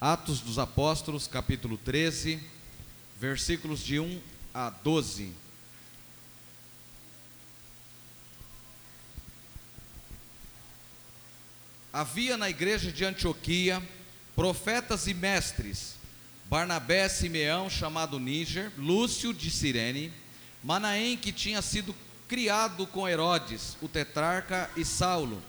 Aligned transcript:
Atos 0.00 0.40
dos 0.40 0.58
Apóstolos, 0.58 1.26
capítulo 1.26 1.76
13, 1.76 2.40
versículos 3.20 3.80
de 3.80 4.00
1 4.00 4.18
a 4.54 4.70
12. 4.70 5.30
Havia 11.92 12.38
na 12.38 12.48
igreja 12.48 12.90
de 12.90 13.04
Antioquia 13.04 13.82
profetas 14.34 15.06
e 15.06 15.12
mestres, 15.12 15.96
Barnabé, 16.46 17.06
Simeão, 17.06 17.68
chamado 17.68 18.18
Níger, 18.18 18.72
Lúcio 18.78 19.34
de 19.34 19.50
Cirene, 19.50 20.10
Manaém, 20.64 21.14
que 21.14 21.30
tinha 21.30 21.60
sido 21.60 21.94
criado 22.26 22.86
com 22.86 23.06
Herodes, 23.06 23.76
o 23.82 23.88
tetrarca, 23.88 24.70
e 24.78 24.82
Saulo. 24.82 25.42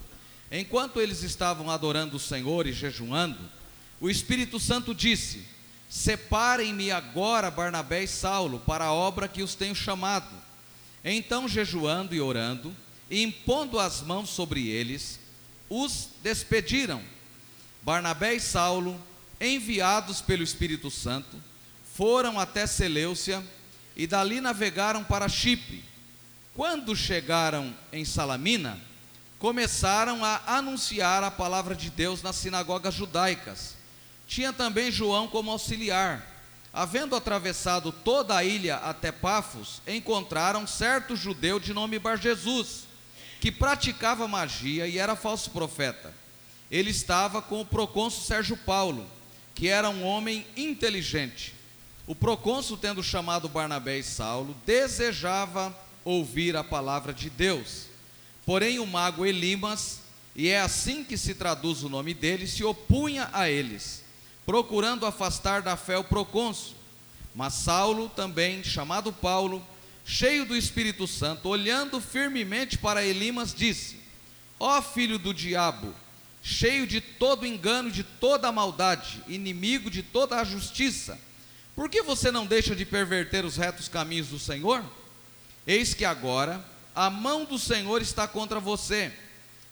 Enquanto 0.51 0.99
eles 0.99 1.23
estavam 1.23 1.69
adorando 1.69 2.17
o 2.17 2.19
Senhor 2.19 2.67
e 2.67 2.73
jejuando, 2.73 3.60
o 4.01 4.09
Espírito 4.09 4.59
Santo 4.59 4.93
disse: 4.95 5.45
Separem-me 5.87 6.89
agora 6.89 7.51
Barnabé 7.51 8.03
e 8.03 8.07
Saulo 8.07 8.59
para 8.59 8.85
a 8.85 8.93
obra 8.93 9.27
que 9.27 9.43
os 9.43 9.53
tenho 9.53 9.75
chamado. 9.75 10.35
Então, 11.05 11.47
jejuando 11.47 12.15
e 12.15 12.19
orando, 12.19 12.75
e 13.09 13.21
impondo 13.21 13.79
as 13.79 14.01
mãos 14.01 14.29
sobre 14.29 14.67
eles, 14.67 15.19
os 15.69 16.09
despediram. 16.23 17.01
Barnabé 17.83 18.35
e 18.35 18.39
Saulo, 18.39 18.99
enviados 19.39 20.21
pelo 20.21 20.43
Espírito 20.43 20.89
Santo, 20.89 21.37
foram 21.95 22.39
até 22.39 22.65
Seleucia 22.65 23.43
e 23.95 24.07
dali 24.07 24.41
navegaram 24.41 25.03
para 25.03 25.29
Chipre. 25.29 25.83
Quando 26.55 26.95
chegaram 26.95 27.75
em 27.93 28.03
Salamina, 28.03 28.79
começaram 29.39 30.23
a 30.23 30.41
anunciar 30.45 31.23
a 31.23 31.31
palavra 31.31 31.75
de 31.75 31.89
Deus 31.89 32.21
nas 32.21 32.35
sinagogas 32.35 32.93
judaicas. 32.93 33.80
Tinha 34.31 34.53
também 34.53 34.89
João 34.89 35.27
como 35.27 35.51
auxiliar. 35.51 36.25
Havendo 36.71 37.17
atravessado 37.17 37.91
toda 37.91 38.33
a 38.33 38.45
ilha 38.45 38.77
até 38.77 39.11
Pafos, 39.11 39.81
encontraram 39.85 40.65
certo 40.65 41.17
judeu 41.17 41.59
de 41.59 41.73
nome 41.73 41.99
Bar 41.99 42.15
Jesus 42.15 42.85
que 43.41 43.51
praticava 43.51 44.29
magia 44.29 44.87
e 44.87 44.97
era 44.97 45.17
falso 45.17 45.51
profeta. 45.51 46.13
Ele 46.71 46.91
estava 46.91 47.41
com 47.41 47.59
o 47.59 47.65
procônsul 47.65 48.23
Sérgio 48.23 48.55
Paulo, 48.55 49.05
que 49.53 49.67
era 49.67 49.89
um 49.89 50.05
homem 50.05 50.47
inteligente. 50.55 51.53
O 52.07 52.15
procônsul, 52.15 52.77
tendo 52.77 53.03
chamado 53.03 53.49
Barnabé 53.49 53.97
e 53.97 54.03
Saulo, 54.03 54.55
desejava 54.65 55.77
ouvir 56.05 56.55
a 56.55 56.63
palavra 56.63 57.13
de 57.13 57.29
Deus. 57.29 57.87
Porém, 58.45 58.79
o 58.79 58.87
mago 58.87 59.25
Elimas, 59.25 59.99
e 60.33 60.47
é 60.47 60.61
assim 60.61 61.03
que 61.03 61.17
se 61.17 61.35
traduz 61.35 61.83
o 61.83 61.89
nome 61.89 62.13
dele, 62.13 62.47
se 62.47 62.63
opunha 62.63 63.29
a 63.33 63.49
eles, 63.49 64.01
procurando 64.45 65.05
afastar 65.05 65.61
da 65.61 65.75
fé 65.75 65.97
o 65.97 66.03
procônsul. 66.03 66.75
Mas 67.33 67.53
Saulo, 67.53 68.09
também 68.09 68.63
chamado 68.63 69.13
Paulo, 69.13 69.65
cheio 70.05 70.45
do 70.45 70.55
Espírito 70.55 71.07
Santo, 71.07 71.47
olhando 71.47 72.01
firmemente 72.01 72.77
para 72.77 73.05
Elimas, 73.05 73.53
disse: 73.53 73.99
Ó 74.59 74.77
oh, 74.77 74.81
filho 74.81 75.17
do 75.17 75.33
diabo, 75.33 75.93
cheio 76.41 76.85
de 76.85 76.99
todo 76.99 77.45
engano, 77.45 77.89
de 77.89 78.03
toda 78.03 78.51
maldade, 78.51 79.23
inimigo 79.27 79.89
de 79.89 80.03
toda 80.03 80.37
a 80.37 80.43
justiça, 80.43 81.19
por 81.75 81.89
que 81.89 82.01
você 82.01 82.31
não 82.31 82.45
deixa 82.45 82.75
de 82.75 82.85
perverter 82.85 83.45
os 83.45 83.55
retos 83.55 83.87
caminhos 83.87 84.27
do 84.27 84.39
Senhor? 84.39 84.83
Eis 85.65 85.93
que 85.93 86.03
agora 86.03 86.63
a 86.93 87.09
mão 87.09 87.45
do 87.45 87.57
Senhor 87.57 88.01
está 88.01 88.27
contra 88.27 88.59
você, 88.59 89.11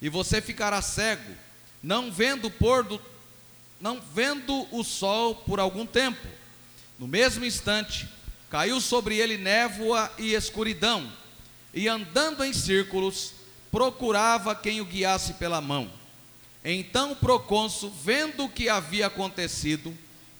e 0.01 0.07
você 0.07 0.41
ficará 0.41 0.81
cego, 0.81 1.35
não 1.83 2.11
vendo 2.11 2.49
pôr 2.49 2.83
do, 2.83 3.01
não 3.79 4.01
vendo 4.13 4.67
o 4.71 4.83
sol 4.83 5.35
por 5.35 5.59
algum 5.59 5.85
tempo. 5.85 6.27
No 6.97 7.07
mesmo 7.07 7.45
instante, 7.45 8.07
Caiu 8.49 8.81
sobre 8.81 9.17
ele 9.17 9.37
névoa 9.37 10.11
e 10.17 10.33
escuridão, 10.33 11.09
e 11.71 11.87
andando 11.87 12.43
em 12.43 12.51
círculos, 12.51 13.33
procurava 13.71 14.55
quem 14.55 14.81
o 14.81 14.85
guiasse 14.85 15.33
pela 15.33 15.61
mão. 15.61 15.89
Então 16.65 17.11
o 17.11 17.15
procônsul, 17.15 17.91
vendo 18.03 18.45
o 18.45 18.49
que 18.49 18.67
havia 18.67 19.05
acontecido, 19.05 19.95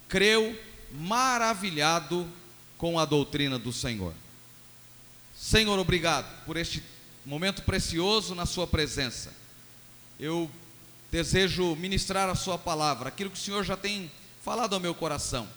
creu 0.08 0.60
maravilhado 0.92 2.28
com 2.80 2.98
a 2.98 3.06
doutrina 3.06 3.60
do 3.60 3.72
Senhor. 3.72 4.14
Senhor, 5.38 5.78
obrigado 5.78 6.44
por 6.46 6.58
este 6.58 6.84
momento 7.24 7.62
precioso 7.62 8.34
na 8.34 8.48
Sua 8.48 8.66
presença. 8.66 9.32
Eu 10.20 10.50
desejo 11.12 11.76
ministrar 11.76 12.30
a 12.30 12.36
Sua 12.36 12.58
palavra, 12.58 13.10
aquilo 13.10 13.30
que 13.30 13.38
o 13.38 13.42
Senhor 13.42 13.64
já 13.64 13.76
tem 13.76 14.12
falado 14.44 14.74
ao 14.74 14.80
meu 14.80 14.94
coração. 14.94 15.48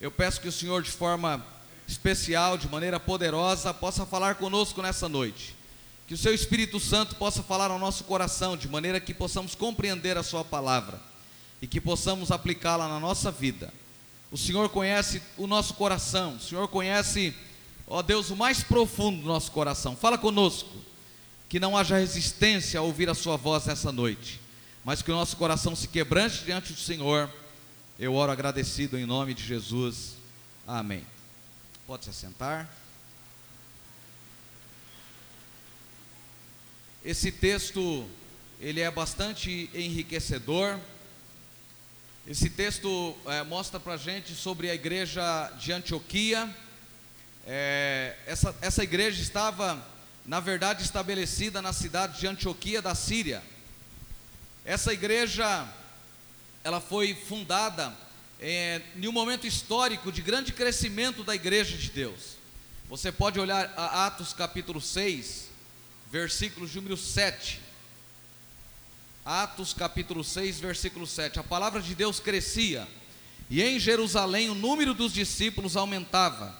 Eu 0.00 0.10
peço 0.10 0.40
que 0.40 0.48
o 0.48 0.52
Senhor, 0.52 0.82
de 0.82 0.90
forma 0.90 1.44
especial, 1.86 2.58
de 2.58 2.68
maneira 2.68 3.00
poderosa, 3.00 3.72
possa 3.72 4.04
falar 4.04 4.36
conosco 4.36 4.82
nessa 4.82 5.08
noite. 5.08 5.56
Que 6.06 6.14
o 6.14 6.18
seu 6.18 6.34
Espírito 6.34 6.78
Santo 6.80 7.16
possa 7.16 7.42
falar 7.42 7.70
ao 7.70 7.78
nosso 7.78 8.04
coração, 8.04 8.56
de 8.56 8.68
maneira 8.68 9.00
que 9.00 9.12
possamos 9.12 9.54
compreender 9.54 10.16
a 10.16 10.22
Sua 10.22 10.44
palavra 10.44 11.00
e 11.60 11.66
que 11.66 11.80
possamos 11.80 12.30
aplicá-la 12.30 12.88
na 12.88 13.00
nossa 13.00 13.30
vida. 13.30 13.72
O 14.30 14.36
Senhor 14.36 14.68
conhece 14.68 15.22
o 15.36 15.46
nosso 15.46 15.74
coração, 15.74 16.36
o 16.36 16.40
Senhor 16.40 16.68
conhece, 16.68 17.34
ó 17.86 18.02
Deus, 18.02 18.30
o 18.30 18.36
mais 18.36 18.62
profundo 18.62 19.22
do 19.22 19.28
nosso 19.28 19.50
coração. 19.50 19.96
Fala 19.96 20.18
conosco, 20.18 20.70
que 21.48 21.58
não 21.58 21.76
haja 21.76 21.98
resistência 21.98 22.78
a 22.78 22.82
ouvir 22.82 23.08
a 23.08 23.14
Sua 23.14 23.36
voz 23.36 23.66
nessa 23.66 23.90
noite, 23.90 24.40
mas 24.84 25.02
que 25.02 25.10
o 25.10 25.14
nosso 25.14 25.36
coração 25.36 25.74
se 25.76 25.88
quebrante 25.88 26.44
diante 26.44 26.72
do 26.72 26.78
Senhor. 26.78 27.30
Eu 27.98 28.14
oro 28.14 28.30
agradecido 28.30 28.96
em 28.96 29.04
nome 29.04 29.34
de 29.34 29.42
Jesus. 29.42 30.14
Amém. 30.66 31.04
Pode 31.86 32.04
se 32.04 32.10
assentar. 32.10 32.68
Esse 37.04 37.32
texto 37.32 38.08
ele 38.60 38.80
é 38.80 38.90
bastante 38.90 39.70
enriquecedor. 39.72 40.78
Esse 42.26 42.50
texto 42.50 43.16
é, 43.26 43.42
mostra 43.42 43.80
para 43.80 43.94
a 43.94 43.96
gente 43.96 44.34
sobre 44.34 44.68
a 44.68 44.74
igreja 44.74 45.50
de 45.58 45.72
Antioquia. 45.72 46.54
É, 47.46 48.16
essa, 48.26 48.54
essa 48.60 48.82
igreja 48.82 49.22
estava, 49.22 49.82
na 50.26 50.38
verdade, 50.40 50.82
estabelecida 50.82 51.62
na 51.62 51.72
cidade 51.72 52.20
de 52.20 52.26
Antioquia 52.26 52.82
da 52.82 52.94
Síria. 52.94 53.42
Essa 54.68 54.92
igreja, 54.92 55.66
ela 56.62 56.78
foi 56.78 57.14
fundada 57.14 57.90
é, 58.38 58.82
em 58.96 59.08
um 59.08 59.12
momento 59.12 59.46
histórico 59.46 60.12
de 60.12 60.20
grande 60.20 60.52
crescimento 60.52 61.24
da 61.24 61.34
igreja 61.34 61.74
de 61.74 61.88
Deus. 61.88 62.36
Você 62.86 63.10
pode 63.10 63.40
olhar 63.40 63.72
a 63.78 64.04
Atos 64.04 64.34
capítulo 64.34 64.78
6, 64.78 65.48
versículo 66.12 66.68
número 66.74 66.98
7. 66.98 67.62
Atos 69.24 69.72
capítulo 69.72 70.22
6, 70.22 70.60
versículo 70.60 71.06
7. 71.06 71.38
A 71.38 71.42
palavra 71.42 71.80
de 71.80 71.94
Deus 71.94 72.20
crescia, 72.20 72.86
e 73.48 73.62
em 73.62 73.80
Jerusalém 73.80 74.50
o 74.50 74.54
número 74.54 74.92
dos 74.92 75.14
discípulos 75.14 75.78
aumentava. 75.78 76.54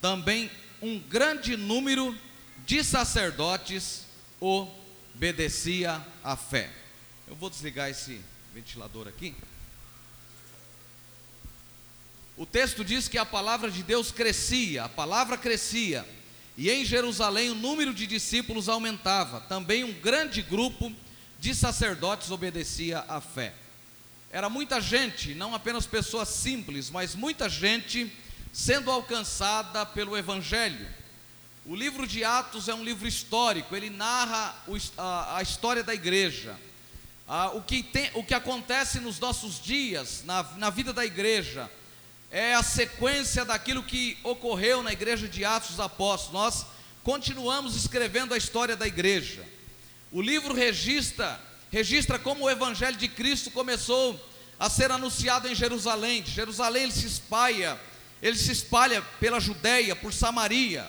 Também 0.00 0.50
um 0.82 0.98
grande 0.98 1.56
número 1.56 2.18
de 2.66 2.82
sacerdotes 2.82 4.06
obedecia 4.40 6.04
à 6.24 6.34
fé. 6.34 6.82
Eu 7.26 7.34
vou 7.36 7.48
desligar 7.48 7.88
esse 7.88 8.20
ventilador 8.52 9.08
aqui. 9.08 9.34
O 12.36 12.44
texto 12.44 12.84
diz 12.84 13.08
que 13.08 13.16
a 13.16 13.24
palavra 13.24 13.70
de 13.70 13.82
Deus 13.82 14.10
crescia, 14.10 14.84
a 14.84 14.88
palavra 14.88 15.38
crescia, 15.38 16.06
e 16.56 16.70
em 16.70 16.84
Jerusalém 16.84 17.50
o 17.50 17.54
número 17.54 17.94
de 17.94 18.06
discípulos 18.06 18.68
aumentava. 18.68 19.40
Também 19.42 19.84
um 19.84 19.92
grande 19.92 20.42
grupo 20.42 20.92
de 21.38 21.54
sacerdotes 21.54 22.30
obedecia 22.30 23.04
à 23.08 23.20
fé. 23.20 23.54
Era 24.30 24.50
muita 24.50 24.80
gente, 24.80 25.34
não 25.34 25.54
apenas 25.54 25.86
pessoas 25.86 26.28
simples, 26.28 26.90
mas 26.90 27.14
muita 27.14 27.48
gente 27.48 28.12
sendo 28.52 28.90
alcançada 28.90 29.86
pelo 29.86 30.16
Evangelho. 30.16 30.88
O 31.64 31.74
livro 31.74 32.06
de 32.06 32.24
Atos 32.24 32.68
é 32.68 32.74
um 32.74 32.84
livro 32.84 33.06
histórico, 33.06 33.74
ele 33.74 33.90
narra 33.90 34.54
a, 34.98 35.40
história 35.40 35.82
da 35.82 35.94
igreja. 35.94 36.58
O, 37.54 37.62
que 37.62 37.82
tem, 37.82 38.10
o 38.14 38.22
que 38.22 38.34
acontece 38.34 39.00
nos 39.00 39.18
nossos 39.18 39.60
dias, 39.62 40.22
na, 40.24 40.42
na 40.56 40.70
vida 40.70 40.92
da 40.92 41.04
igreja, 41.04 41.70
é 42.30 42.54
a 42.54 42.62
sequência 42.62 43.44
daquilo 43.44 43.82
que 43.82 44.18
ocorreu 44.22 44.82
na 44.82 44.92
igreja 44.92 45.28
de 45.28 45.44
Atos 45.44 45.70
dos 45.70 45.80
Apóstolos. 45.80 46.32
Nós 46.32 46.66
continuamos 47.02 47.76
escrevendo 47.76 48.34
a 48.34 48.36
história 48.36 48.76
da 48.76 48.86
igreja. 48.86 49.42
O 50.12 50.20
livro 50.20 50.54
registra, 50.54 51.40
registra 51.70 52.18
como 52.18 52.44
o 52.44 52.50
evangelho 52.50 52.96
de 52.96 53.08
Cristo 53.08 53.50
começou 53.50 54.20
a 54.58 54.68
ser 54.68 54.90
anunciado 54.90 55.48
em 55.48 55.54
Jerusalém. 55.54 56.22
De 56.22 56.30
Jerusalém 56.30 56.84
ele 56.84 56.92
se 56.92 57.06
espalha, 57.06 57.80
ele 58.20 58.36
se 58.36 58.52
espalha 58.52 59.00
pela 59.18 59.40
Judéia, 59.40 59.96
por 59.96 60.12
Samaria. 60.12 60.86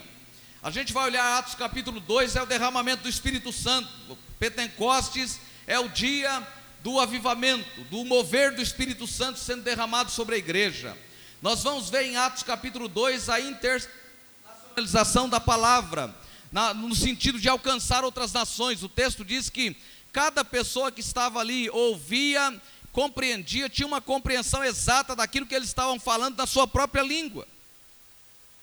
A 0.62 0.72
gente 0.72 0.92
vai 0.92 1.06
olhar 1.06 1.38
Atos 1.38 1.56
capítulo 1.56 2.00
2, 2.00 2.36
é 2.36 2.42
o 2.42 2.46
derramamento 2.46 3.04
do 3.04 3.10
Espírito 3.10 3.54
Santo. 3.54 4.18
Pentecostes 4.40 5.40
é 5.68 5.80
o 5.80 5.90
dia 5.90 6.46
do 6.84 7.00
avivamento, 7.00 7.82
do 7.86 8.06
mover 8.06 8.54
do 8.54 8.62
Espírito 8.62 9.08
Santo 9.08 9.40
sendo 9.40 9.64
derramado 9.64 10.12
sobre 10.12 10.36
a 10.36 10.38
igreja. 10.38 10.96
Nós 11.42 11.64
vamos 11.64 11.90
ver 11.90 12.06
em 12.06 12.16
Atos 12.16 12.44
capítulo 12.44 12.88
2 12.88 13.30
a 13.30 13.40
internacionalização 13.40 15.28
da 15.28 15.40
palavra, 15.40 16.14
na, 16.52 16.74
no 16.74 16.94
sentido 16.96 17.40
de 17.40 17.50
alcançar 17.50 18.04
outras 18.04 18.32
nações. 18.32 18.84
O 18.84 18.90
texto 18.90 19.26
diz 19.26 19.50
que 19.50 19.76
cada 20.14 20.46
pessoa 20.46 20.92
que 20.92 21.02
estava 21.02 21.40
ali 21.40 21.70
ouvia, 21.72 22.62
compreendia, 22.92 23.68
tinha 23.68 23.88
uma 23.88 24.00
compreensão 24.00 24.64
exata 24.64 25.16
daquilo 25.16 25.48
que 25.48 25.56
eles 25.56 25.70
estavam 25.70 26.00
falando 26.00 26.38
na 26.38 26.46
sua 26.46 26.68
própria 26.68 27.02
língua. 27.02 27.48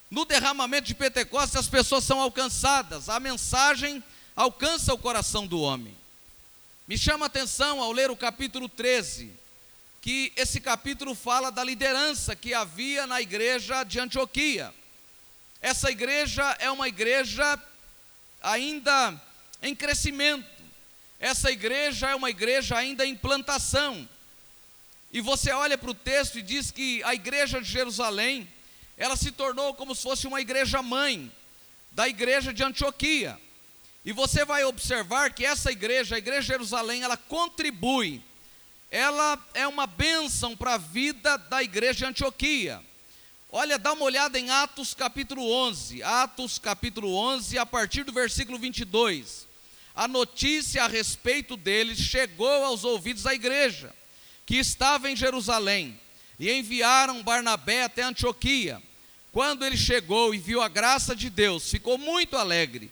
No 0.08 0.24
derramamento 0.24 0.86
de 0.86 0.94
Pentecostes, 0.94 1.56
as 1.56 1.68
pessoas 1.68 2.04
são 2.04 2.20
alcançadas, 2.20 3.08
a 3.08 3.18
mensagem 3.18 4.02
alcança 4.36 4.94
o 4.94 4.98
coração 4.98 5.46
do 5.46 5.60
homem. 5.60 6.01
Me 6.86 6.98
chama 6.98 7.26
a 7.26 7.28
atenção 7.28 7.80
ao 7.80 7.92
ler 7.92 8.10
o 8.10 8.16
capítulo 8.16 8.68
13, 8.68 9.32
que 10.00 10.32
esse 10.34 10.60
capítulo 10.60 11.14
fala 11.14 11.50
da 11.50 11.62
liderança 11.62 12.34
que 12.34 12.52
havia 12.52 13.06
na 13.06 13.20
igreja 13.20 13.84
de 13.84 14.00
Antioquia. 14.00 14.74
Essa 15.60 15.92
igreja 15.92 16.56
é 16.58 16.68
uma 16.72 16.88
igreja 16.88 17.56
ainda 18.42 19.20
em 19.62 19.76
crescimento, 19.76 20.50
essa 21.20 21.52
igreja 21.52 22.10
é 22.10 22.16
uma 22.16 22.30
igreja 22.30 22.76
ainda 22.76 23.06
em 23.06 23.14
plantação. 23.14 24.08
E 25.12 25.20
você 25.20 25.52
olha 25.52 25.78
para 25.78 25.90
o 25.90 25.94
texto 25.94 26.40
e 26.40 26.42
diz 26.42 26.72
que 26.72 27.00
a 27.04 27.14
igreja 27.14 27.60
de 27.60 27.70
Jerusalém 27.70 28.48
ela 28.96 29.14
se 29.14 29.30
tornou 29.30 29.72
como 29.74 29.94
se 29.94 30.02
fosse 30.02 30.26
uma 30.26 30.40
igreja 30.40 30.82
mãe 30.82 31.30
da 31.92 32.08
igreja 32.08 32.52
de 32.52 32.64
Antioquia. 32.64 33.38
E 34.04 34.12
você 34.12 34.44
vai 34.44 34.64
observar 34.64 35.32
que 35.32 35.44
essa 35.44 35.70
igreja, 35.70 36.16
a 36.16 36.18
igreja 36.18 36.40
de 36.40 36.46
Jerusalém, 36.48 37.02
ela 37.02 37.16
contribui, 37.16 38.20
ela 38.90 39.38
é 39.54 39.66
uma 39.66 39.86
bênção 39.86 40.56
para 40.56 40.74
a 40.74 40.78
vida 40.78 41.36
da 41.36 41.62
igreja 41.62 41.98
de 41.98 42.04
Antioquia. 42.06 42.82
Olha, 43.50 43.78
dá 43.78 43.92
uma 43.92 44.04
olhada 44.04 44.38
em 44.38 44.50
Atos 44.50 44.92
capítulo 44.92 45.48
11, 45.48 46.02
Atos 46.02 46.58
capítulo 46.58 47.14
11, 47.14 47.58
a 47.58 47.64
partir 47.64 48.02
do 48.02 48.12
versículo 48.12 48.58
22. 48.58 49.46
A 49.94 50.08
notícia 50.08 50.82
a 50.82 50.88
respeito 50.88 51.56
deles 51.56 51.98
chegou 51.98 52.64
aos 52.64 52.82
ouvidos 52.82 53.22
da 53.22 53.34
igreja, 53.34 53.94
que 54.44 54.56
estava 54.56 55.10
em 55.10 55.14
Jerusalém 55.14 55.98
e 56.40 56.50
enviaram 56.50 57.22
Barnabé 57.22 57.84
até 57.84 58.02
Antioquia. 58.02 58.82
Quando 59.30 59.64
ele 59.64 59.76
chegou 59.76 60.34
e 60.34 60.38
viu 60.38 60.60
a 60.60 60.68
graça 60.68 61.14
de 61.14 61.30
Deus, 61.30 61.70
ficou 61.70 61.96
muito 61.96 62.36
alegre 62.36 62.90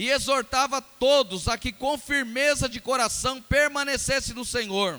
e 0.00 0.08
exortava 0.08 0.80
todos 0.80 1.46
a 1.46 1.58
que 1.58 1.70
com 1.70 1.98
firmeza 1.98 2.66
de 2.66 2.80
coração 2.80 3.38
permanecesse 3.38 4.32
no 4.32 4.46
Senhor, 4.46 4.98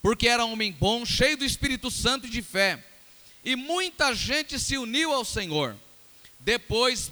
porque 0.00 0.28
era 0.28 0.44
homem 0.44 0.70
bom, 0.70 1.04
cheio 1.04 1.36
do 1.36 1.44
Espírito 1.44 1.90
Santo 1.90 2.28
e 2.28 2.30
de 2.30 2.40
fé, 2.40 2.80
e 3.44 3.56
muita 3.56 4.14
gente 4.14 4.60
se 4.60 4.78
uniu 4.78 5.12
ao 5.12 5.24
Senhor. 5.24 5.74
Depois, 6.38 7.10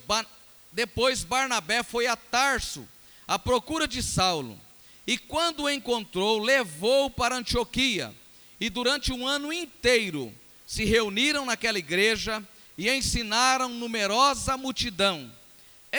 depois 0.71 1.25
Barnabé 1.25 1.83
foi 1.83 2.07
a 2.07 2.15
Tarso 2.15 2.87
à 3.27 3.37
procura 3.41 3.89
de 3.89 4.01
Saulo, 4.01 4.57
e 5.05 5.19
quando 5.19 5.65
o 5.65 5.69
encontrou, 5.69 6.39
levou-o 6.39 7.11
para 7.11 7.35
Antioquia 7.35 8.15
e 8.61 8.71
durante 8.71 9.13
um 9.13 9.27
ano 9.27 9.53
inteiro 9.53 10.33
se 10.65 10.85
reuniram 10.85 11.45
naquela 11.45 11.81
igreja 11.81 12.41
e 12.79 12.89
ensinaram 12.89 13.69
numerosa 13.69 14.57
multidão. 14.57 15.29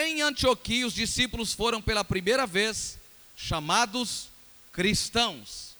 Em 0.00 0.22
Antioquia, 0.22 0.86
os 0.86 0.94
discípulos 0.94 1.52
foram 1.52 1.82
pela 1.82 2.04
primeira 2.04 2.46
vez 2.46 2.96
chamados 3.36 4.28
cristãos. 4.72 5.74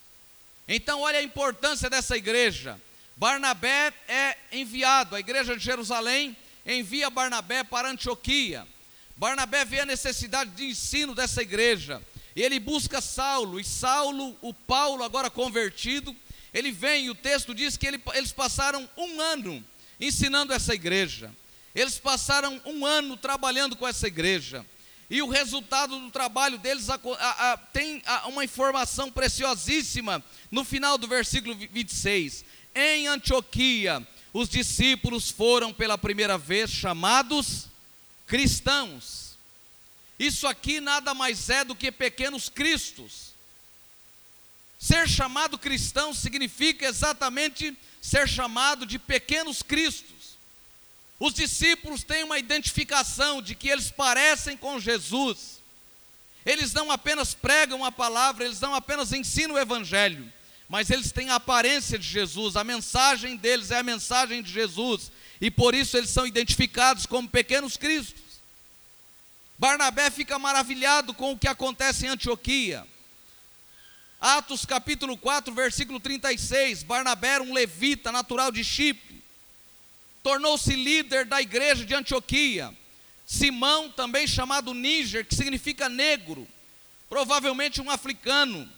Então, 0.66 1.02
olha 1.02 1.20
a 1.20 1.22
importância 1.22 1.88
dessa 1.88 2.16
igreja. 2.16 2.80
Barnabé 3.16 3.92
é 4.08 4.36
enviado, 4.50 5.14
a 5.14 5.20
igreja 5.20 5.56
de 5.56 5.62
Jerusalém 5.62 6.36
envia 6.66 7.08
Barnabé 7.08 7.62
para 7.62 7.90
Antioquia. 7.90 8.66
Barnabé 9.16 9.64
vê 9.64 9.82
a 9.82 9.86
necessidade 9.86 10.50
de 10.50 10.64
ensino 10.64 11.14
dessa 11.14 11.40
igreja. 11.40 12.02
E 12.34 12.42
ele 12.42 12.58
busca 12.58 13.00
Saulo, 13.00 13.60
e 13.60 13.64
Saulo, 13.64 14.36
o 14.42 14.52
Paulo 14.52 15.04
agora 15.04 15.30
convertido, 15.30 16.14
ele 16.52 16.72
vem 16.72 17.04
e 17.04 17.10
o 17.10 17.14
texto 17.14 17.54
diz 17.54 17.76
que 17.76 17.86
ele, 17.86 18.02
eles 18.14 18.32
passaram 18.32 18.90
um 18.96 19.20
ano 19.20 19.64
ensinando 20.00 20.52
essa 20.52 20.74
igreja. 20.74 21.30
Eles 21.74 21.98
passaram 21.98 22.60
um 22.64 22.84
ano 22.84 23.16
trabalhando 23.16 23.76
com 23.76 23.86
essa 23.86 24.06
igreja. 24.06 24.64
E 25.10 25.22
o 25.22 25.28
resultado 25.28 25.98
do 25.98 26.10
trabalho 26.10 26.58
deles 26.58 26.90
a, 26.90 26.94
a, 27.18 27.52
a, 27.52 27.56
tem 27.56 28.02
uma 28.26 28.44
informação 28.44 29.10
preciosíssima 29.10 30.22
no 30.50 30.64
final 30.64 30.98
do 30.98 31.06
versículo 31.08 31.54
26. 31.54 32.44
Em 32.74 33.06
Antioquia, 33.06 34.06
os 34.32 34.48
discípulos 34.48 35.30
foram 35.30 35.72
pela 35.72 35.96
primeira 35.96 36.36
vez 36.36 36.70
chamados 36.70 37.66
cristãos. 38.26 39.36
Isso 40.18 40.46
aqui 40.46 40.80
nada 40.80 41.14
mais 41.14 41.48
é 41.48 41.64
do 41.64 41.74
que 41.74 41.90
pequenos 41.90 42.48
cristos. 42.48 43.28
Ser 44.78 45.08
chamado 45.08 45.58
cristão 45.58 46.12
significa 46.12 46.86
exatamente 46.86 47.76
ser 48.00 48.28
chamado 48.28 48.84
de 48.84 48.98
pequenos 48.98 49.62
cristos. 49.62 50.17
Os 51.18 51.34
discípulos 51.34 52.04
têm 52.04 52.22
uma 52.24 52.38
identificação 52.38 53.42
de 53.42 53.54
que 53.54 53.68
eles 53.68 53.90
parecem 53.90 54.56
com 54.56 54.78
Jesus. 54.78 55.58
Eles 56.46 56.72
não 56.72 56.90
apenas 56.90 57.34
pregam 57.34 57.84
a 57.84 57.90
palavra, 57.90 58.44
eles 58.44 58.60
não 58.60 58.74
apenas 58.74 59.12
ensinam 59.12 59.56
o 59.56 59.58
evangelho, 59.58 60.32
mas 60.68 60.90
eles 60.90 61.10
têm 61.10 61.30
a 61.30 61.34
aparência 61.34 61.98
de 61.98 62.06
Jesus, 62.06 62.56
a 62.56 62.64
mensagem 62.64 63.36
deles 63.36 63.70
é 63.70 63.78
a 63.78 63.82
mensagem 63.82 64.42
de 64.42 64.50
Jesus, 64.52 65.10
e 65.40 65.50
por 65.50 65.74
isso 65.74 65.96
eles 65.96 66.10
são 66.10 66.26
identificados 66.26 67.04
como 67.04 67.28
pequenos 67.28 67.76
cristos. 67.76 68.22
Barnabé 69.58 70.08
fica 70.08 70.38
maravilhado 70.38 71.12
com 71.12 71.32
o 71.32 71.38
que 71.38 71.48
acontece 71.48 72.06
em 72.06 72.10
Antioquia. 72.10 72.86
Atos 74.20 74.64
capítulo 74.64 75.16
4, 75.16 75.52
versículo 75.52 75.98
36, 76.00 76.82
Barnabé, 76.82 77.40
um 77.40 77.52
levita 77.52 78.10
natural 78.10 78.50
de 78.50 78.64
Chipre, 78.64 79.07
tornou-se 80.22 80.74
líder 80.74 81.24
da 81.24 81.40
igreja 81.40 81.84
de 81.84 81.94
Antioquia. 81.94 82.74
Simão, 83.26 83.90
também 83.90 84.26
chamado 84.26 84.72
Níger, 84.72 85.26
que 85.26 85.34
significa 85.34 85.88
negro, 85.88 86.46
provavelmente 87.08 87.80
um 87.80 87.90
africano. 87.90 88.70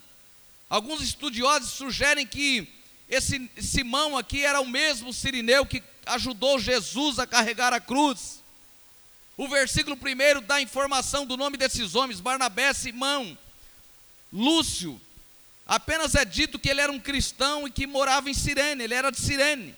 Alguns 0.69 1.01
estudiosos 1.03 1.71
sugerem 1.71 2.27
que 2.27 2.69
esse 3.09 3.51
Simão 3.61 4.17
aqui 4.17 4.45
era 4.45 4.61
o 4.61 4.69
mesmo 4.69 5.13
sirineu 5.13 5.67
que 5.67 5.83
ajudou 6.07 6.59
Jesus 6.59 7.19
a 7.19 7.27
carregar 7.27 7.73
a 7.73 7.81
cruz. 7.81 8.43
O 9.37 9.49
versículo 9.49 9.97
primeiro 9.97 10.41
dá 10.41 10.61
informação 10.61 11.27
do 11.27 11.37
nome 11.37 11.57
desses 11.57 11.95
homens: 11.95 12.21
Barnabé, 12.21 12.73
Simão, 12.73 13.37
Lúcio, 14.33 15.01
Apenas 15.71 16.17
é 16.17 16.25
dito 16.25 16.59
que 16.59 16.69
ele 16.69 16.81
era 16.81 16.91
um 16.91 16.99
cristão 16.99 17.65
e 17.65 17.71
que 17.71 17.87
morava 17.87 18.29
em 18.29 18.35
Sirene, 18.35 18.83
ele 18.83 18.93
era 18.93 19.13
de 19.13 19.21
Sirene. 19.21 19.73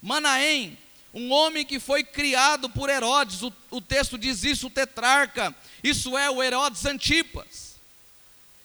Manaém, 0.00 0.78
um 1.14 1.30
homem 1.30 1.64
que 1.64 1.78
foi 1.78 2.02
criado 2.02 2.70
por 2.70 2.88
Herodes, 2.88 3.42
o, 3.42 3.52
o 3.70 3.80
texto 3.80 4.16
diz 4.16 4.44
isso, 4.44 4.68
o 4.68 4.70
tetrarca, 4.70 5.54
isso 5.84 6.16
é 6.16 6.30
o 6.30 6.42
Herodes 6.42 6.86
Antipas. 6.86 7.76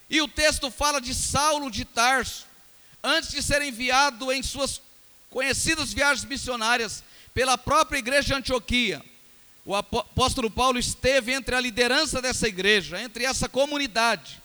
E 0.09 0.21
o 0.21 0.27
texto 0.27 0.71
fala 0.71 1.01
de 1.01 1.13
Saulo 1.13 1.69
de 1.69 1.83
Tarso, 1.83 2.45
antes 3.03 3.31
de 3.31 3.43
ser 3.43 3.61
enviado 3.61 4.31
em 4.31 4.41
suas 4.41 4.81
conhecidas 5.29 5.93
viagens 5.93 6.25
missionárias 6.25 7.03
pela 7.33 7.57
própria 7.57 7.99
igreja 7.99 8.27
de 8.27 8.33
Antioquia. 8.33 9.03
O 9.65 9.75
apóstolo 9.75 10.49
Paulo 10.49 10.79
esteve 10.79 11.33
entre 11.33 11.53
a 11.53 11.59
liderança 11.59 12.21
dessa 12.21 12.47
igreja, 12.47 13.01
entre 13.01 13.25
essa 13.25 13.49
comunidade. 13.49 14.41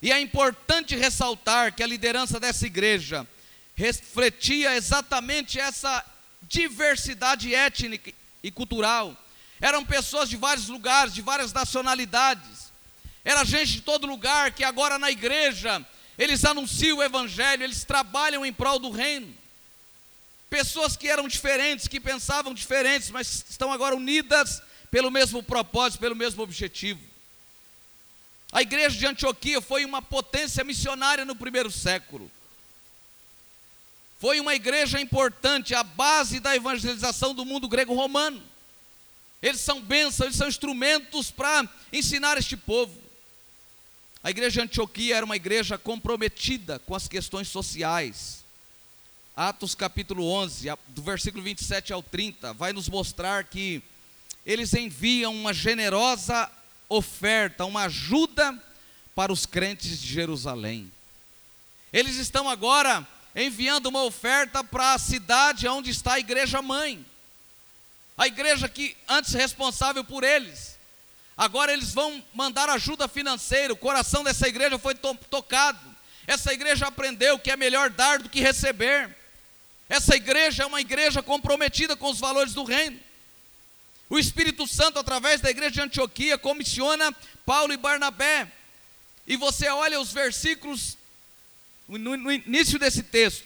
E 0.00 0.12
é 0.12 0.20
importante 0.20 0.94
ressaltar 0.94 1.74
que 1.74 1.82
a 1.82 1.86
liderança 1.86 2.38
dessa 2.38 2.64
igreja 2.64 3.26
refletia 3.74 4.76
exatamente 4.76 5.58
essa 5.58 6.04
diversidade 6.42 7.54
étnica 7.54 8.12
e 8.42 8.50
cultural. 8.50 9.16
Eram 9.60 9.84
pessoas 9.84 10.28
de 10.28 10.36
vários 10.36 10.68
lugares, 10.68 11.12
de 11.12 11.22
várias 11.22 11.52
nacionalidades. 11.52 12.70
Era 13.24 13.44
gente 13.44 13.72
de 13.72 13.80
todo 13.82 14.06
lugar 14.06 14.52
que 14.52 14.64
agora 14.64 14.98
na 14.98 15.10
igreja 15.10 15.84
eles 16.18 16.44
anunciam 16.44 16.98
o 16.98 17.02
evangelho, 17.02 17.64
eles 17.64 17.84
trabalham 17.84 18.44
em 18.44 18.52
prol 18.52 18.78
do 18.78 18.90
reino. 18.90 19.34
Pessoas 20.48 20.96
que 20.96 21.08
eram 21.08 21.28
diferentes, 21.28 21.86
que 21.86 22.00
pensavam 22.00 22.52
diferentes, 22.52 23.10
mas 23.10 23.44
estão 23.48 23.72
agora 23.72 23.94
unidas 23.94 24.62
pelo 24.90 25.10
mesmo 25.10 25.42
propósito, 25.42 26.00
pelo 26.00 26.16
mesmo 26.16 26.42
objetivo. 26.42 27.00
A 28.52 28.62
igreja 28.62 28.98
de 28.98 29.06
Antioquia 29.06 29.60
foi 29.60 29.84
uma 29.84 30.02
potência 30.02 30.64
missionária 30.64 31.24
no 31.24 31.36
primeiro 31.36 31.70
século. 31.70 32.30
Foi 34.20 34.38
uma 34.38 34.54
igreja 34.54 35.00
importante, 35.00 35.74
a 35.74 35.82
base 35.82 36.40
da 36.40 36.54
evangelização 36.54 37.34
do 37.34 37.46
mundo 37.46 37.66
grego-romano. 37.66 38.42
Eles 39.40 39.62
são 39.62 39.80
bênçãos, 39.80 40.20
eles 40.20 40.36
são 40.36 40.46
instrumentos 40.46 41.30
para 41.30 41.66
ensinar 41.90 42.36
este 42.36 42.54
povo. 42.54 42.94
A 44.22 44.28
igreja 44.28 44.60
de 44.60 44.60
Antioquia 44.60 45.16
era 45.16 45.24
uma 45.24 45.36
igreja 45.36 45.78
comprometida 45.78 46.78
com 46.80 46.94
as 46.94 47.08
questões 47.08 47.48
sociais. 47.48 48.44
Atos 49.34 49.74
capítulo 49.74 50.30
11, 50.30 50.68
do 50.88 51.00
versículo 51.00 51.42
27 51.42 51.90
ao 51.90 52.02
30, 52.02 52.52
vai 52.52 52.74
nos 52.74 52.90
mostrar 52.90 53.44
que 53.44 53.82
eles 54.44 54.74
enviam 54.74 55.34
uma 55.34 55.54
generosa 55.54 56.50
oferta, 56.90 57.64
uma 57.64 57.84
ajuda 57.84 58.62
para 59.14 59.32
os 59.32 59.46
crentes 59.46 59.98
de 59.98 60.08
Jerusalém. 60.08 60.92
Eles 61.90 62.16
estão 62.16 62.50
agora 62.50 63.08
enviando 63.34 63.86
uma 63.86 64.02
oferta 64.02 64.62
para 64.64 64.94
a 64.94 64.98
cidade 64.98 65.68
onde 65.68 65.90
está 65.90 66.14
a 66.14 66.18
igreja 66.18 66.60
mãe. 66.60 67.04
A 68.16 68.26
igreja 68.26 68.68
que 68.68 68.96
antes 69.08 69.32
responsável 69.32 70.04
por 70.04 70.24
eles. 70.24 70.78
Agora 71.36 71.72
eles 71.72 71.94
vão 71.94 72.22
mandar 72.34 72.68
ajuda 72.68 73.08
financeira. 73.08 73.72
O 73.72 73.76
coração 73.76 74.22
dessa 74.22 74.46
igreja 74.46 74.78
foi 74.78 74.94
to 74.94 75.14
tocado. 75.30 75.80
Essa 76.26 76.52
igreja 76.52 76.86
aprendeu 76.86 77.38
que 77.38 77.50
é 77.50 77.56
melhor 77.56 77.88
dar 77.88 78.18
do 78.18 78.28
que 78.28 78.40
receber. 78.40 79.16
Essa 79.88 80.14
igreja 80.14 80.64
é 80.64 80.66
uma 80.66 80.80
igreja 80.80 81.22
comprometida 81.22 81.96
com 81.96 82.10
os 82.10 82.20
valores 82.20 82.52
do 82.52 82.62
reino. 82.62 83.00
O 84.08 84.18
Espírito 84.18 84.66
Santo, 84.66 84.98
através 84.98 85.40
da 85.40 85.50
igreja 85.50 85.70
de 85.70 85.80
Antioquia, 85.80 86.36
comissiona 86.36 87.14
Paulo 87.46 87.72
e 87.72 87.76
Barnabé. 87.76 88.46
E 89.26 89.36
você 89.36 89.68
olha 89.68 90.00
os 90.00 90.12
versículos 90.12 90.98
no, 91.98 92.16
no 92.16 92.32
início 92.32 92.78
desse 92.78 93.02
texto, 93.02 93.44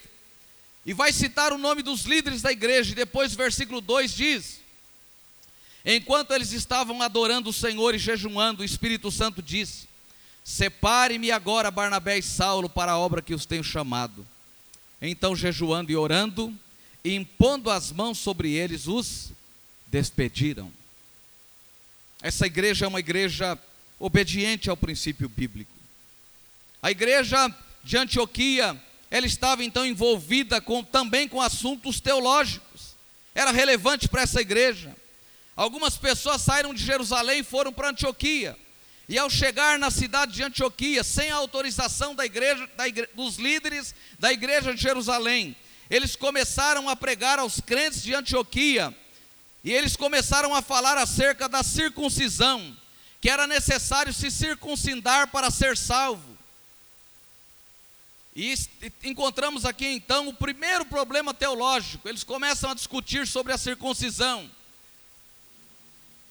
e 0.84 0.92
vai 0.92 1.12
citar 1.12 1.52
o 1.52 1.58
nome 1.58 1.82
dos 1.82 2.02
líderes 2.02 2.42
da 2.42 2.52
igreja, 2.52 2.92
e 2.92 2.94
depois 2.94 3.32
o 3.32 3.36
versículo 3.36 3.80
2 3.80 4.14
diz: 4.14 4.60
Enquanto 5.84 6.32
eles 6.32 6.52
estavam 6.52 7.02
adorando 7.02 7.50
o 7.50 7.52
Senhor 7.52 7.94
e 7.94 7.98
jejuando, 7.98 8.62
o 8.62 8.64
Espírito 8.64 9.10
Santo 9.10 9.42
disse: 9.42 9.88
Separe-me 10.44 11.30
agora 11.30 11.70
Barnabé 11.70 12.18
e 12.18 12.22
Saulo 12.22 12.68
para 12.68 12.92
a 12.92 12.98
obra 12.98 13.22
que 13.22 13.34
os 13.34 13.46
tenho 13.46 13.64
chamado. 13.64 14.26
Então, 15.00 15.36
jejuando 15.36 15.90
e 15.90 15.96
orando, 15.96 16.54
e 17.02 17.14
impondo 17.14 17.70
as 17.70 17.92
mãos 17.92 18.18
sobre 18.18 18.52
eles, 18.52 18.86
os 18.86 19.32
despediram. 19.86 20.72
Essa 22.22 22.46
igreja 22.46 22.86
é 22.86 22.88
uma 22.88 23.00
igreja 23.00 23.58
obediente 23.98 24.70
ao 24.70 24.76
princípio 24.76 25.28
bíblico. 25.28 25.70
A 26.82 26.90
igreja 26.90 27.54
de 27.84 27.96
Antioquia, 27.98 28.80
ela 29.10 29.26
estava 29.26 29.62
então 29.62 29.84
envolvida 29.86 30.60
com, 30.60 30.82
também 30.82 31.28
com 31.28 31.40
assuntos 31.40 32.00
teológicos. 32.00 32.96
Era 33.34 33.52
relevante 33.52 34.08
para 34.08 34.22
essa 34.22 34.40
igreja. 34.40 34.96
Algumas 35.54 35.96
pessoas 35.96 36.42
saíram 36.42 36.74
de 36.74 36.82
Jerusalém 36.82 37.40
e 37.40 37.44
foram 37.44 37.72
para 37.72 37.90
Antioquia. 37.90 38.56
E 39.08 39.18
ao 39.18 39.28
chegar 39.28 39.78
na 39.78 39.90
cidade 39.90 40.32
de 40.32 40.42
Antioquia, 40.42 41.04
sem 41.04 41.30
a 41.30 41.36
autorização 41.36 42.14
da 42.14 42.24
igreja, 42.24 42.68
da 42.74 42.88
igre, 42.88 43.06
dos 43.14 43.36
líderes 43.36 43.94
da 44.18 44.32
igreja 44.32 44.74
de 44.74 44.80
Jerusalém, 44.80 45.54
eles 45.90 46.16
começaram 46.16 46.88
a 46.88 46.96
pregar 46.96 47.38
aos 47.38 47.60
crentes 47.60 48.02
de 48.02 48.14
Antioquia. 48.14 48.96
E 49.62 49.72
eles 49.72 49.94
começaram 49.94 50.54
a 50.54 50.62
falar 50.62 50.96
acerca 50.96 51.48
da 51.48 51.62
circuncisão, 51.62 52.74
que 53.20 53.28
era 53.28 53.46
necessário 53.46 54.12
se 54.12 54.30
circuncidar 54.30 55.28
para 55.28 55.50
ser 55.50 55.76
salvo. 55.76 56.33
E 58.36 58.52
encontramos 59.04 59.64
aqui 59.64 59.86
então 59.86 60.26
o 60.26 60.34
primeiro 60.34 60.84
problema 60.84 61.32
teológico. 61.32 62.08
Eles 62.08 62.24
começam 62.24 62.70
a 62.70 62.74
discutir 62.74 63.28
sobre 63.28 63.52
a 63.52 63.58
circuncisão. 63.58 64.50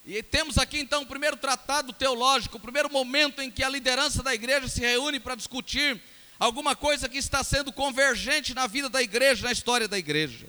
E 0.05 0.22
temos 0.22 0.57
aqui 0.57 0.79
então 0.79 1.03
o 1.03 1.05
primeiro 1.05 1.38
tratado 1.38 1.93
teológico, 1.93 2.57
o 2.57 2.60
primeiro 2.60 2.91
momento 2.91 3.41
em 3.41 3.50
que 3.50 3.63
a 3.63 3.69
liderança 3.69 4.22
da 4.22 4.33
igreja 4.36 4.67
se 4.67 4.81
reúne 4.81 5.17
para 5.17 5.33
discutir 5.33 6.01
alguma 6.38 6.75
coisa 6.75 7.07
que 7.07 7.17
está 7.17 7.41
sendo 7.41 7.72
convergente 7.72 8.53
na 8.53 8.67
vida 8.67 8.89
da 8.89 9.01
igreja, 9.01 9.45
na 9.45 9.53
história 9.53 9.88
da 9.88 9.98
igreja. 9.98 10.48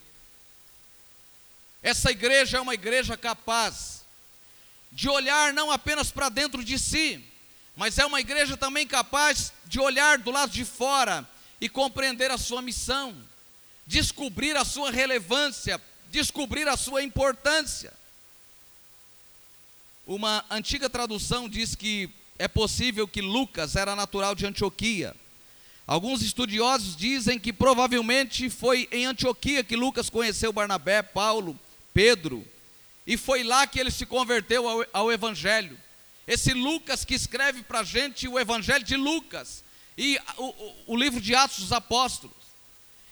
Essa 1.81 2.11
igreja 2.11 2.59
é 2.59 2.61
uma 2.61 2.75
igreja 2.75 3.17
capaz 3.17 4.05
de 4.91 5.09
olhar 5.09 5.53
não 5.53 5.71
apenas 5.71 6.11
para 6.11 6.29
dentro 6.29 6.65
de 6.65 6.77
si, 6.81 7.25
mas 7.77 7.97
é 7.97 8.05
uma 8.05 8.21
igreja 8.21 8.57
também 8.57 8.89
capaz 8.89 9.53
de 9.67 9.79
olhar 9.79 10.19
do 10.19 10.33
lado 10.33 10.51
de 10.51 10.65
fora 10.65 11.29
e 11.65 11.69
compreender 11.71 12.31
a 12.31 12.37
sua 12.37 12.61
missão, 12.61 13.17
descobrir 13.87 14.55
a 14.55 14.67
sua 14.67 14.91
relevância, 14.91 15.81
descobrir 16.11 16.69
a 16.69 16.77
sua 16.77 17.03
importância. 17.03 17.91
Uma 20.07 20.45
antiga 20.51 20.91
tradução 20.91 21.49
diz 21.49 21.75
que 21.75 22.11
é 22.39 22.47
possível 22.47 23.09
que 23.09 23.23
Lucas 23.23 23.77
era 23.77 23.97
natural 23.97 24.35
de 24.35 24.45
Antioquia. 24.45 25.17
Alguns 25.87 26.21
estudiosos 26.21 26.95
dizem 26.95 27.39
que 27.39 27.51
provavelmente 27.51 28.51
foi 28.51 28.87
em 28.93 29.07
Antioquia 29.07 29.65
que 29.65 29.75
Lucas 29.75 30.11
conheceu 30.11 30.53
Barnabé, 30.53 31.01
Paulo, 31.01 31.59
Pedro, 31.95 32.47
e 33.07 33.17
foi 33.17 33.43
lá 33.43 33.67
que 33.67 33.81
ele 33.81 33.91
se 33.91 34.05
converteu 34.05 34.69
ao, 34.69 34.85
ao 34.93 35.11
Evangelho. 35.11 35.81
Esse 36.27 36.53
Lucas 36.53 37.07
que 37.07 37.15
escreve 37.15 37.63
para 37.63 37.81
a 37.81 37.85
gente 37.85 38.29
o 38.29 38.39
Evangelho 38.39 38.85
de 38.85 38.99
Lucas, 38.99 39.65
e 39.97 40.19
o, 40.37 40.75
o, 40.89 40.97
livro 40.97 41.21
de 41.21 41.35
Atos 41.35 41.61
dos 41.61 41.73
Apóstolos. 41.73 42.37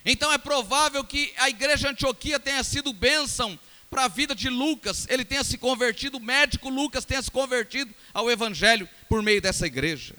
Então 0.05 0.31
é 0.31 0.37
provável 0.37 1.03
que 1.03 1.33
a 1.37 1.49
igreja 1.49 1.89
Antioquia 1.89 2.39
tenha 2.39 2.63
sido 2.63 2.91
bênção 2.91 3.57
para 3.89 4.05
a 4.05 4.07
vida 4.07 4.33
de 4.33 4.49
Lucas, 4.49 5.05
ele 5.07 5.23
tenha 5.23 5.43
se 5.43 5.57
convertido, 5.57 6.17
o 6.17 6.21
médico 6.21 6.67
Lucas 6.67 7.05
tenha 7.05 7.21
se 7.21 7.29
convertido 7.29 7.93
ao 8.13 8.29
Evangelho 8.29 8.89
por 9.07 9.21
meio 9.21 9.41
dessa 9.41 9.67
igreja. 9.67 10.15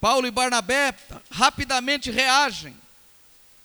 Paulo 0.00 0.26
e 0.26 0.30
Barnabé 0.30 0.94
rapidamente 1.30 2.10
reagem. 2.10 2.74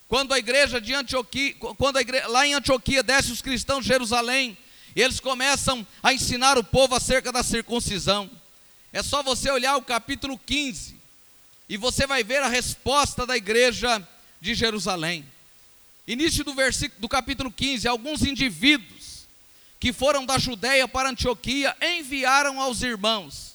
Quando 0.07 0.33
a 0.33 0.39
igreja 0.39 0.81
de 0.81 0.93
Antioquia, 0.93 1.53
quando 1.55 1.99
igreja, 1.99 2.27
lá 2.27 2.45
em 2.45 2.53
Antioquia 2.53 3.03
desce 3.03 3.31
os 3.31 3.41
cristãos 3.41 3.83
de 3.83 3.89
Jerusalém, 3.89 4.57
e 4.95 5.01
eles 5.01 5.19
começam 5.19 5.85
a 6.01 6.13
ensinar 6.13 6.57
o 6.57 6.63
povo 6.63 6.95
acerca 6.95 7.31
da 7.31 7.43
circuncisão. 7.43 8.29
É 8.91 9.01
só 9.01 9.23
você 9.23 9.49
olhar 9.49 9.75
o 9.75 9.81
capítulo 9.81 10.37
15, 10.37 10.92
e 11.67 11.77
você 11.77 12.05
vai 12.05 12.23
ver 12.23 12.41
a 12.41 12.47
resposta 12.47 13.25
da 13.25 13.37
igreja 13.37 14.05
de 14.41 14.53
Jerusalém. 14.53 15.25
Início 16.07 16.43
do 16.43 16.53
versículo 16.53 17.01
do 17.01 17.09
capítulo 17.09 17.51
15, 17.51 17.87
alguns 17.87 18.23
indivíduos 18.23 19.25
que 19.79 19.93
foram 19.93 20.25
da 20.25 20.37
Judéia 20.37 20.87
para 20.87 21.09
Antioquia 21.09 21.75
enviaram 21.81 22.61
aos 22.61 22.81
irmãos. 22.81 23.53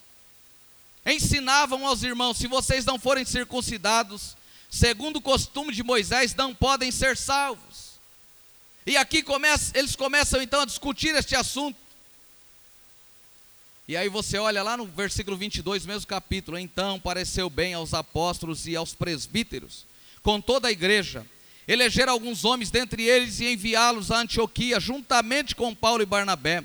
Ensinavam 1.05 1.87
aos 1.87 2.03
irmãos: 2.03 2.37
se 2.37 2.47
vocês 2.47 2.85
não 2.85 2.99
forem 2.99 3.25
circuncidados, 3.25 4.37
segundo 4.71 5.17
o 5.17 5.23
costume 5.23 5.75
de 5.75 5.83
Moisés, 5.83 6.35
não 6.35 6.55
podem 6.55 6.91
ser 6.91 7.17
salvos. 7.17 7.99
E 8.87 8.97
aqui 8.97 9.23
começa, 9.23 9.77
eles 9.79 9.95
começam 9.95 10.41
então 10.41 10.63
a 10.63 10.67
discutir 10.67 11.15
este 11.15 11.37
assunto. 11.37 11.79
E 13.89 13.97
aí 13.97 14.11
você 14.11 14.37
olha 14.37 14.63
lá 14.63 14.77
no 14.77 14.85
versículo 14.85 15.35
22, 15.35 15.87
mesmo 15.87 16.07
capítulo. 16.07 16.59
Então 16.59 17.01
pareceu 17.01 17.49
bem 17.49 17.73
aos 17.73 17.95
apóstolos 17.95 18.67
e 18.67 18.77
aos 18.77 18.93
presbíteros, 18.93 19.87
com 20.23 20.43
toda 20.43 20.69
a 20.69 20.71
igreja, 20.71 21.25
eleger 21.67 22.07
alguns 22.07 22.45
homens 22.45 22.71
dentre 22.71 23.05
eles 23.05 23.41
e 23.41 23.51
enviá-los 23.51 24.11
a 24.11 24.19
Antioquia, 24.19 24.79
juntamente 24.79 25.57
com 25.57 25.75
Paulo 25.75 26.03
e 26.03 26.07
Barnabé. 26.07 26.63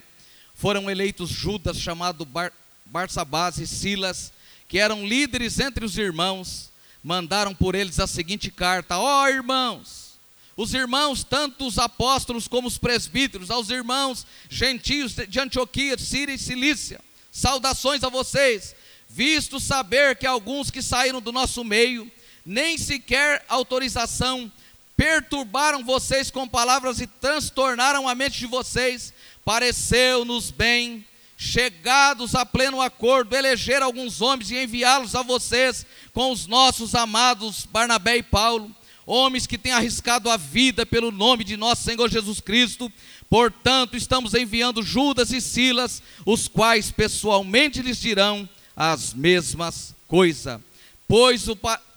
Foram 0.53 0.91
eleitos 0.91 1.29
Judas, 1.29 1.79
chamado 1.79 2.25
Bar 2.25 2.51
Barsabás 2.85 3.57
e 3.57 3.65
Silas, 3.65 4.33
que 4.67 4.77
eram 4.77 5.07
líderes 5.07 5.61
entre 5.61 5.85
os 5.85 5.97
irmãos. 5.97 6.69
Mandaram 7.01 7.55
por 7.55 7.73
eles 7.73 8.01
a 8.01 8.07
seguinte 8.07 8.51
carta: 8.51 8.97
Ó 8.97 9.23
oh, 9.23 9.27
irmãos, 9.29 10.19
os 10.57 10.73
irmãos, 10.73 11.23
tanto 11.23 11.65
os 11.65 11.79
apóstolos 11.79 12.49
como 12.49 12.67
os 12.67 12.77
presbíteros, 12.77 13.49
aos 13.49 13.69
irmãos 13.69 14.27
gentios 14.49 15.15
de 15.15 15.39
Antioquia, 15.39 15.97
Síria 15.97 16.35
e 16.35 16.37
Cilícia 16.37 16.99
Saudações 17.33 18.03
a 18.03 18.09
vocês, 18.09 18.75
visto 19.09 19.59
saber 19.59 20.15
que 20.15 20.27
alguns 20.27 20.69
que 20.69 20.83
saíram 20.83 21.19
do 21.19 21.31
nosso 21.31 21.63
meio, 21.63 22.09
nem 22.45 22.77
sequer 22.77 23.43
autorização, 23.49 24.51
perturbaram 24.95 25.83
vocês 25.83 26.29
com 26.29 26.47
palavras 26.47 27.01
e 27.01 27.07
transtornaram 27.07 28.07
a 28.07 28.13
mente 28.13 28.37
de 28.37 28.45
vocês, 28.45 29.11
pareceu-nos 29.43 30.51
bem, 30.51 31.03
chegados 31.35 32.35
a 32.35 32.45
pleno 32.45 32.79
acordo, 32.79 33.35
eleger 33.35 33.81
alguns 33.81 34.21
homens 34.21 34.51
e 34.51 34.63
enviá-los 34.63 35.15
a 35.15 35.23
vocês 35.23 35.87
com 36.13 36.31
os 36.31 36.45
nossos 36.45 36.93
amados 36.93 37.65
Barnabé 37.65 38.17
e 38.17 38.23
Paulo, 38.23 38.73
homens 39.07 39.47
que 39.47 39.57
têm 39.57 39.71
arriscado 39.71 40.29
a 40.29 40.37
vida 40.37 40.85
pelo 40.85 41.11
nome 41.11 41.43
de 41.43 41.57
nosso 41.57 41.81
Senhor 41.81 42.11
Jesus 42.11 42.39
Cristo, 42.39 42.93
Portanto, 43.33 43.97
estamos 43.97 44.35
enviando 44.35 44.83
Judas 44.83 45.31
e 45.31 45.41
Silas, 45.41 46.03
os 46.23 46.47
quais 46.47 46.91
pessoalmente 46.91 47.81
lhes 47.81 47.99
dirão 47.99 48.47
as 48.75 49.11
mesmas 49.11 49.95
coisas. 50.07 50.61
Pois, 51.07 51.45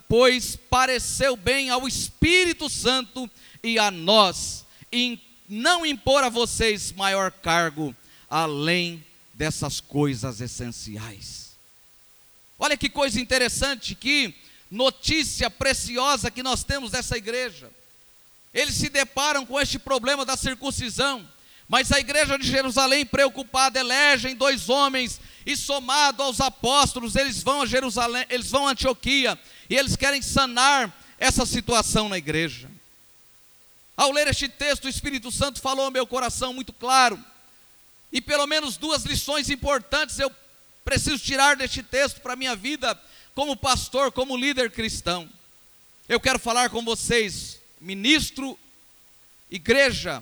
pois 0.09 0.57
pareceu 0.57 1.37
bem 1.37 1.69
ao 1.69 1.87
Espírito 1.87 2.71
Santo 2.71 3.29
e 3.63 3.79
a 3.79 3.91
nós, 3.91 4.65
em 4.91 5.21
não 5.47 5.85
impor 5.85 6.25
a 6.25 6.31
vocês 6.31 6.91
maior 6.93 7.31
cargo 7.31 7.95
além 8.31 9.05
dessas 9.35 9.79
coisas 9.79 10.41
essenciais. 10.41 11.51
Olha 12.59 12.79
que 12.79 12.89
coisa 12.89 13.21
interessante, 13.21 13.95
que 13.95 14.35
notícia 14.71 15.51
preciosa 15.51 16.31
que 16.31 16.43
nós 16.43 16.65
temos 16.65 16.91
dessa 16.91 17.15
igreja. 17.19 17.71
Eles 18.57 18.75
se 18.75 18.89
deparam 18.89 19.45
com 19.45 19.61
este 19.61 19.79
problema 19.79 20.25
da 20.25 20.35
circuncisão, 20.35 21.29
mas 21.69 21.93
a 21.93 22.01
igreja 22.01 22.39
de 22.39 22.49
Jerusalém, 22.49 23.05
preocupada, 23.05 23.79
elegem 23.79 24.35
dois 24.35 24.71
homens 24.71 25.21
e 25.45 25.55
somado 25.55 26.23
aos 26.23 26.41
apóstolos, 26.41 27.17
eles 27.17 27.43
vão 27.43 27.61
a 27.61 27.67
Jerusalém, 27.67 28.25
eles 28.31 28.51
vão 28.51 28.67
a 28.67 28.71
Antioquia 28.71 29.39
e 29.69 29.77
eles 29.77 29.95
querem 29.95 30.23
sanar 30.23 30.91
essa 31.19 31.45
situação 31.45 32.09
na 32.09 32.17
igreja. 32.17 32.71
Ao 33.95 34.11
ler 34.11 34.27
este 34.29 34.49
texto, 34.49 34.87
o 34.87 34.89
Espírito 34.89 35.31
Santo 35.31 35.61
falou 35.61 35.85
ao 35.85 35.91
meu 35.91 36.07
coração 36.07 36.55
muito 36.55 36.73
claro. 36.73 37.23
E 38.11 38.23
pelo 38.23 38.47
menos 38.47 38.79
duas 38.79 39.05
lições 39.05 39.51
importantes 39.51 40.19
eu 40.19 40.33
preciso 40.83 41.19
tirar 41.19 41.57
deste 41.57 41.83
texto 41.83 42.23
para 42.23 42.33
a 42.33 42.37
minha 42.37 42.57
vida 42.57 42.99
como 43.35 43.55
pastor, 43.55 44.11
como 44.13 44.35
líder 44.35 44.71
cristão. 44.71 45.29
Eu 46.09 46.19
quero 46.19 46.39
falar 46.39 46.71
com 46.71 46.83
vocês, 46.83 47.61
ministro, 47.87 48.59
igreja, 49.49 50.21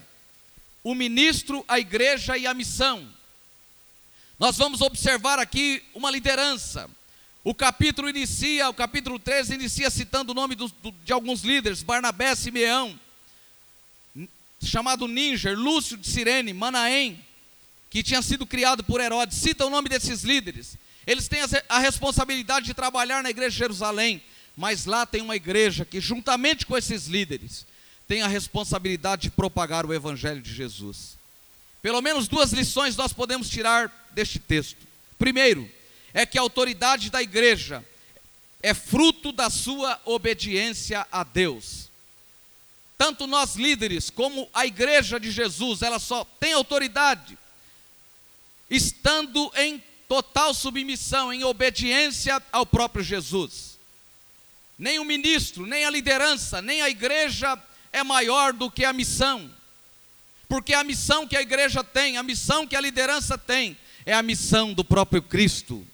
o 0.83 0.95
ministro, 0.95 1.65
a 1.67 1.81
igreja 1.81 2.37
e 2.37 2.47
a 2.47 2.53
missão. 2.53 3.09
Nós 4.39 4.59
vamos 4.59 4.83
observar 4.83 5.39
aqui 5.39 5.83
uma 5.95 6.11
liderança. 6.11 6.91
O 7.43 7.55
capítulo 7.55 8.11
inicia, 8.11 8.69
o 8.69 8.75
capítulo 8.75 9.19
13 9.19 9.55
inicia 9.55 9.89
citando 9.89 10.33
o 10.33 10.35
nome 10.35 10.55
do, 10.55 10.69
do, 10.69 10.93
de 11.05 11.13
alguns 11.15 11.41
líderes, 11.41 11.83
Barnabé, 11.83 12.35
Simeão, 12.35 13.01
chamado 14.63 15.09
Níger, 15.09 15.59
Lúcio 15.59 15.97
de 15.97 16.07
Sirene, 16.07 16.53
Manaém, 16.53 17.19
que 17.89 18.03
tinha 18.03 18.21
sido 18.21 18.45
criado 18.45 18.85
por 18.85 19.01
Herodes. 19.01 19.39
Cita 19.39 19.65
o 19.65 19.71
nome 19.71 19.89
desses 19.89 20.23
líderes. 20.23 20.77
Eles 21.07 21.29
têm 21.29 21.41
a, 21.41 21.47
a 21.71 21.79
responsabilidade 21.79 22.67
de 22.67 22.75
trabalhar 22.75 23.23
na 23.23 23.31
igreja 23.31 23.53
de 23.53 23.59
Jerusalém, 23.59 24.23
mas 24.57 24.87
lá 24.87 25.05
tem 25.05 25.21
uma 25.21 25.37
igreja 25.37 25.85
que, 25.85 26.01
juntamente 26.01 26.65
com 26.67 26.77
esses 26.77 27.07
líderes, 27.07 27.67
tem 28.07 28.23
a 28.23 28.29
responsabilidade 28.29 29.23
de 29.23 29.31
propagar 29.31 29.85
o 29.87 29.93
evangelho 29.93 30.41
de 30.41 30.53
Jesus. 30.53 31.17
Pelo 31.83 32.01
menos 32.01 32.29
duas 32.29 32.53
lições 32.53 32.97
nós 32.97 33.13
podemos 33.13 33.49
tirar 33.49 34.09
deste 34.13 34.39
texto. 34.39 34.87
Primeiro, 35.19 35.71
é 36.13 36.25
que 36.25 36.39
a 36.39 36.43
autoridade 36.43 37.11
da 37.11 37.23
igreja 37.23 37.85
é 38.63 38.73
fruto 38.73 39.33
da 39.33 39.51
sua 39.51 40.01
obediência 40.05 41.07
a 41.11 41.25
Deus. 41.25 41.89
Tanto 42.97 43.27
nós 43.27 43.57
líderes 43.57 44.09
como 44.09 44.49
a 44.55 44.65
igreja 44.65 45.19
de 45.19 45.31
Jesus, 45.31 45.83
ela 45.83 45.99
só 45.99 46.25
tem 46.25 46.53
autoridade 46.53 47.37
estando 48.71 49.53
em 49.57 49.83
total 50.09 50.55
submissão, 50.55 51.33
em 51.33 51.45
obediência 51.45 52.43
ao 52.53 52.65
próprio 52.65 53.05
Jesus. 53.05 53.74
Nem 54.79 54.99
o 54.99 55.05
ministro, 55.05 55.67
nem 55.67 55.85
a 55.85 55.91
liderança, 55.91 56.61
nem 56.61 56.83
a 56.83 56.91
igreja 56.91 57.59
é 57.93 58.03
maior 58.03 58.53
do 58.53 58.71
que 58.71 58.85
a 58.85 58.93
missão. 58.93 59.51
Porque 60.49 60.75
a 60.75 60.85
missão 60.85 61.27
que 61.27 61.37
a 61.37 61.43
igreja 61.43 61.83
tem, 61.83 62.17
a 62.17 62.23
missão 62.23 62.67
que 62.67 62.77
a 62.77 62.81
liderança 62.81 63.39
tem, 63.39 63.77
é 64.05 64.13
a 64.13 64.23
missão 64.23 64.73
do 64.73 64.85
próprio 64.85 65.23
Cristo. 65.23 65.87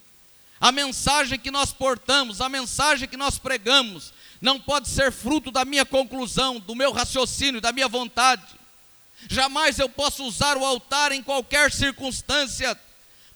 A 0.61 0.73
mensagem 0.73 1.39
que 1.39 1.51
nós 1.51 1.73
portamos, 1.73 2.41
a 2.41 2.49
mensagem 2.49 3.09
que 3.09 3.17
nós 3.17 3.39
pregamos, 3.39 4.13
não 4.41 4.59
pode 4.59 4.89
ser 4.89 5.13
fruto 5.13 5.51
da 5.51 5.65
minha 5.65 5.85
conclusão, 5.85 6.59
do 6.59 6.75
meu 6.75 6.93
raciocínio, 6.93 7.61
da 7.61 7.73
minha 7.73 7.89
vontade. 7.89 8.43
Jamais 9.29 9.79
eu 9.79 9.89
posso 9.89 10.25
usar 10.25 10.57
o 10.57 10.65
altar 10.65 11.13
em 11.13 11.23
qualquer 11.23 11.71
circunstância 11.71 12.79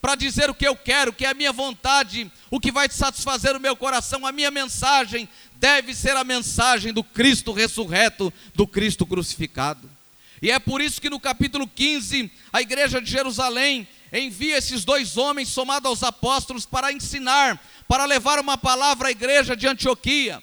para 0.05 0.17
dizer 0.17 0.51
o 0.51 0.55
que 0.55 0.69
eu 0.69 0.77
quero, 0.77 1.15
que 1.15 1.25
é 1.25 1.31
a 1.31 1.35
minha 1.35 1.51
vontade, 1.51 2.31
o 2.51 2.61
que 2.61 2.71
vai 2.71 2.91
satisfazer 2.91 3.57
o 3.57 3.61
meu 3.61 3.75
coração. 3.75 4.27
A 4.27 4.33
minha 4.33 4.51
mensagem 4.51 5.27
deve 5.55 5.95
ser 5.95 6.15
a 6.15 6.23
mensagem 6.23 6.93
do 6.93 7.03
Cristo 7.03 7.55
ressurreto, 7.55 8.31
do 8.55 8.67
Cristo 8.67 9.07
crucificado. 9.07 9.91
E 10.43 10.51
é 10.51 10.59
por 10.59 10.83
isso 10.83 11.01
que 11.01 11.09
no 11.09 11.19
capítulo 11.19 11.67
15, 11.67 12.31
a 12.53 12.61
igreja 12.61 13.01
de 13.01 13.11
Jerusalém 13.11 13.89
envia 14.13 14.59
esses 14.59 14.85
dois 14.85 15.17
homens, 15.17 15.49
somados 15.49 15.89
aos 15.89 16.03
apóstolos, 16.03 16.67
para 16.67 16.93
ensinar, 16.93 17.59
para 17.89 18.05
levar 18.05 18.39
uma 18.39 18.59
palavra 18.59 19.09
à 19.09 19.11
igreja 19.11 19.57
de 19.57 19.67
Antioquia, 19.67 20.43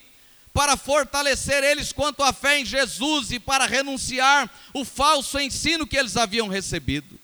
para 0.51 0.75
fortalecer 0.75 1.63
eles 1.63 1.93
quanto 1.93 2.23
à 2.23 2.33
fé 2.33 2.61
em 2.61 2.65
Jesus 2.65 3.29
e 3.29 3.39
para 3.39 3.67
renunciar 3.67 4.49
o 4.73 4.83
falso 4.83 5.39
ensino 5.39 5.85
que 5.85 5.99
eles 5.99 6.17
haviam 6.17 6.47
recebido. 6.47 7.20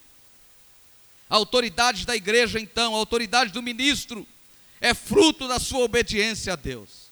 A 1.28 1.36
autoridade 1.36 2.06
da 2.06 2.16
igreja, 2.16 2.58
então, 2.58 2.94
a 2.94 2.98
autoridade 2.98 3.52
do 3.52 3.62
ministro, 3.62 4.26
é 4.80 4.94
fruto 4.94 5.46
da 5.46 5.58
sua 5.58 5.80
obediência 5.80 6.52
a 6.52 6.56
Deus. 6.56 7.08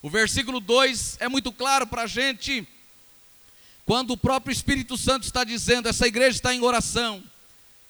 O 0.00 0.10
versículo 0.10 0.58
2 0.60 1.18
é 1.20 1.28
muito 1.28 1.52
claro 1.52 1.86
para 1.86 2.02
a 2.02 2.06
gente, 2.06 2.66
quando 3.86 4.12
o 4.12 4.16
próprio 4.16 4.52
Espírito 4.52 4.96
Santo 4.96 5.24
está 5.24 5.44
dizendo: 5.44 5.88
essa 5.88 6.06
igreja 6.06 6.36
está 6.36 6.54
em 6.54 6.62
oração, 6.62 7.22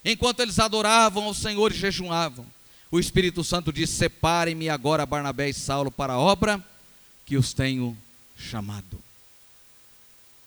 enquanto 0.04 0.40
eles 0.40 0.58
adoravam 0.58 1.24
ao 1.24 1.34
Senhor 1.34 1.72
e 1.72 1.76
jejuavam. 1.76 2.46
O 2.90 3.00
Espírito 3.00 3.42
Santo 3.42 3.72
diz: 3.72 3.88
Separem-me 3.88 4.68
agora 4.68 5.06
Barnabé 5.06 5.48
e 5.48 5.54
Saulo 5.54 5.90
para 5.90 6.14
a 6.14 6.18
obra 6.18 6.62
que 7.24 7.36
os 7.36 7.54
tenho 7.54 7.96
chamado. 8.36 9.02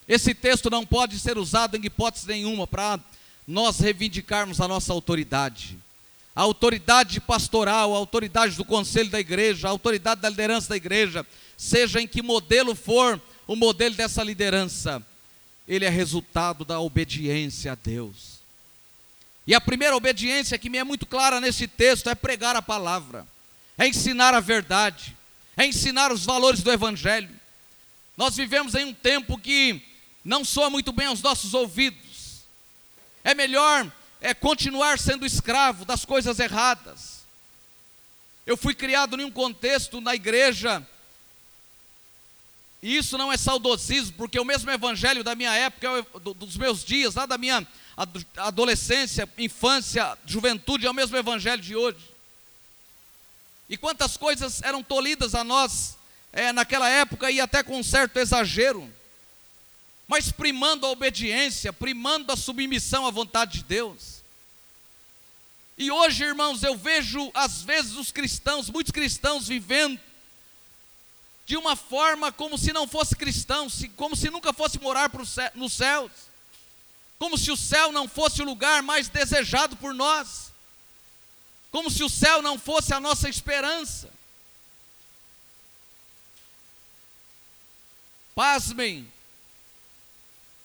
Esse 0.06 0.32
texto 0.32 0.70
não 0.70 0.86
pode 0.86 1.18
ser 1.18 1.36
usado 1.36 1.76
em 1.76 1.84
hipótese 1.84 2.28
nenhuma 2.28 2.66
para 2.66 3.00
nós 3.46 3.78
reivindicarmos 3.78 4.60
a 4.60 4.66
nossa 4.66 4.92
autoridade. 4.92 5.78
A 6.34 6.42
autoridade 6.42 7.20
pastoral, 7.20 7.94
a 7.94 7.98
autoridade 7.98 8.56
do 8.56 8.64
conselho 8.64 9.08
da 9.08 9.20
igreja, 9.20 9.68
a 9.68 9.70
autoridade 9.70 10.20
da 10.20 10.28
liderança 10.28 10.68
da 10.68 10.76
igreja, 10.76 11.24
seja 11.56 12.00
em 12.00 12.06
que 12.06 12.22
modelo 12.22 12.74
for 12.74 13.20
o 13.46 13.56
modelo 13.56 13.94
dessa 13.94 14.22
liderança, 14.22 15.02
ele 15.66 15.84
é 15.84 15.88
resultado 15.88 16.64
da 16.64 16.80
obediência 16.80 17.72
a 17.72 17.74
Deus. 17.74 18.36
E 19.46 19.54
a 19.54 19.60
primeira 19.60 19.96
obediência 19.96 20.58
que 20.58 20.68
me 20.68 20.78
é 20.78 20.84
muito 20.84 21.06
clara 21.06 21.40
nesse 21.40 21.68
texto 21.68 22.10
é 22.10 22.14
pregar 22.14 22.56
a 22.56 22.62
palavra, 22.62 23.26
é 23.78 23.86
ensinar 23.86 24.34
a 24.34 24.40
verdade, 24.40 25.16
é 25.56 25.64
ensinar 25.64 26.12
os 26.12 26.24
valores 26.24 26.62
do 26.62 26.72
Evangelho. 26.72 27.30
Nós 28.16 28.36
vivemos 28.36 28.74
em 28.74 28.84
um 28.84 28.94
tempo 28.94 29.38
que 29.38 29.80
não 30.24 30.44
soa 30.44 30.68
muito 30.68 30.90
bem 30.92 31.06
aos 31.06 31.22
nossos 31.22 31.54
ouvidos. 31.54 32.05
É 33.26 33.34
melhor 33.34 33.90
é 34.20 34.32
continuar 34.32 35.00
sendo 35.00 35.26
escravo 35.26 35.84
das 35.84 36.04
coisas 36.04 36.38
erradas. 36.38 37.24
Eu 38.46 38.56
fui 38.56 38.72
criado 38.72 39.20
em 39.20 39.24
um 39.24 39.32
contexto 39.32 40.00
na 40.00 40.14
igreja, 40.14 40.80
e 42.80 42.96
isso 42.96 43.18
não 43.18 43.32
é 43.32 43.36
saudosismo, 43.36 44.14
porque 44.16 44.38
o 44.38 44.44
mesmo 44.44 44.70
evangelho 44.70 45.24
da 45.24 45.34
minha 45.34 45.52
época, 45.52 46.06
dos 46.20 46.56
meus 46.56 46.84
dias, 46.84 47.16
lá 47.16 47.26
da 47.26 47.36
minha 47.36 47.66
adolescência, 48.36 49.28
infância, 49.38 50.16
juventude, 50.24 50.86
é 50.86 50.90
o 50.90 50.94
mesmo 50.94 51.16
evangelho 51.16 51.60
de 51.60 51.74
hoje. 51.74 52.08
E 53.68 53.76
quantas 53.76 54.16
coisas 54.16 54.62
eram 54.62 54.84
tolhidas 54.84 55.34
a 55.34 55.42
nós 55.42 55.98
é, 56.32 56.52
naquela 56.52 56.88
época 56.88 57.28
e 57.28 57.40
até 57.40 57.64
com 57.64 57.76
um 57.76 57.82
certo 57.82 58.18
exagero, 58.18 58.88
mas 60.06 60.30
primando 60.30 60.86
a 60.86 60.90
obediência, 60.90 61.72
primando 61.72 62.32
a 62.32 62.36
submissão 62.36 63.06
à 63.06 63.10
vontade 63.10 63.58
de 63.58 63.64
Deus. 63.64 64.22
E 65.76 65.90
hoje, 65.90 66.24
irmãos, 66.24 66.62
eu 66.62 66.76
vejo 66.76 67.30
às 67.34 67.62
vezes 67.62 67.96
os 67.96 68.10
cristãos, 68.10 68.70
muitos 68.70 68.92
cristãos 68.92 69.48
vivendo 69.48 70.00
de 71.44 71.56
uma 71.56 71.76
forma 71.76 72.32
como 72.32 72.56
se 72.58 72.72
não 72.72 72.88
fosse 72.88 73.14
cristão, 73.14 73.68
como 73.96 74.16
se 74.16 74.30
nunca 74.30 74.52
fosse 74.52 74.80
morar 74.80 75.10
nos 75.54 75.72
céus, 75.72 76.10
como 77.18 77.36
se 77.36 77.50
o 77.50 77.56
céu 77.56 77.92
não 77.92 78.08
fosse 78.08 78.42
o 78.42 78.44
lugar 78.44 78.82
mais 78.82 79.08
desejado 79.08 79.76
por 79.76 79.94
nós 79.94 80.46
como 81.76 81.90
se 81.90 82.02
o 82.02 82.08
céu 82.08 82.40
não 82.40 82.58
fosse 82.58 82.94
a 82.94 82.98
nossa 82.98 83.28
esperança. 83.28 84.10
Pasmem, 88.34 89.06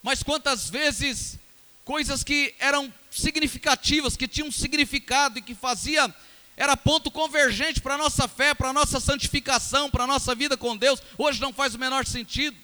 mas 0.02 0.24
quantas 0.24 0.70
vezes 0.70 1.38
coisas 1.84 2.24
que 2.24 2.54
eram 2.60 2.94
significativas, 3.12 4.16
que 4.16 4.28
tinham 4.28 4.52
significado 4.52 5.40
e 5.40 5.42
que 5.42 5.54
fazia 5.54 6.14
era 6.56 6.78
ponto 6.78 7.10
convergente 7.10 7.82
para 7.82 7.96
a 7.96 7.98
nossa 7.98 8.28
fé, 8.28 8.54
para 8.54 8.70
a 8.70 8.74
nossa 8.74 9.00
santificação, 9.00 9.90
para 9.90 10.04
a 10.04 10.08
nossa 10.08 10.36
vida 10.36 10.56
com 10.56 10.78
Deus, 10.78 11.02
hoje 11.18 11.42
não 11.42 11.52
faz 11.52 11.74
o 11.74 11.80
menor 11.80 12.06
sentido. 12.06 12.58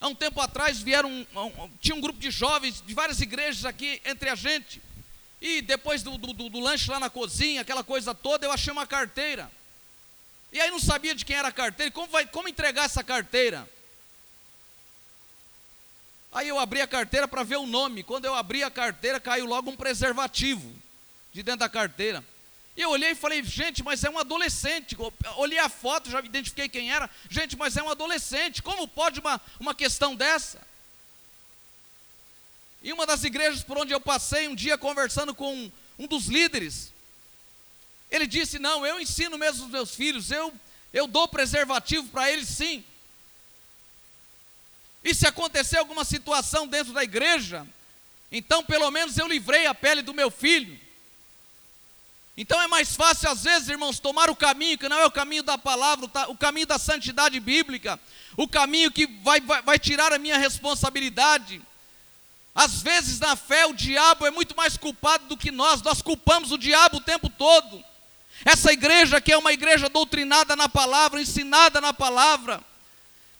Há 0.00 0.08
um 0.08 0.14
tempo 0.14 0.40
atrás 0.40 0.80
vieram, 0.80 1.08
um, 1.08 1.70
tinha 1.80 1.94
um 1.94 2.00
grupo 2.00 2.18
de 2.18 2.30
jovens 2.30 2.82
de 2.84 2.92
várias 2.92 3.20
igrejas 3.20 3.64
aqui 3.64 4.00
entre 4.04 4.28
a 4.28 4.34
gente. 4.34 4.82
E 5.40 5.62
depois 5.62 6.02
do, 6.02 6.18
do, 6.18 6.32
do, 6.32 6.60
lanche 6.60 6.90
lá 6.90 6.98
na 6.98 7.08
cozinha, 7.08 7.60
aquela 7.60 7.84
coisa 7.84 8.12
toda, 8.12 8.44
eu 8.44 8.50
achei 8.50 8.72
uma 8.72 8.86
carteira. 8.86 9.50
E 10.52 10.60
aí 10.60 10.70
não 10.70 10.80
sabia 10.80 11.14
de 11.14 11.24
quem 11.24 11.36
era 11.36 11.48
a 11.48 11.52
carteira, 11.52 11.92
como, 11.92 12.08
vai, 12.08 12.26
como 12.26 12.48
entregar 12.48 12.84
essa 12.84 13.04
carteira? 13.04 13.68
Aí 16.32 16.48
eu 16.48 16.58
abri 16.58 16.80
a 16.80 16.86
carteira 16.86 17.28
para 17.28 17.42
ver 17.42 17.56
o 17.56 17.66
nome. 17.66 18.02
Quando 18.02 18.24
eu 18.24 18.34
abri 18.34 18.62
a 18.62 18.70
carteira, 18.70 19.20
caiu 19.20 19.44
logo 19.44 19.70
um 19.70 19.76
preservativo 19.76 20.72
de 21.32 21.42
dentro 21.42 21.60
da 21.60 21.68
carteira. 21.68 22.24
E 22.74 22.80
eu 22.80 22.88
olhei 22.88 23.10
e 23.10 23.14
falei, 23.14 23.42
gente, 23.42 23.82
mas 23.82 24.02
é 24.02 24.08
um 24.08 24.18
adolescente. 24.18 24.96
olhei 25.36 25.58
a 25.58 25.68
foto, 25.68 26.10
já 26.10 26.20
identifiquei 26.20 26.70
quem 26.70 26.90
era. 26.90 27.08
Gente, 27.28 27.54
mas 27.54 27.76
é 27.76 27.82
um 27.82 27.90
adolescente. 27.90 28.62
Como 28.62 28.88
pode 28.88 29.20
uma, 29.20 29.38
uma 29.60 29.74
questão 29.74 30.16
dessa? 30.16 30.58
E 32.82 32.92
uma 32.92 33.06
das 33.06 33.24
igrejas 33.24 33.62
por 33.62 33.76
onde 33.76 33.92
eu 33.92 34.00
passei, 34.00 34.48
um 34.48 34.54
dia 34.54 34.78
conversando 34.78 35.34
com 35.34 35.70
um 35.98 36.06
dos 36.06 36.26
líderes, 36.26 36.92
ele 38.10 38.26
disse: 38.26 38.58
Não, 38.58 38.86
eu 38.86 38.98
ensino 38.98 39.36
mesmo 39.36 39.66
os 39.66 39.70
meus 39.70 39.94
filhos, 39.94 40.30
eu, 40.30 40.52
eu 40.92 41.06
dou 41.06 41.28
preservativo 41.28 42.08
para 42.08 42.30
eles 42.30 42.48
sim. 42.48 42.82
E 45.04 45.14
se 45.14 45.26
acontecer 45.26 45.78
alguma 45.78 46.04
situação 46.04 46.66
dentro 46.66 46.92
da 46.92 47.02
igreja, 47.02 47.66
então 48.30 48.62
pelo 48.62 48.90
menos 48.90 49.18
eu 49.18 49.26
livrei 49.26 49.66
a 49.66 49.74
pele 49.74 50.02
do 50.02 50.14
meu 50.14 50.30
filho. 50.30 50.78
Então 52.36 52.60
é 52.60 52.66
mais 52.66 52.96
fácil, 52.96 53.28
às 53.30 53.44
vezes, 53.44 53.68
irmãos, 53.68 53.98
tomar 53.98 54.30
o 54.30 54.36
caminho 54.36 54.78
que 54.78 54.88
não 54.88 54.98
é 54.98 55.04
o 55.04 55.10
caminho 55.10 55.42
da 55.42 55.58
palavra, 55.58 56.08
o 56.28 56.36
caminho 56.36 56.66
da 56.66 56.78
santidade 56.78 57.38
bíblica, 57.38 58.00
o 58.36 58.48
caminho 58.48 58.90
que 58.90 59.06
vai, 59.22 59.40
vai, 59.40 59.60
vai 59.60 59.78
tirar 59.78 60.12
a 60.12 60.18
minha 60.18 60.38
responsabilidade. 60.38 61.60
Às 62.54 62.82
vezes, 62.82 63.18
na 63.18 63.36
fé, 63.36 63.66
o 63.66 63.74
diabo 63.74 64.26
é 64.26 64.30
muito 64.30 64.56
mais 64.56 64.76
culpado 64.76 65.26
do 65.26 65.36
que 65.36 65.50
nós, 65.50 65.82
nós 65.82 66.00
culpamos 66.00 66.52
o 66.52 66.58
diabo 66.58 66.98
o 66.98 67.02
tempo 67.02 67.28
todo. 67.28 67.84
Essa 68.44 68.72
igreja 68.72 69.20
que 69.20 69.32
é 69.32 69.36
uma 69.36 69.52
igreja 69.52 69.88
doutrinada 69.88 70.56
na 70.56 70.68
palavra, 70.68 71.20
ensinada 71.20 71.80
na 71.80 71.92
palavra, 71.92 72.62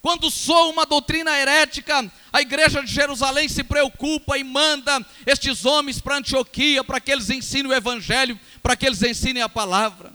quando 0.02 0.28
soa 0.32 0.66
uma 0.66 0.84
doutrina 0.84 1.38
herética, 1.38 2.10
a 2.32 2.42
igreja 2.42 2.82
de 2.82 2.92
Jerusalém 2.92 3.48
se 3.48 3.62
preocupa 3.62 4.36
e 4.36 4.42
manda 4.42 5.00
estes 5.24 5.64
homens 5.64 6.00
para 6.00 6.16
Antioquia 6.16 6.82
para 6.82 7.00
que 7.00 7.12
eles 7.12 7.30
ensinem 7.30 7.70
o 7.70 7.74
evangelho, 7.74 8.38
para 8.60 8.74
que 8.74 8.84
eles 8.84 9.00
ensinem 9.00 9.44
a 9.44 9.48
palavra. 9.48 10.12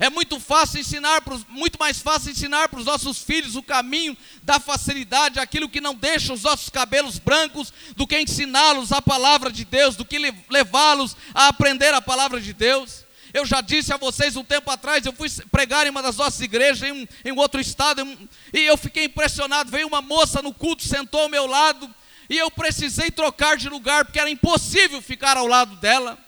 É 0.00 0.10
muito 0.10 0.40
fácil 0.40 0.80
ensinar, 0.80 1.22
muito 1.48 1.78
mais 1.78 2.00
fácil 2.00 2.32
ensinar 2.32 2.68
para 2.68 2.80
os 2.80 2.86
nossos 2.86 3.22
filhos 3.22 3.54
o 3.54 3.62
caminho 3.62 4.16
da 4.42 4.58
facilidade, 4.58 5.38
aquilo 5.38 5.68
que 5.68 5.80
não 5.80 5.94
deixa 5.94 6.32
os 6.32 6.42
nossos 6.42 6.68
cabelos 6.68 7.20
brancos, 7.20 7.72
do 7.94 8.08
que 8.08 8.18
ensiná-los 8.18 8.90
a 8.90 9.00
palavra 9.00 9.52
de 9.52 9.64
Deus, 9.64 9.94
do 9.94 10.04
que 10.04 10.18
levá-los 10.50 11.16
a 11.32 11.46
aprender 11.46 11.94
a 11.94 12.02
palavra 12.02 12.40
de 12.40 12.52
Deus. 12.52 13.01
Eu 13.32 13.46
já 13.46 13.62
disse 13.62 13.92
a 13.92 13.96
vocês 13.96 14.36
um 14.36 14.44
tempo 14.44 14.70
atrás, 14.70 15.06
eu 15.06 15.12
fui 15.12 15.28
pregar 15.50 15.86
em 15.86 15.90
uma 15.90 16.02
das 16.02 16.16
nossas 16.16 16.40
igrejas, 16.40 16.82
em 16.82 16.92
um, 16.92 17.06
em 17.24 17.32
outro 17.38 17.60
estado, 17.60 18.06
e 18.52 18.60
eu 18.60 18.76
fiquei 18.76 19.04
impressionado. 19.04 19.70
Veio 19.70 19.86
uma 19.88 20.02
moça 20.02 20.42
no 20.42 20.52
culto, 20.52 20.82
sentou 20.82 21.22
ao 21.22 21.28
meu 21.30 21.46
lado, 21.46 21.92
e 22.28 22.36
eu 22.36 22.50
precisei 22.50 23.10
trocar 23.10 23.56
de 23.56 23.70
lugar, 23.70 24.04
porque 24.04 24.20
era 24.20 24.28
impossível 24.28 25.00
ficar 25.00 25.38
ao 25.38 25.46
lado 25.46 25.76
dela. 25.76 26.18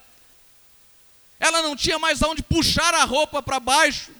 Ela 1.38 1.60
não 1.60 1.76
tinha 1.76 1.98
mais 1.98 2.22
aonde 2.22 2.42
puxar 2.42 2.94
a 2.94 3.04
roupa 3.04 3.42
para 3.42 3.60
baixo. 3.60 4.10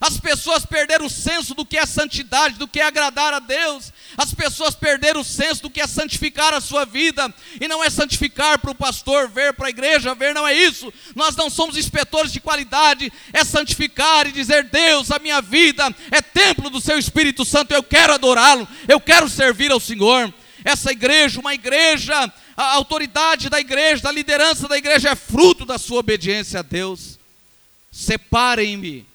As 0.00 0.18
pessoas 0.18 0.64
perderam 0.64 1.06
o 1.06 1.10
senso 1.10 1.54
do 1.54 1.64
que 1.64 1.76
é 1.76 1.84
santidade, 1.84 2.56
do 2.56 2.68
que 2.68 2.80
é 2.80 2.84
agradar 2.84 3.34
a 3.34 3.40
Deus. 3.40 3.92
As 4.16 4.32
pessoas 4.32 4.74
perderam 4.74 5.20
o 5.20 5.24
senso 5.24 5.62
do 5.62 5.70
que 5.70 5.80
é 5.80 5.86
santificar 5.86 6.54
a 6.54 6.60
sua 6.60 6.84
vida. 6.84 7.32
E 7.60 7.66
não 7.66 7.82
é 7.82 7.90
santificar 7.90 8.58
para 8.58 8.70
o 8.70 8.74
pastor 8.74 9.28
ver, 9.28 9.54
para 9.54 9.66
a 9.66 9.70
igreja 9.70 10.14
ver, 10.14 10.34
não 10.34 10.46
é 10.46 10.54
isso. 10.54 10.92
Nós 11.16 11.34
não 11.34 11.50
somos 11.50 11.76
inspetores 11.76 12.32
de 12.32 12.40
qualidade. 12.40 13.12
É 13.32 13.44
santificar 13.44 14.26
e 14.26 14.32
dizer: 14.32 14.64
Deus, 14.64 15.10
a 15.10 15.18
minha 15.18 15.40
vida 15.40 15.92
é 16.10 16.22
templo 16.22 16.70
do 16.70 16.80
seu 16.80 16.98
Espírito 16.98 17.44
Santo. 17.44 17.72
Eu 17.72 17.82
quero 17.82 18.14
adorá-lo, 18.14 18.68
eu 18.86 19.00
quero 19.00 19.28
servir 19.28 19.72
ao 19.72 19.80
Senhor. 19.80 20.32
Essa 20.64 20.92
igreja, 20.92 21.40
uma 21.40 21.54
igreja, 21.54 22.32
a 22.56 22.74
autoridade 22.74 23.48
da 23.48 23.58
igreja, 23.58 24.02
da 24.02 24.12
liderança 24.12 24.68
da 24.68 24.76
igreja 24.76 25.10
é 25.10 25.14
fruto 25.14 25.64
da 25.64 25.78
sua 25.78 26.00
obediência 26.00 26.60
a 26.60 26.62
Deus. 26.62 27.18
Separem-me 27.90 29.06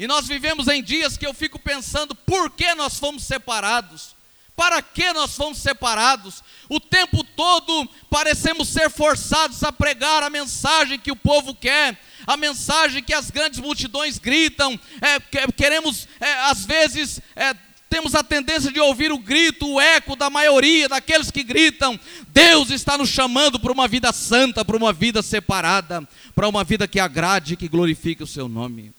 e 0.00 0.06
nós 0.06 0.26
vivemos 0.26 0.66
em 0.66 0.82
dias 0.82 1.18
que 1.18 1.26
eu 1.26 1.34
fico 1.34 1.58
pensando 1.58 2.14
por 2.14 2.50
que 2.52 2.74
nós 2.74 2.98
fomos 2.98 3.22
separados. 3.22 4.16
Para 4.56 4.80
que 4.80 5.12
nós 5.12 5.36
fomos 5.36 5.58
separados? 5.58 6.42
O 6.70 6.80
tempo 6.80 7.22
todo 7.22 7.86
parecemos 8.08 8.68
ser 8.68 8.88
forçados 8.88 9.62
a 9.62 9.70
pregar 9.70 10.22
a 10.22 10.30
mensagem 10.30 10.98
que 10.98 11.12
o 11.12 11.16
povo 11.16 11.54
quer, 11.54 12.00
a 12.26 12.34
mensagem 12.34 13.02
que 13.02 13.12
as 13.12 13.30
grandes 13.30 13.60
multidões 13.60 14.16
gritam. 14.16 14.80
É, 15.02 15.20
queremos, 15.52 16.08
é, 16.18 16.32
às 16.44 16.64
vezes, 16.64 17.20
é, 17.36 17.54
temos 17.90 18.14
a 18.14 18.24
tendência 18.24 18.72
de 18.72 18.80
ouvir 18.80 19.12
o 19.12 19.18
grito, 19.18 19.68
o 19.68 19.78
eco 19.78 20.16
da 20.16 20.30
maioria 20.30 20.88
daqueles 20.88 21.30
que 21.30 21.42
gritam. 21.42 22.00
Deus 22.28 22.70
está 22.70 22.96
nos 22.96 23.10
chamando 23.10 23.60
para 23.60 23.70
uma 23.70 23.86
vida 23.86 24.10
santa, 24.14 24.64
para 24.64 24.78
uma 24.78 24.94
vida 24.94 25.20
separada, 25.20 26.08
para 26.34 26.48
uma 26.48 26.64
vida 26.64 26.88
que 26.88 26.98
agrade 26.98 27.52
e 27.52 27.56
que 27.58 27.68
glorifique 27.68 28.22
o 28.22 28.26
seu 28.26 28.48
nome. 28.48 28.94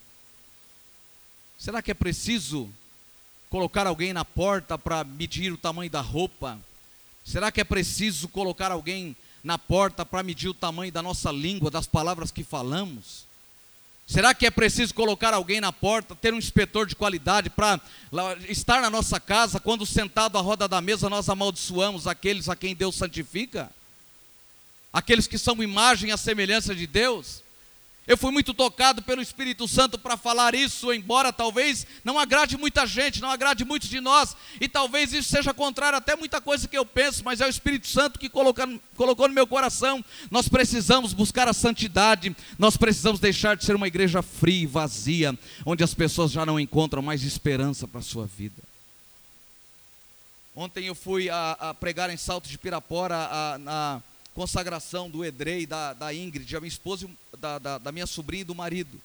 Será 1.62 1.80
que 1.80 1.92
é 1.92 1.94
preciso 1.94 2.68
colocar 3.48 3.86
alguém 3.86 4.12
na 4.12 4.24
porta 4.24 4.76
para 4.76 5.04
medir 5.04 5.52
o 5.52 5.56
tamanho 5.56 5.88
da 5.88 6.00
roupa? 6.00 6.58
Será 7.24 7.52
que 7.52 7.60
é 7.60 7.64
preciso 7.64 8.26
colocar 8.26 8.72
alguém 8.72 9.14
na 9.44 9.56
porta 9.56 10.04
para 10.04 10.24
medir 10.24 10.48
o 10.48 10.54
tamanho 10.54 10.90
da 10.90 11.00
nossa 11.00 11.30
língua, 11.30 11.70
das 11.70 11.86
palavras 11.86 12.32
que 12.32 12.42
falamos? 12.42 13.26
Será 14.08 14.34
que 14.34 14.44
é 14.44 14.50
preciso 14.50 14.92
colocar 14.92 15.32
alguém 15.32 15.60
na 15.60 15.72
porta, 15.72 16.16
ter 16.16 16.34
um 16.34 16.38
inspetor 16.38 16.84
de 16.84 16.96
qualidade 16.96 17.48
para 17.48 17.80
estar 18.48 18.82
na 18.82 18.90
nossa 18.90 19.20
casa, 19.20 19.60
quando 19.60 19.86
sentado 19.86 20.36
à 20.36 20.40
roda 20.40 20.66
da 20.66 20.80
mesa 20.80 21.08
nós 21.08 21.28
amaldiçoamos 21.28 22.08
aqueles 22.08 22.48
a 22.48 22.56
quem 22.56 22.74
Deus 22.74 22.96
santifica? 22.96 23.70
Aqueles 24.92 25.28
que 25.28 25.38
são 25.38 25.62
imagem 25.62 26.10
e 26.10 26.18
semelhança 26.18 26.74
de 26.74 26.88
Deus? 26.88 27.40
Eu 28.04 28.18
fui 28.18 28.32
muito 28.32 28.52
tocado 28.52 29.00
pelo 29.00 29.22
Espírito 29.22 29.68
Santo 29.68 29.96
para 29.96 30.16
falar 30.16 30.56
isso, 30.56 30.92
embora 30.92 31.32
talvez 31.32 31.86
não 32.04 32.18
agrade 32.18 32.56
muita 32.56 32.84
gente, 32.84 33.22
não 33.22 33.30
agrade 33.30 33.64
muitos 33.64 33.88
de 33.88 34.00
nós, 34.00 34.36
e 34.60 34.68
talvez 34.68 35.12
isso 35.12 35.28
seja 35.28 35.54
contrário 35.54 35.96
até 35.96 36.16
muita 36.16 36.40
coisa 36.40 36.66
que 36.66 36.76
eu 36.76 36.84
penso, 36.84 37.22
mas 37.24 37.40
é 37.40 37.46
o 37.46 37.50
Espírito 37.50 37.86
Santo 37.86 38.18
que 38.18 38.28
coloca, 38.28 38.68
colocou 38.96 39.28
no 39.28 39.34
meu 39.34 39.46
coração. 39.46 40.04
Nós 40.32 40.48
precisamos 40.48 41.12
buscar 41.12 41.46
a 41.46 41.52
santidade, 41.52 42.34
nós 42.58 42.76
precisamos 42.76 43.20
deixar 43.20 43.56
de 43.56 43.64
ser 43.64 43.76
uma 43.76 43.86
igreja 43.86 44.20
fria 44.20 44.64
e 44.64 44.66
vazia, 44.66 45.38
onde 45.64 45.84
as 45.84 45.94
pessoas 45.94 46.32
já 46.32 46.44
não 46.44 46.58
encontram 46.58 47.02
mais 47.02 47.22
esperança 47.22 47.86
para 47.86 48.00
a 48.00 48.04
sua 48.04 48.26
vida. 48.26 48.62
Ontem 50.56 50.86
eu 50.86 50.94
fui 50.94 51.30
a, 51.30 51.52
a 51.52 51.74
pregar 51.74 52.10
em 52.10 52.16
Salto 52.16 52.48
de 52.48 52.58
Pirapora, 52.58 53.16
a, 53.16 53.58
na 53.58 54.02
consagração 54.34 55.08
do 55.08 55.24
Edrei, 55.24 55.66
da, 55.66 55.92
da 55.92 56.12
Ingrid, 56.12 56.56
a 56.56 56.60
minha 56.60 56.68
esposa, 56.68 57.08
da, 57.42 57.58
da, 57.58 57.78
da 57.78 57.92
minha 57.92 58.06
sobrinha 58.06 58.42
e 58.42 58.44
do 58.44 58.54
marido. 58.54 59.00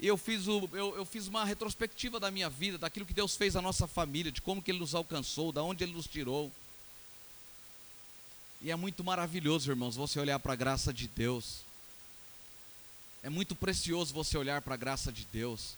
E 0.00 0.06
eu 0.06 0.16
fiz, 0.16 0.48
o, 0.48 0.68
eu, 0.72 0.96
eu 0.96 1.04
fiz 1.04 1.28
uma 1.28 1.44
retrospectiva 1.44 2.18
da 2.18 2.30
minha 2.30 2.50
vida, 2.50 2.76
daquilo 2.76 3.06
que 3.06 3.14
Deus 3.14 3.36
fez 3.36 3.54
à 3.54 3.62
nossa 3.62 3.86
família, 3.86 4.32
de 4.32 4.42
como 4.42 4.60
que 4.60 4.70
Ele 4.70 4.80
nos 4.80 4.94
alcançou, 4.94 5.52
da 5.52 5.62
onde 5.62 5.84
Ele 5.84 5.92
nos 5.92 6.06
tirou. 6.06 6.50
E 8.60 8.70
é 8.70 8.76
muito 8.76 9.04
maravilhoso, 9.04 9.70
irmãos, 9.70 9.96
você 9.96 10.18
olhar 10.18 10.38
para 10.40 10.54
a 10.54 10.56
graça 10.56 10.92
de 10.92 11.06
Deus. 11.06 11.60
É 13.22 13.30
muito 13.30 13.54
precioso 13.54 14.12
você 14.12 14.36
olhar 14.36 14.60
para 14.60 14.74
a 14.74 14.78
graça 14.78 15.12
de 15.12 15.26
Deus. 15.32 15.74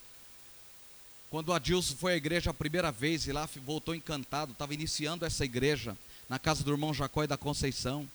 Quando 1.29 1.53
Adilson 1.53 1.97
foi 1.97 2.15
à 2.15 2.17
igreja 2.17 2.51
a 2.51 2.55
primeira 2.55 2.93
vez 2.93 3.27
e 3.27 3.33
lá 3.33 3.49
voltou 3.65 3.95
encantado, 3.95 4.53
estava 4.53 4.75
iniciando 4.75 5.25
essa 5.25 5.45
igreja 5.45 5.97
na 6.29 6.39
casa 6.39 6.63
do 6.63 6.71
irmão 6.71 6.95
Jacó 6.95 7.25
e 7.25 7.27
da 7.27 7.37
Conceição. 7.37 8.09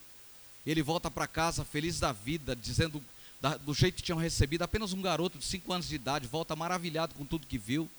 Ele 0.66 0.82
volta 0.82 1.12
para 1.12 1.28
casa 1.28 1.66
feliz 1.66 2.00
da 2.00 2.12
vida, 2.12 2.56
dizendo 2.56 3.04
da, 3.42 3.58
do 3.58 3.74
jeito 3.74 3.96
que 3.96 4.04
tinham 4.04 4.18
recebido, 4.18 4.64
apenas 4.64 4.94
um 4.94 5.02
garoto 5.02 5.38
de 5.38 5.46
5 5.46 5.72
anos 5.72 5.88
de 5.88 5.96
idade, 5.96 6.28
volta 6.28 6.56
maravilhado 6.56 7.14
com 7.16 7.26
tudo 7.26 7.48
que 7.48 7.58
viu. 7.58 7.90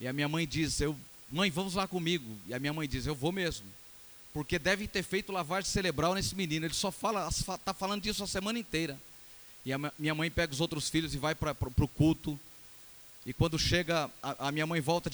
E 0.00 0.06
a 0.06 0.12
minha 0.12 0.28
mãe 0.28 0.46
diz: 0.46 0.80
eu, 0.80 0.96
Mãe, 1.30 1.50
vamos 1.50 1.74
lá 1.74 1.88
comigo. 1.88 2.36
E 2.46 2.54
a 2.54 2.58
minha 2.58 2.72
mãe 2.72 2.88
diz: 2.88 3.06
Eu 3.06 3.14
vou 3.14 3.32
mesmo. 3.32 3.66
Porque 4.32 4.58
deve 4.58 4.86
ter 4.86 5.02
feito 5.02 5.32
lavagem 5.32 5.70
cerebral 5.70 6.14
nesse 6.14 6.34
menino. 6.34 6.66
Ele 6.66 6.74
só 6.74 6.92
fala, 6.92 7.26
está 7.28 7.72
falando 7.72 8.02
disso 8.02 8.22
a 8.22 8.26
semana 8.26 8.58
inteira. 8.58 8.98
E 9.64 9.72
a 9.72 9.78
minha 9.98 10.14
mãe 10.14 10.30
pega 10.30 10.52
os 10.52 10.60
outros 10.60 10.88
filhos 10.88 11.14
e 11.14 11.18
vai 11.18 11.34
para 11.34 11.56
o 11.60 11.88
culto. 11.88 12.38
E 13.24 13.32
quando 13.32 13.58
chega, 13.58 14.10
a, 14.22 14.48
a 14.48 14.52
minha 14.52 14.66
mãe 14.66 14.80
volta 14.80 15.10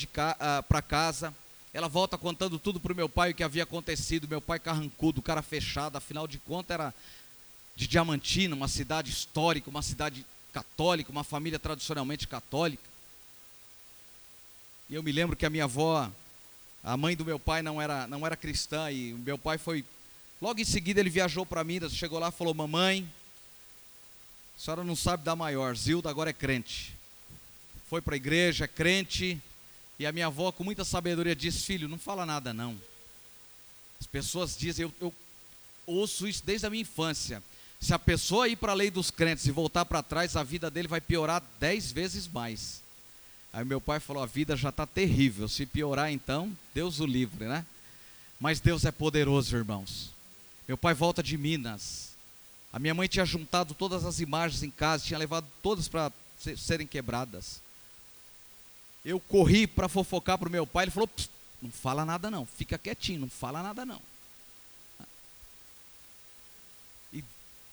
para 0.68 0.82
casa. 0.82 1.34
Ela 1.72 1.88
volta 1.88 2.18
contando 2.18 2.58
tudo 2.58 2.78
para 2.78 2.92
o 2.92 2.96
meu 2.96 3.08
pai 3.08 3.30
o 3.30 3.34
que 3.34 3.42
havia 3.42 3.62
acontecido. 3.62 4.28
Meu 4.28 4.42
pai 4.42 4.58
carrancudo, 4.58 5.22
cara 5.22 5.40
fechado, 5.40 5.96
afinal 5.96 6.26
de 6.26 6.38
contas 6.38 6.74
era 6.74 6.94
de 7.74 7.86
Diamantina, 7.86 8.54
uma 8.54 8.68
cidade 8.68 9.10
histórica, 9.10 9.70
uma 9.70 9.82
cidade 9.82 10.24
católica, 10.52 11.10
uma 11.10 11.24
família 11.24 11.58
tradicionalmente 11.58 12.28
católica. 12.28 12.82
E 14.88 14.94
eu 14.94 15.02
me 15.02 15.12
lembro 15.12 15.36
que 15.36 15.46
a 15.46 15.50
minha 15.50 15.64
avó, 15.64 16.10
a 16.84 16.96
mãe 16.96 17.16
do 17.16 17.24
meu 17.24 17.38
pai 17.38 17.62
não 17.62 17.80
era, 17.80 18.06
não 18.06 18.26
era 18.26 18.36
cristã 18.36 18.90
e 18.90 19.14
meu 19.14 19.38
pai 19.38 19.58
foi 19.58 19.84
logo 20.40 20.60
em 20.60 20.64
seguida 20.64 21.00
ele 21.00 21.08
viajou 21.08 21.46
para 21.46 21.64
Minas, 21.64 21.92
chegou 21.92 22.18
lá 22.18 22.28
e 22.28 22.32
falou: 22.32 22.52
"Mamãe, 22.52 23.08
a 24.56 24.60
senhora 24.60 24.84
não 24.84 24.96
sabe 24.96 25.24
da 25.24 25.34
maior, 25.34 25.74
Zilda 25.76 26.10
agora 26.10 26.30
é 26.30 26.34
crente". 26.34 26.94
Foi 27.88 28.02
para 28.02 28.14
a 28.14 28.16
igreja, 28.16 28.64
é 28.64 28.68
crente, 28.68 29.40
e 29.98 30.06
a 30.06 30.12
minha 30.12 30.26
avó, 30.26 30.50
com 30.50 30.64
muita 30.64 30.84
sabedoria, 30.84 31.36
disse: 31.36 31.64
Filho, 31.64 31.88
não 31.88 31.98
fala 31.98 32.26
nada 32.26 32.52
não. 32.52 32.76
As 34.00 34.06
pessoas 34.06 34.56
dizem, 34.56 34.82
eu, 34.82 34.92
eu 35.00 35.14
ouço 35.86 36.26
isso 36.26 36.42
desde 36.44 36.66
a 36.66 36.70
minha 36.70 36.82
infância. 36.82 37.42
Se 37.82 37.92
a 37.92 37.98
pessoa 37.98 38.48
ir 38.48 38.54
para 38.54 38.70
a 38.70 38.76
lei 38.76 38.92
dos 38.92 39.10
crentes 39.10 39.44
e 39.44 39.50
voltar 39.50 39.84
para 39.84 40.04
trás, 40.04 40.36
a 40.36 40.44
vida 40.44 40.70
dele 40.70 40.86
vai 40.86 41.00
piorar 41.00 41.42
dez 41.58 41.90
vezes 41.90 42.28
mais. 42.28 42.80
Aí 43.52 43.64
meu 43.64 43.80
pai 43.80 43.98
falou: 43.98 44.22
a 44.22 44.26
vida 44.26 44.56
já 44.56 44.68
está 44.68 44.86
terrível. 44.86 45.48
Se 45.48 45.66
piorar, 45.66 46.12
então, 46.12 46.56
Deus 46.72 47.00
o 47.00 47.04
livre, 47.04 47.46
né? 47.46 47.66
Mas 48.38 48.60
Deus 48.60 48.84
é 48.84 48.92
poderoso, 48.92 49.56
irmãos. 49.56 50.12
Meu 50.68 50.78
pai 50.78 50.94
volta 50.94 51.24
de 51.24 51.36
Minas. 51.36 52.12
A 52.72 52.78
minha 52.78 52.94
mãe 52.94 53.08
tinha 53.08 53.26
juntado 53.26 53.74
todas 53.74 54.04
as 54.04 54.20
imagens 54.20 54.62
em 54.62 54.70
casa, 54.70 55.04
tinha 55.04 55.18
levado 55.18 55.46
todas 55.60 55.88
para 55.88 56.12
serem 56.56 56.86
quebradas. 56.86 57.60
Eu 59.04 59.18
corri 59.18 59.66
para 59.66 59.88
fofocar 59.88 60.38
para 60.38 60.48
o 60.48 60.52
meu 60.52 60.68
pai, 60.68 60.84
ele 60.84 60.92
falou: 60.92 61.10
não 61.60 61.70
fala 61.72 62.04
nada 62.04 62.30
não, 62.30 62.46
fica 62.46 62.78
quietinho, 62.78 63.22
não 63.22 63.28
fala 63.28 63.60
nada 63.60 63.84
não. 63.84 64.00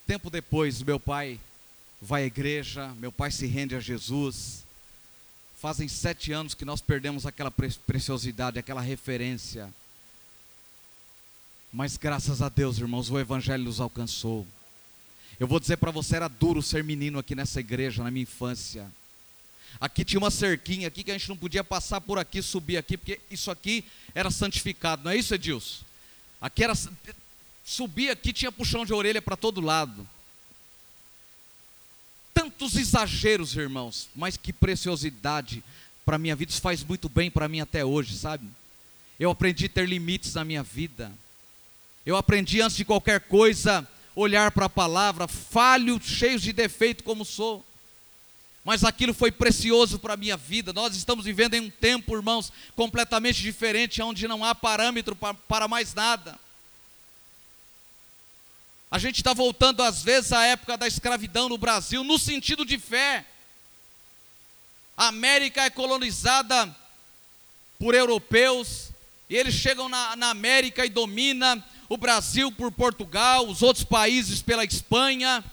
Tempo 0.10 0.32
depois, 0.32 0.82
meu 0.82 1.00
pai 1.00 1.40
vai 2.02 2.24
à 2.24 2.26
igreja, 2.26 2.88
meu 2.98 3.12
pai 3.12 3.30
se 3.30 3.46
rende 3.46 3.76
a 3.76 3.80
Jesus. 3.80 4.66
Fazem 5.62 5.88
sete 5.88 6.32
anos 6.32 6.56
que 6.56 6.66
nós 6.66 6.82
perdemos 6.82 7.28
aquela 7.28 7.52
preciosidade, 7.52 8.58
aquela 8.58 8.82
referência. 8.82 9.72
Mas 11.72 11.96
graças 11.96 12.42
a 12.42 12.50
Deus, 12.50 12.80
irmãos, 12.80 13.12
o 13.12 13.20
Evangelho 13.20 13.66
nos 13.66 13.80
alcançou. 13.80 14.48
Eu 15.40 15.46
vou 15.46 15.60
dizer 15.60 15.78
para 15.78 15.92
você, 15.92 16.16
era 16.16 16.28
duro 16.28 16.64
ser 16.64 16.84
menino 16.84 17.20
aqui 17.20 17.36
nessa 17.36 17.60
igreja, 17.60 18.04
na 18.04 18.10
minha 18.10 18.24
infância. 18.24 18.90
Aqui 19.80 20.04
tinha 20.04 20.18
uma 20.18 20.32
cerquinha 20.32 20.88
aqui 20.88 21.04
que 21.04 21.12
a 21.12 21.18
gente 21.20 21.30
não 21.30 21.38
podia 21.38 21.64
passar 21.64 22.02
por 22.02 22.18
aqui, 22.18 22.42
subir 22.42 22.78
aqui, 22.78 22.98
porque 22.98 23.20
isso 23.30 23.52
aqui 23.52 23.86
era 24.16 24.32
santificado, 24.32 25.04
não 25.04 25.12
é 25.12 25.18
isso, 25.18 25.36
Edilson? 25.36 25.84
Aqui 26.42 26.64
era. 26.64 26.74
Subir 27.70 28.10
aqui 28.10 28.34
tinha 28.34 28.52
puxão 28.52 28.84
de 28.84 28.92
orelha 28.92 29.22
para 29.22 29.38
todo 29.38 29.62
lado. 29.62 30.08
Tantos 32.34 32.76
exageros, 32.76 33.56
irmãos, 33.56 34.10
mas 34.16 34.36
que 34.36 34.52
preciosidade 34.52 35.64
para 36.04 36.18
minha 36.18 36.36
vida. 36.36 36.52
Isso 36.52 36.62
faz 36.62 36.84
muito 36.84 37.08
bem 37.08 37.30
para 37.30 37.48
mim 37.48 37.60
até 37.60 37.86
hoje, 37.86 38.18
sabe? 38.18 38.50
Eu 39.20 39.30
aprendi 39.30 39.68
a 39.68 39.70
ter 39.70 39.88
limites 39.88 40.34
na 40.34 40.44
minha 40.44 40.64
vida. 40.64 41.12
Eu 42.04 42.18
aprendi 42.18 42.60
antes 42.60 42.76
de 42.76 42.84
qualquer 42.84 43.20
coisa 43.20 43.88
olhar 44.16 44.50
para 44.50 44.66
a 44.66 44.70
palavra, 44.70 45.28
falho, 45.28 46.02
cheio 46.02 46.40
de 46.40 46.52
defeito 46.52 47.04
como 47.04 47.24
sou. 47.24 47.64
Mas 48.66 48.84
aquilo 48.84 49.14
foi 49.14 49.32
precioso 49.32 50.00
para 50.00 50.16
a 50.16 50.18
minha 50.18 50.36
vida. 50.36 50.74
Nós 50.74 50.96
estamos 50.96 51.24
vivendo 51.24 51.54
em 51.54 51.62
um 51.62 51.70
tempo, 51.70 52.16
irmãos, 52.16 52.52
completamente 52.76 53.44
diferente, 53.44 54.02
onde 54.02 54.28
não 54.28 54.44
há 54.44 54.56
parâmetro 54.56 55.16
para 55.16 55.68
mais 55.68 55.94
nada. 55.94 56.36
A 58.92 58.98
gente 58.98 59.18
está 59.18 59.34
voltando, 59.34 59.84
às 59.84 60.02
vezes, 60.02 60.32
à 60.32 60.46
época 60.46 60.76
da 60.76 60.88
escravidão 60.88 61.48
no 61.48 61.58
Brasil, 61.58 62.04
no 62.04 62.18
sentido 62.18 62.66
de 62.66 62.80
fé. 62.80 63.24
A 64.98 65.08
América 65.08 65.64
é 65.64 65.70
colonizada 65.70 66.76
por 67.78 67.94
europeus, 67.94 68.90
e 69.30 69.36
eles 69.36 69.54
chegam 69.54 69.88
na, 69.88 70.16
na 70.16 70.30
América 70.32 70.86
e 70.86 70.90
dominam 70.90 71.64
o 71.88 71.98
Brasil 71.98 72.52
por 72.52 72.72
Portugal, 72.72 73.48
os 73.48 73.62
outros 73.62 73.86
países 73.86 74.42
pela 74.42 74.66
Espanha, 74.66 75.44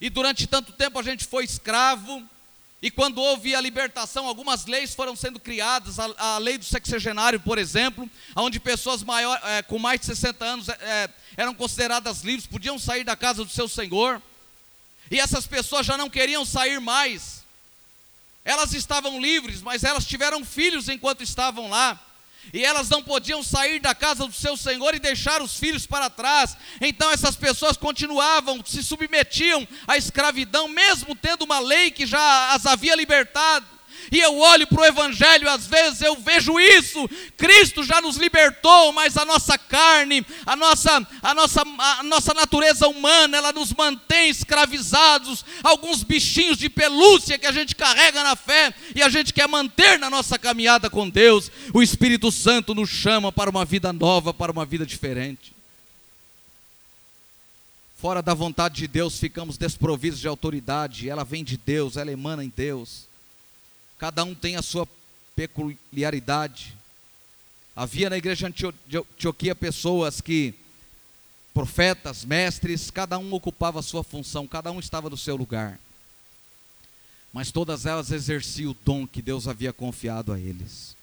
e 0.00 0.10
durante 0.10 0.46
tanto 0.46 0.72
tempo 0.72 0.98
a 0.98 1.02
gente 1.02 1.26
foi 1.26 1.44
escravo, 1.44 2.22
e 2.84 2.90
quando 2.90 3.16
houve 3.16 3.54
a 3.54 3.62
libertação, 3.62 4.26
algumas 4.26 4.66
leis 4.66 4.94
foram 4.94 5.16
sendo 5.16 5.40
criadas, 5.40 5.98
a, 5.98 6.04
a 6.18 6.36
lei 6.36 6.58
do 6.58 6.66
sexagenário, 6.66 7.40
por 7.40 7.56
exemplo, 7.56 8.06
onde 8.36 8.60
pessoas 8.60 9.02
maior, 9.02 9.40
é, 9.42 9.62
com 9.62 9.78
mais 9.78 10.00
de 10.00 10.04
60 10.04 10.44
anos 10.44 10.68
é, 10.68 11.08
eram 11.34 11.54
consideradas 11.54 12.20
livres, 12.20 12.46
podiam 12.46 12.78
sair 12.78 13.02
da 13.02 13.16
casa 13.16 13.42
do 13.42 13.50
seu 13.50 13.66
senhor, 13.70 14.20
e 15.10 15.18
essas 15.18 15.46
pessoas 15.46 15.86
já 15.86 15.96
não 15.96 16.10
queriam 16.10 16.44
sair 16.44 16.78
mais, 16.78 17.42
elas 18.44 18.74
estavam 18.74 19.18
livres, 19.18 19.62
mas 19.62 19.82
elas 19.82 20.04
tiveram 20.04 20.44
filhos 20.44 20.86
enquanto 20.86 21.22
estavam 21.22 21.70
lá, 21.70 21.98
e 22.52 22.64
elas 22.64 22.88
não 22.88 23.02
podiam 23.02 23.42
sair 23.42 23.80
da 23.80 23.94
casa 23.94 24.26
do 24.26 24.32
seu 24.32 24.56
senhor 24.56 24.94
e 24.94 24.98
deixar 24.98 25.42
os 25.42 25.58
filhos 25.58 25.86
para 25.86 26.10
trás. 26.10 26.56
Então 26.80 27.10
essas 27.10 27.36
pessoas 27.36 27.76
continuavam, 27.76 28.62
se 28.64 28.82
submetiam 28.82 29.66
à 29.86 29.96
escravidão, 29.96 30.68
mesmo 30.68 31.14
tendo 31.14 31.42
uma 31.42 31.58
lei 31.58 31.90
que 31.90 32.06
já 32.06 32.52
as 32.52 32.66
havia 32.66 32.94
libertado 32.94 33.74
e 34.14 34.20
eu 34.20 34.38
olho 34.38 34.64
para 34.68 34.80
o 34.80 34.84
Evangelho, 34.84 35.50
às 35.50 35.66
vezes 35.66 36.00
eu 36.00 36.14
vejo 36.14 36.60
isso. 36.60 37.10
Cristo 37.36 37.82
já 37.82 38.00
nos 38.00 38.16
libertou, 38.16 38.92
mas 38.92 39.16
a 39.16 39.24
nossa 39.24 39.58
carne, 39.58 40.24
a 40.46 40.54
nossa, 40.54 41.04
a 41.20 41.34
nossa, 41.34 41.62
a 41.62 42.02
nossa 42.04 42.32
natureza 42.32 42.86
humana, 42.86 43.36
ela 43.36 43.52
nos 43.52 43.72
mantém 43.72 44.30
escravizados. 44.30 45.44
Alguns 45.64 46.04
bichinhos 46.04 46.56
de 46.56 46.68
pelúcia 46.70 47.36
que 47.36 47.46
a 47.46 47.50
gente 47.50 47.74
carrega 47.74 48.22
na 48.22 48.36
fé 48.36 48.72
e 48.94 49.02
a 49.02 49.08
gente 49.08 49.32
quer 49.32 49.48
manter 49.48 49.98
na 49.98 50.08
nossa 50.08 50.38
caminhada 50.38 50.88
com 50.88 51.08
Deus. 51.08 51.50
O 51.72 51.82
Espírito 51.82 52.30
Santo 52.30 52.72
nos 52.72 52.90
chama 52.90 53.32
para 53.32 53.50
uma 53.50 53.64
vida 53.64 53.92
nova, 53.92 54.32
para 54.32 54.52
uma 54.52 54.64
vida 54.64 54.86
diferente. 54.86 55.52
Fora 57.98 58.22
da 58.22 58.32
vontade 58.32 58.76
de 58.76 58.86
Deus, 58.86 59.18
ficamos 59.18 59.58
desprovidos 59.58 60.20
de 60.20 60.28
autoridade. 60.28 61.10
Ela 61.10 61.24
vem 61.24 61.42
de 61.42 61.56
Deus, 61.56 61.96
ela 61.96 62.12
emana 62.12 62.44
em 62.44 62.52
Deus. 62.54 63.12
Cada 63.98 64.24
um 64.24 64.34
tem 64.34 64.56
a 64.56 64.62
sua 64.62 64.88
peculiaridade. 65.36 66.76
Havia 67.74 68.10
na 68.10 68.16
igreja 68.16 68.48
de 68.50 68.96
Antioquia 68.96 69.54
pessoas 69.54 70.20
que, 70.20 70.54
profetas, 71.52 72.24
mestres, 72.24 72.90
cada 72.90 73.18
um 73.18 73.32
ocupava 73.32 73.80
a 73.80 73.82
sua 73.82 74.04
função, 74.04 74.46
cada 74.46 74.70
um 74.70 74.78
estava 74.78 75.10
no 75.10 75.16
seu 75.16 75.36
lugar. 75.36 75.78
Mas 77.32 77.50
todas 77.50 77.84
elas 77.84 78.12
exerciam 78.12 78.70
o 78.70 78.76
dom 78.84 79.06
que 79.06 79.20
Deus 79.20 79.48
havia 79.48 79.72
confiado 79.72 80.32
a 80.32 80.38
eles. 80.38 80.96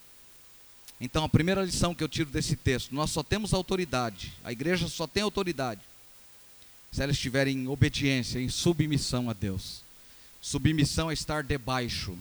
Então, 0.99 1.23
a 1.23 1.29
primeira 1.29 1.63
lição 1.63 1.95
que 1.95 2.03
eu 2.03 2.07
tiro 2.07 2.29
desse 2.29 2.55
texto: 2.55 2.95
nós 2.95 3.11
só 3.11 3.23
temos 3.23 3.53
autoridade, 3.53 4.31
a 4.43 4.51
igreja 4.51 4.87
só 4.87 5.07
tem 5.07 5.23
autoridade, 5.23 5.81
se 6.91 7.01
ela 7.01 7.11
estiver 7.11 7.47
em 7.47 7.67
obediência, 7.67 8.39
em 8.39 8.47
submissão 8.47 9.29
a 9.29 9.33
Deus. 9.33 9.81
Submissão 10.41 11.09
é 11.09 11.13
estar 11.13 11.43
debaixo 11.43 12.17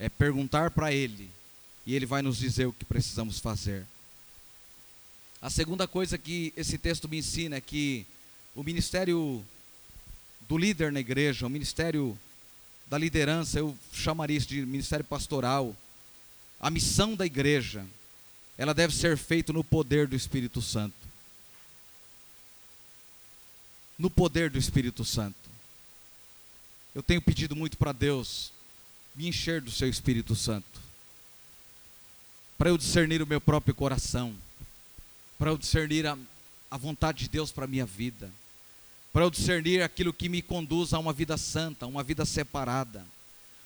é 0.00 0.08
perguntar 0.08 0.70
para 0.70 0.92
Ele 0.92 1.30
e 1.86 1.94
Ele 1.94 2.06
vai 2.06 2.22
nos 2.22 2.38
dizer 2.38 2.64
o 2.64 2.72
que 2.72 2.86
precisamos 2.86 3.38
fazer. 3.38 3.86
A 5.42 5.50
segunda 5.50 5.86
coisa 5.86 6.16
que 6.16 6.52
esse 6.56 6.78
texto 6.78 7.06
me 7.06 7.18
ensina 7.18 7.56
é 7.56 7.60
que 7.60 8.06
o 8.54 8.62
ministério 8.62 9.44
do 10.48 10.56
líder 10.56 10.90
na 10.90 11.00
igreja, 11.00 11.46
o 11.46 11.50
ministério 11.50 12.18
da 12.88 12.96
liderança, 12.96 13.58
eu 13.58 13.76
chamaria 13.92 14.38
isso 14.38 14.48
de 14.48 14.64
ministério 14.64 15.04
pastoral, 15.04 15.76
a 16.58 16.70
missão 16.70 17.14
da 17.14 17.26
igreja, 17.26 17.86
ela 18.56 18.74
deve 18.74 18.94
ser 18.94 19.16
feita 19.18 19.52
no 19.52 19.62
poder 19.62 20.08
do 20.08 20.16
Espírito 20.16 20.62
Santo. 20.62 20.94
No 23.98 24.10
poder 24.10 24.50
do 24.50 24.58
Espírito 24.58 25.04
Santo. 25.04 25.36
Eu 26.94 27.02
tenho 27.02 27.20
pedido 27.20 27.54
muito 27.54 27.76
para 27.76 27.92
Deus 27.92 28.50
me 29.14 29.28
encher 29.28 29.60
do 29.60 29.70
seu 29.70 29.88
Espírito 29.88 30.34
Santo, 30.34 30.80
para 32.56 32.70
eu 32.70 32.78
discernir 32.78 33.22
o 33.22 33.26
meu 33.26 33.40
próprio 33.40 33.74
coração, 33.74 34.34
para 35.38 35.50
eu 35.50 35.58
discernir 35.58 36.06
a, 36.06 36.16
a 36.70 36.76
vontade 36.76 37.20
de 37.20 37.28
Deus 37.28 37.50
para 37.50 37.64
a 37.64 37.68
minha 37.68 37.86
vida, 37.86 38.30
para 39.12 39.24
eu 39.24 39.30
discernir 39.30 39.82
aquilo 39.82 40.12
que 40.12 40.28
me 40.28 40.42
conduz 40.42 40.92
a 40.92 40.98
uma 40.98 41.12
vida 41.12 41.36
santa, 41.36 41.86
uma 41.86 42.02
vida 42.02 42.24
separada, 42.24 43.04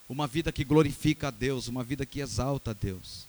uma 0.08 0.26
vida 0.26 0.52
que 0.52 0.64
glorifica 0.64 1.28
a 1.28 1.30
Deus, 1.30 1.68
uma 1.68 1.82
vida 1.82 2.06
que 2.06 2.20
exalta 2.20 2.70
a 2.70 2.74
Deus. 2.74 3.26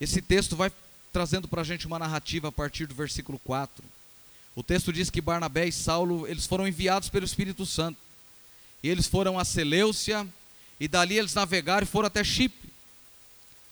Esse 0.00 0.20
texto 0.20 0.56
vai 0.56 0.72
trazendo 1.12 1.46
para 1.46 1.60
a 1.60 1.64
gente 1.64 1.86
uma 1.86 1.98
narrativa 1.98 2.48
a 2.48 2.52
partir 2.52 2.86
do 2.86 2.94
versículo 2.94 3.38
4. 3.38 3.84
O 4.56 4.62
texto 4.62 4.92
diz 4.92 5.10
que 5.10 5.20
Barnabé 5.20 5.66
e 5.66 5.72
Saulo, 5.72 6.26
eles 6.26 6.46
foram 6.46 6.66
enviados 6.66 7.08
pelo 7.08 7.24
Espírito 7.24 7.64
Santo. 7.64 7.98
E 8.84 8.88
eles 8.90 9.06
foram 9.06 9.38
a 9.38 9.46
Seleucia, 9.46 10.28
e 10.78 10.86
dali 10.86 11.16
eles 11.16 11.32
navegaram 11.32 11.84
e 11.84 11.88
foram 11.88 12.06
até 12.06 12.22
Chipre. 12.22 12.68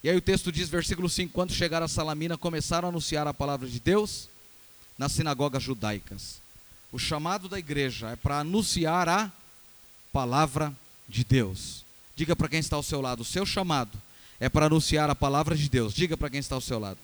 E 0.03 0.09
aí 0.09 0.17
o 0.17 0.23
texto 0.23 0.51
diz, 0.51 0.71
versículo 0.71 1.07
5: 1.07 1.35
Quando 1.35 1.53
chegaram 1.53 1.85
a 1.85 1.89
Salamina, 1.89 2.39
começaram 2.39 2.89
a 2.89 2.91
anunciar 2.91 3.27
a 3.27 3.35
palavra 3.35 3.69
de 3.69 3.79
Deus 3.79 4.27
nas 4.97 5.13
sinagogas 5.13 5.63
judaicas. 5.63 6.41
O 6.91 6.99
chamado 6.99 7.47
da 7.47 7.59
igreja 7.59 8.09
é 8.09 8.17
para 8.17 8.39
anunciar 8.39 9.07
a 9.07 9.31
palavra 10.15 10.75
de 11.07 11.23
Deus. 11.25 11.85
Diga 12.17 12.35
para 12.35 12.49
quem 12.49 12.61
está 12.61 12.77
ao 12.77 12.83
seu 12.83 13.03
lado: 13.03 13.21
o 13.21 13.25
seu 13.27 13.45
chamado 13.45 14.01
é 14.41 14.49
para 14.49 14.65
anunciar 14.65 15.11
a 15.11 15.15
palavra 15.15 15.55
de 15.55 15.69
Deus. 15.69 15.93
Diga 15.93 16.17
para 16.17 16.31
quem 16.31 16.41
está 16.41 16.55
ao 16.55 16.61
seu 16.63 16.79
lado. 16.79 16.99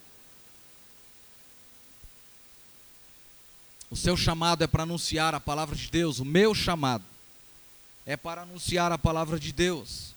O 3.90 3.96
seu 3.96 4.16
chamado 4.16 4.64
é 4.64 4.66
para 4.66 4.84
anunciar 4.84 5.34
a 5.34 5.40
palavra 5.40 5.76
de 5.76 5.90
Deus. 5.90 6.20
O 6.20 6.24
meu 6.24 6.54
chamado 6.54 7.04
é 8.08 8.16
para 8.16 8.40
anunciar 8.40 8.90
a 8.90 8.96
palavra 8.96 9.38
de 9.38 9.52
Deus. 9.52 10.14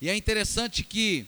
E 0.00 0.08
é 0.08 0.14
interessante 0.14 0.84
que, 0.84 1.26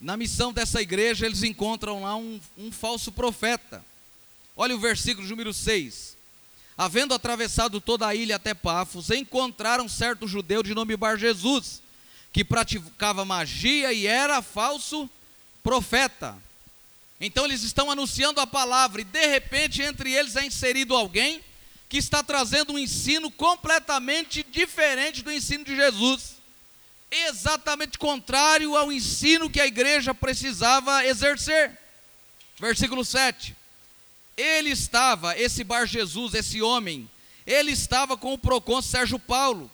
na 0.00 0.16
missão 0.16 0.54
dessa 0.54 0.80
igreja, 0.80 1.26
eles 1.26 1.42
encontram 1.42 2.02
lá 2.02 2.16
um, 2.16 2.40
um 2.56 2.72
falso 2.72 3.12
profeta. 3.12 3.84
Olha 4.56 4.74
o 4.74 4.80
versículo 4.80 5.28
número 5.28 5.52
6. 5.52 6.16
havendo 6.78 7.12
atravessado 7.12 7.78
toda 7.78 8.06
a 8.06 8.14
ilha 8.14 8.36
até 8.36 8.54
Pafos, 8.54 9.10
encontraram 9.10 9.86
certo 9.86 10.26
judeu 10.26 10.62
de 10.62 10.74
nome 10.74 10.96
Bar 10.96 11.18
Jesus, 11.18 11.82
que 12.32 12.42
praticava 12.42 13.22
magia 13.22 13.92
e 13.92 14.06
era 14.06 14.40
falso 14.40 15.10
profeta. 15.62 16.34
Então 17.20 17.44
eles 17.44 17.62
estão 17.62 17.90
anunciando 17.90 18.40
a 18.40 18.46
palavra 18.46 19.02
e 19.02 19.04
de 19.04 19.26
repente 19.26 19.82
entre 19.82 20.10
eles 20.10 20.36
é 20.36 20.46
inserido 20.46 20.94
alguém 20.94 21.42
que 21.88 21.98
está 21.98 22.22
trazendo 22.22 22.72
um 22.72 22.78
ensino 22.78 23.30
completamente 23.30 24.42
diferente 24.42 25.22
do 25.22 25.32
ensino 25.32 25.64
de 25.64 25.76
Jesus. 25.76 26.36
Exatamente 27.10 27.98
contrário 27.98 28.76
ao 28.76 28.90
ensino 28.90 29.48
que 29.48 29.60
a 29.60 29.66
igreja 29.66 30.12
precisava 30.12 31.06
exercer. 31.06 31.78
Versículo 32.58 33.04
7. 33.04 33.54
Ele 34.36 34.70
estava, 34.70 35.38
esse 35.38 35.62
Bar 35.62 35.86
Jesus, 35.86 36.34
esse 36.34 36.60
homem, 36.60 37.08
ele 37.46 37.72
estava 37.72 38.16
com 38.16 38.34
o 38.34 38.38
procônsul 38.38 38.90
Sérgio 38.90 39.18
Paulo, 39.18 39.70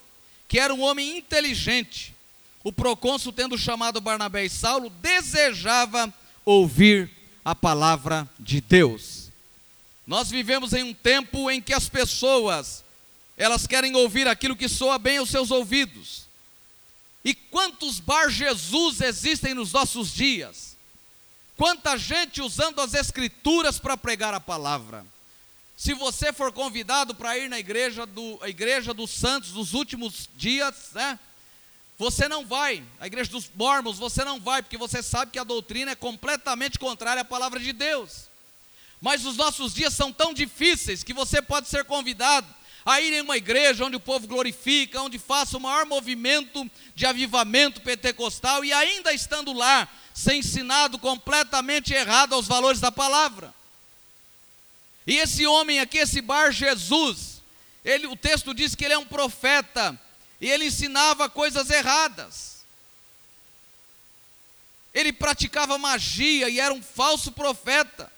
que 0.47 0.59
era 0.59 0.73
um 0.73 0.81
homem 0.81 1.17
inteligente. 1.17 2.15
O 2.63 2.71
procônsul, 2.71 3.33
tendo 3.33 3.57
chamado 3.57 3.99
Barnabé 3.99 4.45
e 4.45 4.49
Saulo, 4.49 4.89
desejava 4.89 6.13
ouvir 6.45 7.11
a 7.43 7.53
palavra 7.53 8.29
de 8.39 8.61
Deus. 8.61 9.22
Nós 10.05 10.29
vivemos 10.29 10.73
em 10.73 10.83
um 10.83 10.93
tempo 10.93 11.49
em 11.49 11.61
que 11.61 11.73
as 11.73 11.87
pessoas, 11.87 12.83
elas 13.37 13.65
querem 13.65 13.95
ouvir 13.95 14.27
aquilo 14.27 14.55
que 14.55 14.67
soa 14.67 14.97
bem 14.97 15.17
aos 15.17 15.29
seus 15.29 15.49
ouvidos. 15.49 16.23
E 17.23 17.33
quantos 17.33 17.99
bar 17.99 18.29
Jesus 18.29 18.99
existem 18.99 19.53
nos 19.53 19.71
nossos 19.71 20.13
dias? 20.13 20.75
Quanta 21.55 21.97
gente 21.97 22.41
usando 22.41 22.81
as 22.81 22.93
escrituras 22.93 23.79
para 23.79 23.95
pregar 23.95 24.33
a 24.33 24.39
palavra. 24.39 25.05
Se 25.77 25.93
você 25.93 26.33
for 26.33 26.51
convidado 26.51 27.15
para 27.15 27.37
ir 27.37 27.49
na 27.49 27.59
igreja 27.59 28.05
do 28.05 28.37
a 28.41 28.49
igreja 28.49 28.93
dos 28.93 29.11
santos 29.11 29.51
dos 29.51 29.73
últimos 29.73 30.29
dias, 30.35 30.89
né? 30.93 31.19
Você 31.97 32.27
não 32.27 32.45
vai, 32.45 32.83
a 32.99 33.07
igreja 33.07 33.31
dos 33.31 33.49
mormons, 33.55 33.99
você 33.99 34.25
não 34.25 34.39
vai, 34.39 34.61
porque 34.61 34.77
você 34.77 35.01
sabe 35.01 35.31
que 35.31 35.39
a 35.39 35.43
doutrina 35.43 35.91
é 35.91 35.95
completamente 35.95 36.79
contrária 36.79 37.21
à 37.21 37.25
palavra 37.25 37.59
de 37.59 37.71
Deus. 37.71 38.32
Mas 39.03 39.25
os 39.25 39.35
nossos 39.35 39.73
dias 39.73 39.93
são 39.93 40.13
tão 40.13 40.33
difíceis 40.33 41.03
que 41.03 41.13
você 41.13 41.41
pode 41.41 41.67
ser 41.67 41.83
convidado 41.83 42.47
a 42.85 43.01
ir 43.01 43.11
em 43.11 43.19
uma 43.19 43.35
igreja 43.35 43.83
onde 43.83 43.97
o 43.97 43.99
povo 43.99 44.25
glorifica, 44.27 45.01
onde 45.01 45.19
faça 45.19 45.57
o 45.57 45.59
maior 45.59 45.85
movimento 45.85 46.65
de 46.95 47.05
avivamento 47.05 47.81
pentecostal 47.81 48.63
e 48.63 48.71
ainda 48.71 49.11
estando 49.11 49.51
lá, 49.51 49.89
ser 50.13 50.35
ensinado 50.35 50.97
completamente 50.97 51.93
errado 51.93 52.33
aos 52.33 52.47
valores 52.47 52.79
da 52.79 52.93
palavra. 52.93 53.53
E 55.05 55.17
esse 55.17 55.45
homem 55.45 55.81
aqui, 55.81 55.97
esse 55.97 56.21
Bar 56.21 56.53
Jesus, 56.53 57.41
ele, 57.83 58.07
o 58.07 58.15
texto 58.15 58.53
diz 58.53 58.73
que 58.73 58.85
ele 58.85 58.93
é 58.93 58.97
um 58.97 59.05
profeta 59.05 59.99
e 60.39 60.49
ele 60.49 60.67
ensinava 60.67 61.29
coisas 61.29 61.69
erradas. 61.69 62.63
Ele 64.93 65.11
praticava 65.11 65.77
magia 65.77 66.47
e 66.47 66.57
era 66.57 66.73
um 66.73 66.81
falso 66.81 67.33
profeta. 67.33 68.09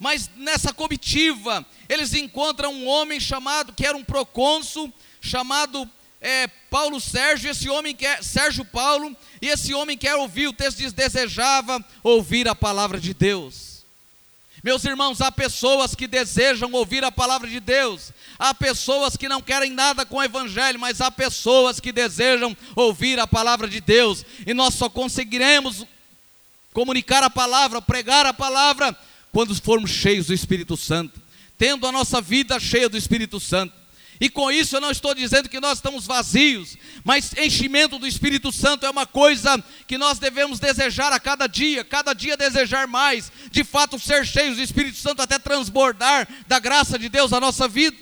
Mas 0.00 0.30
nessa 0.34 0.72
comitiva, 0.72 1.64
eles 1.86 2.14
encontram 2.14 2.72
um 2.72 2.88
homem 2.88 3.20
chamado, 3.20 3.74
que 3.74 3.84
era 3.84 3.94
um 3.94 4.02
procônsul, 4.02 4.90
chamado 5.20 5.86
é, 6.22 6.48
Paulo 6.70 6.98
Sérgio, 6.98 7.50
esse 7.50 7.68
homem 7.68 7.94
quer, 7.94 8.24
Sérgio 8.24 8.64
Paulo, 8.64 9.14
e 9.42 9.48
esse 9.48 9.74
homem 9.74 9.98
quer 9.98 10.14
ouvir, 10.14 10.48
o 10.48 10.54
texto 10.54 10.78
diz, 10.78 10.94
desejava 10.94 11.84
ouvir 12.02 12.48
a 12.48 12.54
palavra 12.54 12.98
de 12.98 13.12
Deus. 13.12 13.84
Meus 14.64 14.82
irmãos, 14.86 15.20
há 15.20 15.30
pessoas 15.30 15.94
que 15.94 16.06
desejam 16.06 16.72
ouvir 16.72 17.04
a 17.04 17.12
palavra 17.12 17.46
de 17.46 17.60
Deus, 17.60 18.10
há 18.38 18.54
pessoas 18.54 19.18
que 19.18 19.28
não 19.28 19.42
querem 19.42 19.70
nada 19.70 20.06
com 20.06 20.16
o 20.16 20.22
Evangelho, 20.22 20.80
mas 20.80 21.02
há 21.02 21.10
pessoas 21.10 21.78
que 21.78 21.92
desejam 21.92 22.56
ouvir 22.74 23.20
a 23.20 23.26
palavra 23.26 23.68
de 23.68 23.82
Deus, 23.82 24.24
e 24.46 24.54
nós 24.54 24.72
só 24.72 24.88
conseguiremos 24.88 25.84
comunicar 26.72 27.22
a 27.22 27.28
palavra, 27.28 27.82
pregar 27.82 28.24
a 28.24 28.32
palavra, 28.32 28.96
quando 29.32 29.54
formos 29.54 29.90
cheios 29.90 30.26
do 30.26 30.34
Espírito 30.34 30.76
Santo, 30.76 31.20
tendo 31.56 31.86
a 31.86 31.92
nossa 31.92 32.20
vida 32.20 32.58
cheia 32.58 32.88
do 32.88 32.96
Espírito 32.96 33.38
Santo. 33.38 33.80
E 34.20 34.28
com 34.28 34.52
isso 34.52 34.76
eu 34.76 34.82
não 34.82 34.90
estou 34.90 35.14
dizendo 35.14 35.48
que 35.48 35.60
nós 35.60 35.78
estamos 35.78 36.06
vazios, 36.06 36.76
mas 37.02 37.32
enchimento 37.38 37.98
do 37.98 38.06
Espírito 38.06 38.52
Santo 38.52 38.84
é 38.84 38.90
uma 38.90 39.06
coisa 39.06 39.62
que 39.86 39.96
nós 39.96 40.18
devemos 40.18 40.60
desejar 40.60 41.10
a 41.10 41.18
cada 41.18 41.46
dia, 41.46 41.82
cada 41.82 42.12
dia 42.12 42.36
desejar 42.36 42.86
mais, 42.86 43.32
de 43.50 43.64
fato 43.64 43.98
ser 43.98 44.26
cheios 44.26 44.56
do 44.56 44.62
Espírito 44.62 44.98
Santo 44.98 45.22
até 45.22 45.38
transbordar 45.38 46.28
da 46.46 46.58
graça 46.58 46.98
de 46.98 47.08
Deus 47.08 47.30
na 47.30 47.40
nossa 47.40 47.66
vida. 47.66 47.96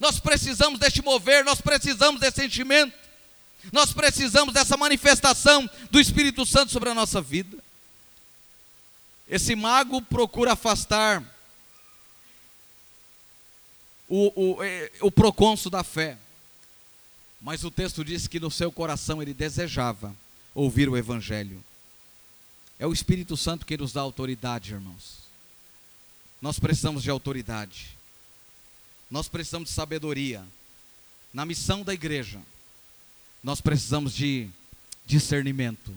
Nós 0.00 0.18
precisamos 0.18 0.80
deste 0.80 1.02
mover, 1.02 1.44
nós 1.44 1.60
precisamos 1.60 2.20
desse 2.20 2.44
enchimento, 2.44 2.92
nós 3.72 3.92
precisamos 3.92 4.52
dessa 4.52 4.76
manifestação 4.76 5.70
do 5.88 6.00
Espírito 6.00 6.44
Santo 6.44 6.72
sobre 6.72 6.90
a 6.90 6.94
nossa 6.94 7.20
vida. 7.20 7.63
Esse 9.28 9.54
mago 9.54 10.02
procura 10.02 10.52
afastar 10.52 11.22
o, 14.08 14.56
o, 14.56 14.62
é, 14.62 14.90
o 15.00 15.10
procônsul 15.10 15.70
da 15.70 15.82
fé. 15.82 16.18
Mas 17.40 17.64
o 17.64 17.70
texto 17.70 18.04
diz 18.04 18.26
que 18.26 18.40
no 18.40 18.50
seu 18.50 18.70
coração 18.70 19.20
ele 19.20 19.34
desejava 19.34 20.14
ouvir 20.54 20.88
o 20.88 20.96
Evangelho. 20.96 21.62
É 22.78 22.86
o 22.86 22.92
Espírito 22.92 23.36
Santo 23.36 23.66
que 23.66 23.76
nos 23.76 23.92
dá 23.92 24.00
autoridade, 24.00 24.72
irmãos. 24.72 25.18
Nós 26.40 26.58
precisamos 26.58 27.02
de 27.02 27.10
autoridade. 27.10 27.96
Nós 29.10 29.28
precisamos 29.28 29.68
de 29.68 29.74
sabedoria. 29.74 30.44
Na 31.32 31.44
missão 31.44 31.82
da 31.82 31.92
igreja, 31.92 32.40
nós 33.42 33.60
precisamos 33.60 34.14
de 34.14 34.48
discernimento. 35.06 35.94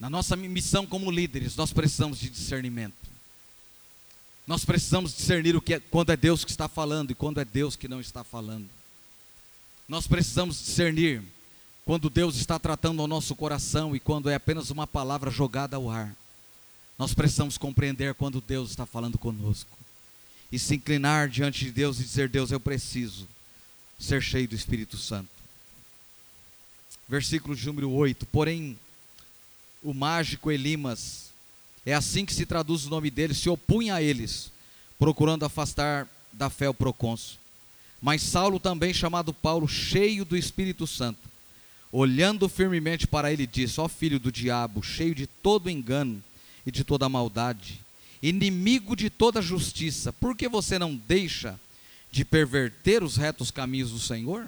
Na 0.00 0.08
nossa 0.08 0.34
missão 0.34 0.86
como 0.86 1.10
líderes, 1.10 1.54
nós 1.54 1.72
precisamos 1.74 2.18
de 2.18 2.30
discernimento. 2.30 2.94
Nós 4.46 4.64
precisamos 4.64 5.14
discernir 5.14 5.54
o 5.54 5.60
que 5.60 5.74
é, 5.74 5.80
quando 5.80 6.10
é 6.10 6.16
Deus 6.16 6.42
que 6.42 6.50
está 6.50 6.66
falando 6.66 7.10
e 7.10 7.14
quando 7.14 7.38
é 7.38 7.44
Deus 7.44 7.76
que 7.76 7.86
não 7.86 8.00
está 8.00 8.24
falando. 8.24 8.68
Nós 9.86 10.06
precisamos 10.06 10.58
discernir 10.58 11.22
quando 11.84 12.08
Deus 12.08 12.36
está 12.36 12.58
tratando 12.58 13.02
ao 13.02 13.06
nosso 13.06 13.36
coração 13.36 13.94
e 13.94 14.00
quando 14.00 14.30
é 14.30 14.34
apenas 14.34 14.70
uma 14.70 14.86
palavra 14.86 15.30
jogada 15.30 15.76
ao 15.76 15.90
ar. 15.90 16.16
Nós 16.98 17.12
precisamos 17.12 17.58
compreender 17.58 18.14
quando 18.14 18.40
Deus 18.40 18.70
está 18.70 18.86
falando 18.86 19.18
conosco 19.18 19.70
e 20.50 20.58
se 20.58 20.74
inclinar 20.74 21.28
diante 21.28 21.64
de 21.66 21.72
Deus 21.72 22.00
e 22.00 22.04
dizer: 22.04 22.28
Deus, 22.28 22.50
eu 22.50 22.60
preciso 22.60 23.28
ser 23.98 24.22
cheio 24.22 24.48
do 24.48 24.54
Espírito 24.54 24.96
Santo. 24.96 25.28
Versículo 27.08 27.54
de 27.54 27.66
número 27.66 27.90
8: 27.90 28.26
Porém, 28.26 28.78
o 29.82 29.94
mágico 29.94 30.50
Elimas 30.50 31.30
é 31.84 31.94
assim 31.94 32.26
que 32.26 32.34
se 32.34 32.44
traduz 32.44 32.86
o 32.86 32.90
nome 32.90 33.10
dele, 33.10 33.34
se 33.34 33.48
opunha 33.48 33.94
a 33.94 34.02
eles, 34.02 34.52
procurando 34.98 35.44
afastar 35.44 36.06
da 36.32 36.50
fé 36.50 36.68
o 36.68 36.74
procônsul. 36.74 37.38
Mas 38.00 38.22
Saulo 38.22 38.60
também, 38.60 38.92
chamado 38.92 39.32
Paulo, 39.32 39.66
cheio 39.66 40.24
do 40.24 40.36
Espírito 40.36 40.86
Santo, 40.86 41.20
olhando 41.90 42.48
firmemente 42.48 43.06
para 43.06 43.32
ele, 43.32 43.46
disse: 43.46 43.80
Ó 43.80 43.88
filho 43.88 44.20
do 44.20 44.30
diabo, 44.30 44.82
cheio 44.82 45.14
de 45.14 45.26
todo 45.26 45.70
engano 45.70 46.22
e 46.66 46.70
de 46.70 46.84
toda 46.84 47.08
maldade, 47.08 47.80
inimigo 48.22 48.94
de 48.94 49.08
toda 49.08 49.42
justiça, 49.42 50.12
por 50.12 50.36
que 50.36 50.48
você 50.48 50.78
não 50.78 50.94
deixa 50.94 51.58
de 52.12 52.24
perverter 52.24 53.02
os 53.02 53.16
retos 53.16 53.50
caminhos 53.50 53.90
do 53.90 53.98
Senhor? 53.98 54.46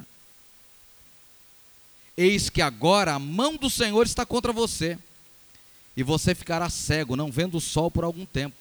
Eis 2.16 2.50
que 2.50 2.60
agora 2.60 3.14
a 3.14 3.18
mão 3.18 3.56
do 3.56 3.70
Senhor 3.70 4.04
está 4.04 4.26
contra 4.26 4.52
você 4.52 4.98
e 5.96 6.02
você 6.02 6.34
ficará 6.34 6.70
cego, 6.70 7.16
não 7.16 7.30
vendo 7.30 7.56
o 7.56 7.60
sol 7.60 7.90
por 7.90 8.04
algum 8.04 8.24
tempo. 8.24 8.56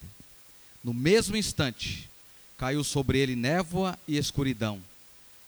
No 0.84 0.94
mesmo 0.94 1.38
instante, 1.38 2.10
caiu 2.58 2.84
sobre 2.84 3.20
ele 3.20 3.36
névoa 3.36 3.98
e 4.08 4.18
escuridão, 4.18 4.82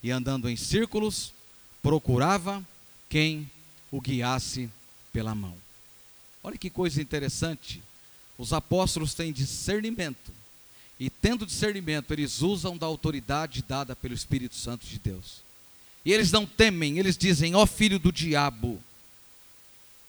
e 0.01 0.11
andando 0.11 0.49
em 0.49 0.55
círculos, 0.55 1.33
procurava 1.81 2.65
quem 3.09 3.49
o 3.91 3.99
guiasse 3.99 4.69
pela 5.11 5.35
mão. 5.35 5.55
Olha 6.43 6.57
que 6.57 6.69
coisa 6.69 7.01
interessante. 7.01 7.81
Os 8.37 8.51
apóstolos 8.51 9.13
têm 9.13 9.31
discernimento, 9.31 10.31
e 10.99 11.09
tendo 11.09 11.45
discernimento, 11.45 12.11
eles 12.11 12.41
usam 12.41 12.77
da 12.77 12.85
autoridade 12.85 13.63
dada 13.67 13.95
pelo 13.95 14.13
Espírito 14.13 14.55
Santo 14.55 14.85
de 14.85 14.97
Deus. 14.99 15.43
E 16.05 16.11
eles 16.11 16.31
não 16.31 16.45
temem, 16.45 16.97
eles 16.97 17.17
dizem: 17.17 17.55
Ó 17.55 17.65
filho 17.65 17.99
do 17.99 18.11
diabo, 18.11 18.81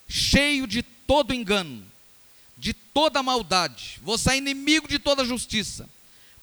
cheio 0.09 0.67
de 0.67 0.83
todo 1.07 1.35
engano, 1.35 1.85
de 2.57 2.73
toda 2.73 3.23
maldade, 3.23 4.01
você 4.03 4.31
é 4.31 4.37
inimigo 4.37 4.87
de 4.87 4.99
toda 4.99 5.25
justiça. 5.25 5.89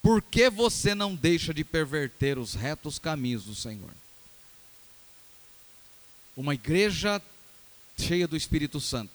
Por 0.01 0.21
que 0.21 0.49
você 0.49 0.95
não 0.95 1.15
deixa 1.15 1.53
de 1.53 1.63
perverter 1.63 2.37
os 2.37 2.53
retos 2.53 2.97
caminhos 2.97 3.45
do 3.45 3.55
Senhor? 3.55 3.91
Uma 6.35 6.53
igreja 6.55 7.21
cheia 7.97 8.27
do 8.27 8.35
Espírito 8.35 8.79
Santo, 8.79 9.11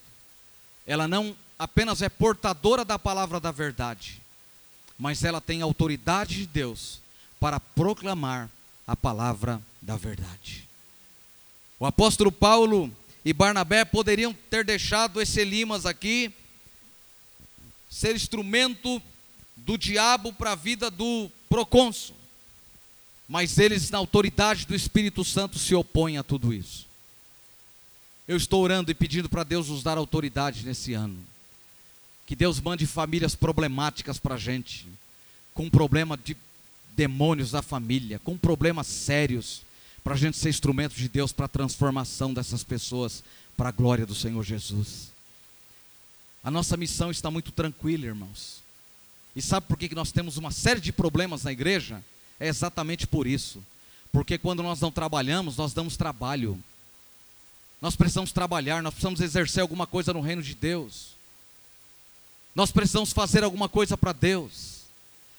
ela 0.85 1.07
não 1.07 1.35
apenas 1.59 2.01
é 2.01 2.07
portadora 2.07 2.85
da 2.85 2.97
palavra 2.97 3.39
da 3.39 3.51
verdade, 3.51 4.21
mas 4.97 5.23
ela 5.23 5.41
tem 5.41 5.61
autoridade 5.61 6.35
de 6.35 6.47
Deus 6.47 7.01
para 7.39 7.59
proclamar 7.59 8.49
a 8.85 8.95
palavra 8.95 9.61
da 9.81 9.97
verdade. 9.97 10.67
O 11.79 11.85
apóstolo 11.85 12.31
Paulo 12.31 12.91
e 13.27 13.33
Barnabé 13.33 13.83
poderiam 13.83 14.33
ter 14.49 14.63
deixado 14.63 15.21
esse 15.21 15.41
Elimas 15.41 15.85
aqui, 15.85 16.31
ser 17.89 18.15
instrumento 18.15 19.01
do 19.53 19.77
diabo 19.77 20.31
para 20.31 20.53
a 20.53 20.55
vida 20.55 20.89
do 20.89 21.29
procônsul. 21.49 22.15
Mas 23.27 23.57
eles, 23.57 23.89
na 23.89 23.97
autoridade 23.97 24.65
do 24.65 24.73
Espírito 24.73 25.25
Santo, 25.25 25.59
se 25.59 25.75
opõem 25.75 26.17
a 26.17 26.23
tudo 26.23 26.53
isso. 26.53 26.87
Eu 28.25 28.37
estou 28.37 28.63
orando 28.63 28.91
e 28.91 28.95
pedindo 28.95 29.27
para 29.27 29.43
Deus 29.43 29.67
nos 29.67 29.83
dar 29.83 29.97
autoridade 29.97 30.65
nesse 30.65 30.93
ano. 30.93 31.19
Que 32.25 32.33
Deus 32.33 32.61
mande 32.61 32.87
famílias 32.87 33.35
problemáticas 33.35 34.17
para 34.17 34.35
a 34.35 34.39
gente, 34.39 34.87
com 35.53 35.69
problema 35.69 36.15
de 36.15 36.37
demônios 36.95 37.51
da 37.51 37.61
família, 37.61 38.19
com 38.19 38.37
problemas 38.37 38.87
sérios, 38.87 39.63
para 40.07 40.15
a 40.15 40.17
gente 40.17 40.37
ser 40.37 40.47
instrumento 40.47 40.95
de 40.95 41.09
Deus 41.09 41.33
para 41.33 41.47
a 41.47 41.49
transformação 41.49 42.33
dessas 42.33 42.63
pessoas, 42.63 43.21
para 43.57 43.67
a 43.67 43.73
glória 43.73 44.05
do 44.05 44.15
Senhor 44.15 44.41
Jesus. 44.41 45.11
A 46.41 46.49
nossa 46.49 46.77
missão 46.77 47.11
está 47.11 47.29
muito 47.29 47.51
tranquila, 47.51 48.05
irmãos. 48.05 48.61
E 49.35 49.41
sabe 49.41 49.67
por 49.67 49.77
que 49.77 49.93
nós 49.93 50.13
temos 50.13 50.37
uma 50.37 50.49
série 50.49 50.79
de 50.79 50.93
problemas 50.93 51.43
na 51.43 51.51
igreja? 51.51 52.01
É 52.39 52.47
exatamente 52.47 53.05
por 53.05 53.27
isso. 53.27 53.61
Porque 54.09 54.37
quando 54.37 54.63
nós 54.63 54.79
não 54.79 54.93
trabalhamos, 54.93 55.57
nós 55.57 55.73
damos 55.73 55.97
trabalho. 55.97 56.57
Nós 57.81 57.97
precisamos 57.97 58.31
trabalhar, 58.31 58.81
nós 58.81 58.93
precisamos 58.93 59.19
exercer 59.19 59.61
alguma 59.61 59.85
coisa 59.85 60.13
no 60.13 60.21
reino 60.21 60.41
de 60.41 60.55
Deus. 60.55 61.17
Nós 62.55 62.71
precisamos 62.71 63.11
fazer 63.11 63.43
alguma 63.43 63.67
coisa 63.67 63.97
para 63.97 64.13
Deus. 64.13 64.83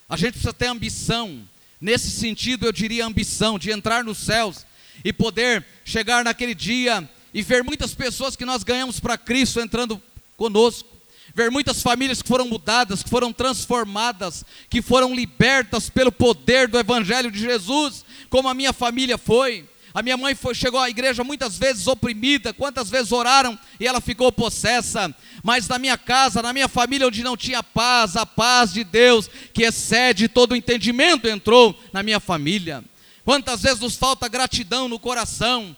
A 0.06 0.16
gente 0.18 0.32
precisa 0.32 0.52
ter 0.52 0.66
ambição. 0.66 1.42
Nesse 1.80 2.10
sentido, 2.10 2.66
eu 2.66 2.72
diria 2.72 3.06
ambição 3.06 3.58
de 3.58 3.70
entrar 3.70 4.02
nos 4.04 4.18
céus 4.18 4.66
e 5.04 5.12
poder 5.12 5.64
chegar 5.84 6.24
naquele 6.24 6.54
dia 6.54 7.08
e 7.32 7.42
ver 7.42 7.62
muitas 7.62 7.94
pessoas 7.94 8.34
que 8.34 8.44
nós 8.44 8.62
ganhamos 8.62 8.98
para 8.98 9.16
Cristo 9.16 9.60
entrando 9.60 10.02
conosco 10.36 10.98
ver 11.38 11.52
muitas 11.52 11.80
famílias 11.80 12.20
que 12.20 12.28
foram 12.28 12.48
mudadas, 12.48 13.02
que 13.02 13.08
foram 13.08 13.32
transformadas, 13.32 14.44
que 14.68 14.82
foram 14.82 15.14
libertas 15.14 15.88
pelo 15.88 16.10
poder 16.10 16.66
do 16.66 16.78
Evangelho 16.78 17.30
de 17.30 17.38
Jesus, 17.38 18.04
como 18.28 18.48
a 18.48 18.54
minha 18.54 18.72
família 18.72 19.16
foi. 19.16 19.64
A 19.94 20.02
minha 20.02 20.16
mãe 20.16 20.34
foi, 20.34 20.54
chegou 20.54 20.80
à 20.80 20.88
igreja 20.90 21.24
muitas 21.24 21.58
vezes 21.58 21.86
oprimida, 21.86 22.52
quantas 22.52 22.90
vezes 22.90 23.10
oraram 23.12 23.58
e 23.80 23.86
ela 23.86 24.00
ficou 24.00 24.30
possessa. 24.30 25.14
Mas 25.42 25.66
na 25.66 25.78
minha 25.78 25.96
casa, 25.96 26.42
na 26.42 26.52
minha 26.52 26.68
família, 26.68 27.06
onde 27.06 27.22
não 27.22 27.36
tinha 27.36 27.62
paz, 27.62 28.16
a 28.16 28.26
paz 28.26 28.72
de 28.72 28.84
Deus, 28.84 29.30
que 29.52 29.64
excede 29.64 30.28
todo 30.28 30.52
o 30.52 30.56
entendimento, 30.56 31.26
entrou 31.26 31.78
na 31.92 32.02
minha 32.02 32.20
família. 32.20 32.84
Quantas 33.24 33.62
vezes 33.62 33.80
nos 33.80 33.96
falta 33.96 34.28
gratidão 34.28 34.88
no 34.88 34.98
coração, 34.98 35.76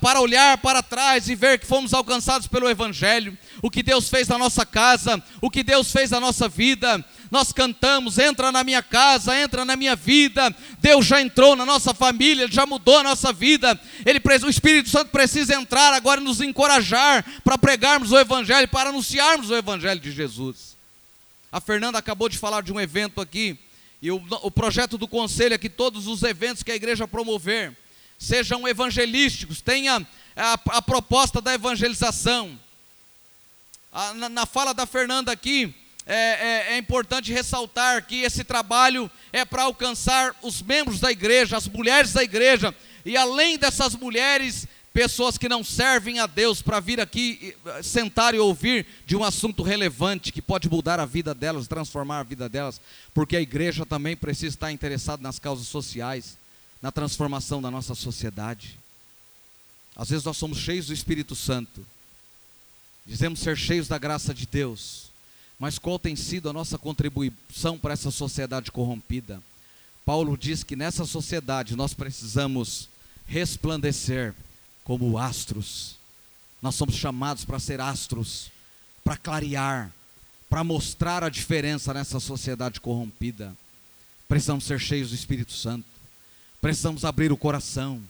para 0.00 0.20
olhar 0.20 0.58
para 0.58 0.82
trás 0.82 1.28
e 1.28 1.34
ver 1.34 1.58
que 1.58 1.66
fomos 1.66 1.92
alcançados 1.92 2.46
pelo 2.46 2.68
Evangelho, 2.68 3.36
o 3.62 3.70
que 3.70 3.82
Deus 3.82 4.08
fez 4.08 4.26
na 4.28 4.38
nossa 4.38 4.64
casa, 4.64 5.22
o 5.40 5.50
que 5.50 5.62
Deus 5.62 5.92
fez 5.92 6.10
na 6.10 6.20
nossa 6.20 6.48
vida. 6.48 7.04
Nós 7.30 7.52
cantamos: 7.52 8.18
entra 8.18 8.50
na 8.50 8.64
minha 8.64 8.82
casa, 8.82 9.38
entra 9.38 9.64
na 9.64 9.76
minha 9.76 9.94
vida. 9.94 10.54
Deus 10.78 11.06
já 11.06 11.20
entrou 11.20 11.54
na 11.54 11.66
nossa 11.66 11.92
família, 11.92 12.44
Ele 12.44 12.52
já 12.52 12.64
mudou 12.64 12.98
a 12.98 13.02
nossa 13.02 13.32
vida. 13.32 13.78
Ele, 14.04 14.20
o 14.44 14.50
Espírito 14.50 14.88
Santo 14.88 15.10
precisa 15.10 15.54
entrar 15.54 15.92
agora 15.92 16.20
e 16.20 16.24
nos 16.24 16.40
encorajar 16.40 17.24
para 17.42 17.58
pregarmos 17.58 18.12
o 18.12 18.18
Evangelho, 18.18 18.68
para 18.68 18.90
anunciarmos 18.90 19.50
o 19.50 19.56
Evangelho 19.56 20.00
de 20.00 20.10
Jesus. 20.10 20.76
A 21.50 21.60
Fernanda 21.60 21.98
acabou 21.98 22.28
de 22.28 22.38
falar 22.38 22.62
de 22.62 22.72
um 22.72 22.80
evento 22.80 23.20
aqui, 23.20 23.58
e 24.00 24.10
o, 24.10 24.22
o 24.42 24.50
projeto 24.50 24.96
do 24.96 25.08
conselho 25.08 25.54
é 25.54 25.58
que 25.58 25.70
todos 25.70 26.06
os 26.06 26.22
eventos 26.22 26.62
que 26.62 26.70
a 26.70 26.76
igreja 26.76 27.08
promover, 27.08 27.76
sejam 28.18 28.66
evangelísticos, 28.66 29.60
tenha 29.60 30.06
a, 30.36 30.52
a 30.76 30.82
proposta 30.82 31.40
da 31.40 31.54
evangelização. 31.54 32.58
A, 33.92 34.14
na, 34.14 34.28
na, 34.28 34.46
fala 34.46 34.74
da 34.74 34.86
Fernanda 34.86 35.32
aqui, 35.32 35.74
é, 36.08 36.14
é, 36.14 36.72
é 36.72 36.78
importante 36.78 37.32
ressaltar 37.32 38.06
que 38.06 38.22
esse 38.22 38.42
trabalho 38.42 39.10
é 39.30 39.44
para 39.44 39.64
alcançar 39.64 40.34
os 40.42 40.62
membros 40.62 40.98
da 41.00 41.12
igreja, 41.12 41.58
as 41.58 41.68
mulheres 41.68 42.14
da 42.14 42.24
igreja, 42.24 42.74
e 43.04 43.14
além 43.14 43.58
dessas 43.58 43.94
mulheres, 43.94 44.66
pessoas 44.92 45.36
que 45.36 45.48
não 45.48 45.62
servem 45.62 46.18
a 46.18 46.26
Deus 46.26 46.62
para 46.62 46.80
vir 46.80 46.98
aqui 46.98 47.54
sentar 47.82 48.34
e 48.34 48.38
ouvir 48.38 48.86
de 49.06 49.14
um 49.14 49.22
assunto 49.22 49.62
relevante 49.62 50.32
que 50.32 50.40
pode 50.40 50.68
mudar 50.68 50.98
a 50.98 51.04
vida 51.04 51.34
delas, 51.34 51.68
transformar 51.68 52.20
a 52.20 52.22
vida 52.24 52.48
delas, 52.48 52.80
porque 53.12 53.36
a 53.36 53.40
igreja 53.40 53.84
também 53.84 54.16
precisa 54.16 54.56
estar 54.56 54.72
interessada 54.72 55.22
nas 55.22 55.38
causas 55.38 55.68
sociais 55.68 56.38
na 56.80 56.90
transformação 56.90 57.60
da 57.60 57.70
nossa 57.70 57.94
sociedade. 57.94 58.78
Às 59.94 60.08
vezes 60.08 60.24
nós 60.24 60.36
somos 60.36 60.58
cheios 60.58 60.86
do 60.86 60.94
Espírito 60.94 61.34
Santo, 61.34 61.84
dizemos 63.04 63.40
ser 63.40 63.58
cheios 63.58 63.88
da 63.88 63.98
graça 63.98 64.32
de 64.32 64.46
Deus, 64.46 65.07
mas 65.58 65.78
qual 65.78 65.98
tem 65.98 66.14
sido 66.14 66.48
a 66.48 66.52
nossa 66.52 66.78
contribuição 66.78 67.78
para 67.78 67.92
essa 67.92 68.10
sociedade 68.10 68.70
corrompida? 68.70 69.42
Paulo 70.04 70.38
diz 70.38 70.62
que 70.62 70.76
nessa 70.76 71.04
sociedade 71.04 71.76
nós 71.76 71.92
precisamos 71.92 72.88
resplandecer 73.26 74.34
como 74.84 75.18
astros. 75.18 75.96
Nós 76.62 76.74
somos 76.74 76.94
chamados 76.94 77.44
para 77.44 77.58
ser 77.58 77.80
astros, 77.80 78.50
para 79.04 79.16
clarear, 79.16 79.92
para 80.48 80.64
mostrar 80.64 81.22
a 81.22 81.28
diferença 81.28 81.92
nessa 81.92 82.18
sociedade 82.20 82.80
corrompida. 82.80 83.54
Precisamos 84.28 84.64
ser 84.64 84.78
cheios 84.78 85.10
do 85.10 85.14
Espírito 85.14 85.52
Santo. 85.52 85.86
Precisamos 86.60 87.04
abrir 87.04 87.32
o 87.32 87.36
coração 87.36 88.00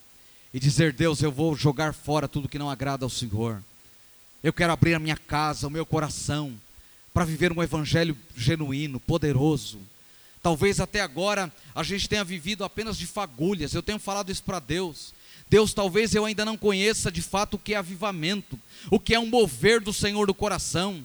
e 0.52 0.60
dizer: 0.60 0.92
Deus, 0.92 1.22
eu 1.22 1.32
vou 1.32 1.56
jogar 1.56 1.92
fora 1.92 2.28
tudo 2.28 2.48
que 2.48 2.58
não 2.58 2.70
agrada 2.70 3.04
ao 3.04 3.10
Senhor. 3.10 3.62
Eu 4.42 4.52
quero 4.52 4.72
abrir 4.72 4.94
a 4.94 4.98
minha 4.98 5.16
casa, 5.16 5.66
o 5.66 5.70
meu 5.70 5.84
coração, 5.84 6.54
para 7.12 7.24
viver 7.24 7.52
um 7.52 7.62
evangelho 7.62 8.16
genuíno, 8.36 9.00
poderoso. 9.00 9.80
Talvez 10.42 10.80
até 10.80 11.00
agora 11.00 11.52
a 11.74 11.82
gente 11.82 12.08
tenha 12.08 12.24
vivido 12.24 12.64
apenas 12.64 12.96
de 12.96 13.06
fagulhas. 13.06 13.74
Eu 13.74 13.82
tenho 13.82 13.98
falado 13.98 14.30
isso 14.30 14.42
para 14.42 14.60
Deus. 14.60 15.12
Deus, 15.50 15.72
talvez 15.72 16.14
eu 16.14 16.24
ainda 16.24 16.44
não 16.44 16.56
conheça 16.56 17.10
de 17.10 17.22
fato 17.22 17.54
o 17.54 17.58
que 17.58 17.74
é 17.74 17.76
avivamento, 17.76 18.58
o 18.90 19.00
que 19.00 19.14
é 19.14 19.18
um 19.18 19.26
mover 19.26 19.80
do 19.80 19.92
Senhor 19.92 20.26
do 20.26 20.34
coração. 20.34 21.02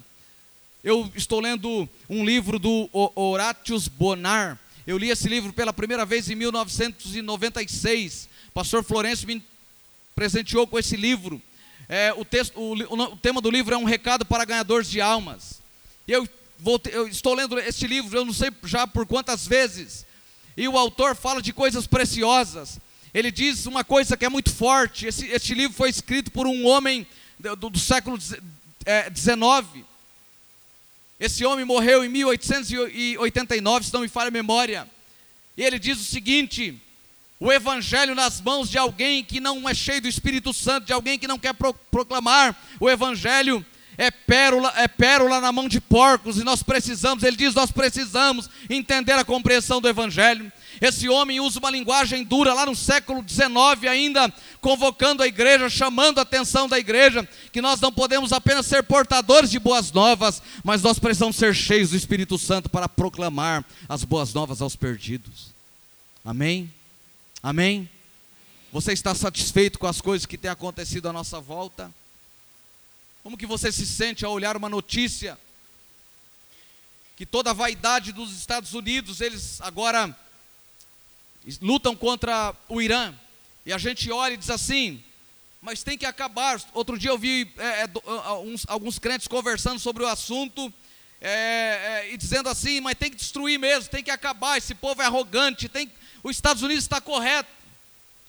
Eu 0.83 1.09
estou 1.15 1.39
lendo 1.39 1.87
um 2.09 2.25
livro 2.25 2.59
do 2.59 2.89
Horatius 3.15 3.87
Bonar, 3.87 4.59
eu 4.85 4.97
li 4.97 5.09
esse 5.09 5.29
livro 5.29 5.53
pela 5.53 5.71
primeira 5.71 6.05
vez 6.05 6.29
em 6.29 6.35
1996. 6.35 8.27
Pastor 8.53 8.83
Florencio 8.83 9.27
me 9.27 9.41
presenteou 10.13 10.67
com 10.67 10.77
esse 10.77 10.97
livro. 10.97 11.41
É, 11.87 12.13
o, 12.13 12.25
texto, 12.25 12.59
o, 12.59 12.73
o, 12.73 13.15
tema 13.15 13.39
do 13.39 13.49
livro 13.49 13.73
é 13.73 13.77
um 13.77 13.85
recado 13.85 14.25
para 14.25 14.43
ganhadores 14.43 14.89
de 14.89 14.99
almas. 14.99 15.62
E 16.07 16.11
eu, 16.11 16.27
eu 16.91 17.07
estou 17.07 17.33
lendo 17.33 17.59
este 17.59 17.87
livro, 17.87 18.17
eu 18.17 18.25
não 18.25 18.33
sei 18.33 18.51
já 18.63 18.85
por 18.85 19.05
quantas 19.05 19.47
vezes. 19.47 20.05
E 20.55 20.67
o 20.67 20.77
autor 20.77 21.15
fala 21.15 21.41
de 21.41 21.51
coisas 21.53 21.87
preciosas. 21.87 22.79
Ele 23.13 23.31
diz 23.31 23.65
uma 23.65 23.83
coisa 23.83 24.17
que 24.17 24.25
é 24.25 24.29
muito 24.29 24.53
forte. 24.53 25.05
Esse, 25.05 25.27
este 25.27 25.53
livro 25.53 25.75
foi 25.75 25.89
escrito 25.89 26.31
por 26.31 26.47
um 26.47 26.65
homem 26.65 27.05
do, 27.39 27.69
do 27.69 27.79
século 27.79 28.19
XIX. 28.19 28.41
É, 28.85 29.11
esse 31.19 31.45
homem 31.45 31.63
morreu 31.63 32.03
em 32.03 32.09
1889, 32.09 33.85
se 33.85 33.93
não 33.93 34.01
me 34.01 34.07
falha 34.07 34.27
a 34.27 34.31
memória. 34.31 34.89
E 35.55 35.63
ele 35.63 35.79
diz 35.79 35.99
o 35.99 36.03
seguinte: 36.03 36.77
o 37.39 37.51
evangelho 37.51 38.15
nas 38.15 38.41
mãos 38.41 38.69
de 38.69 38.77
alguém 38.77 39.23
que 39.23 39.39
não 39.39 39.67
é 39.67 39.73
cheio 39.73 40.01
do 40.01 40.07
Espírito 40.07 40.53
Santo, 40.53 40.85
de 40.85 40.93
alguém 40.93 41.19
que 41.19 41.27
não 41.27 41.39
quer 41.39 41.53
pro 41.53 41.73
proclamar 41.73 42.55
o 42.79 42.89
evangelho, 42.89 43.65
é 43.97 44.09
pérola, 44.09 44.73
é 44.77 44.87
pérola 44.87 45.39
na 45.39 45.51
mão 45.51 45.67
de 45.67 45.79
porcos, 45.79 46.37
e 46.37 46.43
nós 46.43 46.63
precisamos, 46.63 47.23
ele 47.23 47.37
diz, 47.37 47.53
nós 47.53 47.71
precisamos 47.71 48.49
entender 48.69 49.13
a 49.13 49.23
compreensão 49.23 49.79
do 49.79 49.87
evangelho. 49.87 50.51
Esse 50.81 51.07
homem 51.07 51.39
usa 51.39 51.59
uma 51.59 51.69
linguagem 51.69 52.23
dura 52.23 52.53
lá 52.53 52.65
no 52.65 52.75
século 52.75 53.23
XIX, 53.27 53.89
ainda 53.89 54.33
convocando 54.59 55.23
a 55.23 55.27
igreja, 55.27 55.69
chamando 55.69 56.19
a 56.19 56.23
atenção 56.23 56.67
da 56.67 56.79
igreja, 56.79 57.27
que 57.51 57.61
nós 57.61 57.79
não 57.79 57.91
podemos 57.91 58.33
apenas 58.33 58.65
ser 58.65 58.83
portadores 58.83 59.49
de 59.49 59.59
boas 59.59 59.91
novas, 59.91 60.41
mas 60.63 60.81
nós 60.81 60.99
precisamos 60.99 61.35
ser 61.35 61.53
cheios 61.53 61.91
do 61.91 61.97
Espírito 61.97 62.37
Santo 62.37 62.69
para 62.69 62.89
proclamar 62.89 63.63
as 63.87 64.03
boas 64.03 64.33
novas 64.33 64.61
aos 64.61 64.75
perdidos. 64.75 65.53
Amém? 66.25 66.71
Amém? 67.41 67.89
Você 68.71 68.93
está 68.93 69.13
satisfeito 69.13 69.77
com 69.77 69.85
as 69.85 70.01
coisas 70.01 70.25
que 70.25 70.37
têm 70.37 70.49
acontecido 70.49 71.07
à 71.07 71.13
nossa 71.13 71.39
volta? 71.39 71.91
Como 73.23 73.37
que 73.37 73.45
você 73.45 73.71
se 73.71 73.87
sente 73.87 74.25
ao 74.25 74.33
olhar 74.33 74.57
uma 74.57 74.67
notícia 74.67 75.39
que 77.15 77.25
toda 77.25 77.51
a 77.51 77.53
vaidade 77.53 78.11
dos 78.11 78.35
Estados 78.37 78.73
Unidos, 78.73 79.21
eles 79.21 79.61
agora 79.61 80.13
lutam 81.61 81.95
contra 81.95 82.53
o 82.67 82.81
Irã, 82.81 83.13
e 83.65 83.71
a 83.71 83.77
gente 83.77 84.11
olha 84.11 84.33
e 84.33 84.37
diz 84.37 84.49
assim, 84.49 85.01
mas 85.61 85.83
tem 85.83 85.97
que 85.97 86.05
acabar. 86.05 86.61
Outro 86.73 86.99
dia 86.99 87.11
eu 87.11 87.17
vi 87.17 87.49
é, 87.57 87.83
é, 87.83 87.89
uns, 88.43 88.65
alguns 88.67 88.99
crentes 88.99 89.29
conversando 89.29 89.79
sobre 89.79 90.03
o 90.03 90.07
assunto 90.07 90.73
é, 91.21 91.29
é, 91.29 92.13
e 92.13 92.17
dizendo 92.17 92.49
assim, 92.49 92.81
mas 92.81 92.97
tem 92.97 93.09
que 93.09 93.15
destruir 93.15 93.57
mesmo, 93.57 93.89
tem 93.89 94.03
que 94.03 94.11
acabar. 94.11 94.57
Esse 94.57 94.75
povo 94.75 95.01
é 95.01 95.05
arrogante, 95.05 95.69
tem, 95.69 95.89
os 96.21 96.35
Estados 96.35 96.61
Unidos 96.61 96.83
está 96.83 96.99
correto. 96.99 97.49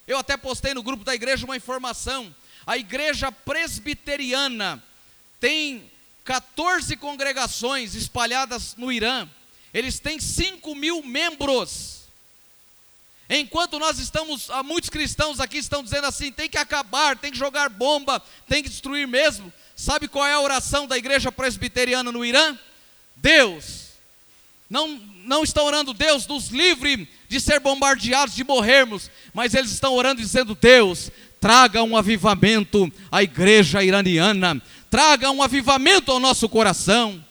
Eu 0.07 0.19
até 0.19 0.37
postei 0.37 0.73
no 0.73 0.83
grupo 0.85 1.03
da 1.03 1.15
igreja 1.15 1.45
uma 1.45 1.57
informação. 1.57 2.33
A 2.67 2.79
igreja 2.79 3.31
presbiteriana 3.31 4.83
tem 5.39 5.91
14 6.25 6.97
congregações 6.97 7.95
espalhadas 7.95 8.75
no 8.77 8.91
Irã. 8.91 9.29
Eles 9.73 9.99
têm 9.99 10.19
5 10.19 10.75
mil 10.75 11.03
membros. 11.03 12.05
Enquanto 13.29 13.79
nós 13.79 13.99
estamos, 13.99 14.49
muitos 14.65 14.91
cristãos 14.91 15.41
aqui 15.41 15.59
estão 15.59 15.83
dizendo 15.83 16.07
assim: 16.07 16.31
tem 16.31 16.49
que 16.49 16.59
acabar, 16.59 17.17
tem 17.17 17.31
que 17.31 17.39
jogar 17.39 17.69
bomba, 17.69 18.23
tem 18.49 18.63
que 18.63 18.69
destruir 18.69 19.07
mesmo. 19.07 19.53
Sabe 19.77 20.09
qual 20.09 20.27
é 20.27 20.33
a 20.33 20.41
oração 20.41 20.87
da 20.87 20.97
igreja 20.97 21.33
presbiteriana 21.33 22.13
no 22.13 22.25
Irã? 22.25 22.57
Deus, 23.17 23.89
não, 24.69 24.89
não 25.25 25.43
estão 25.43 25.65
orando, 25.65 25.93
Deus, 25.93 26.27
nos 26.27 26.49
livre 26.49 27.09
de 27.29 27.41
ser 27.41 27.61
bombardeados, 27.61 28.35
de 28.35 28.45
morrermos, 28.45 29.11
mas 29.33 29.55
eles 29.55 29.71
estão 29.71 29.95
orando 29.95 30.21
dizendo: 30.21 30.55
Deus, 30.55 31.11
traga 31.45 31.83
um 31.83 31.95
avivamento 31.95 32.91
à 33.13 33.23
igreja 33.23 33.85
iraniana, 33.85 34.63
traga 34.89 35.31
um 35.31 35.43
avivamento 35.43 36.11
ao 36.11 36.19
nosso 36.19 36.49
coração. 36.49 37.23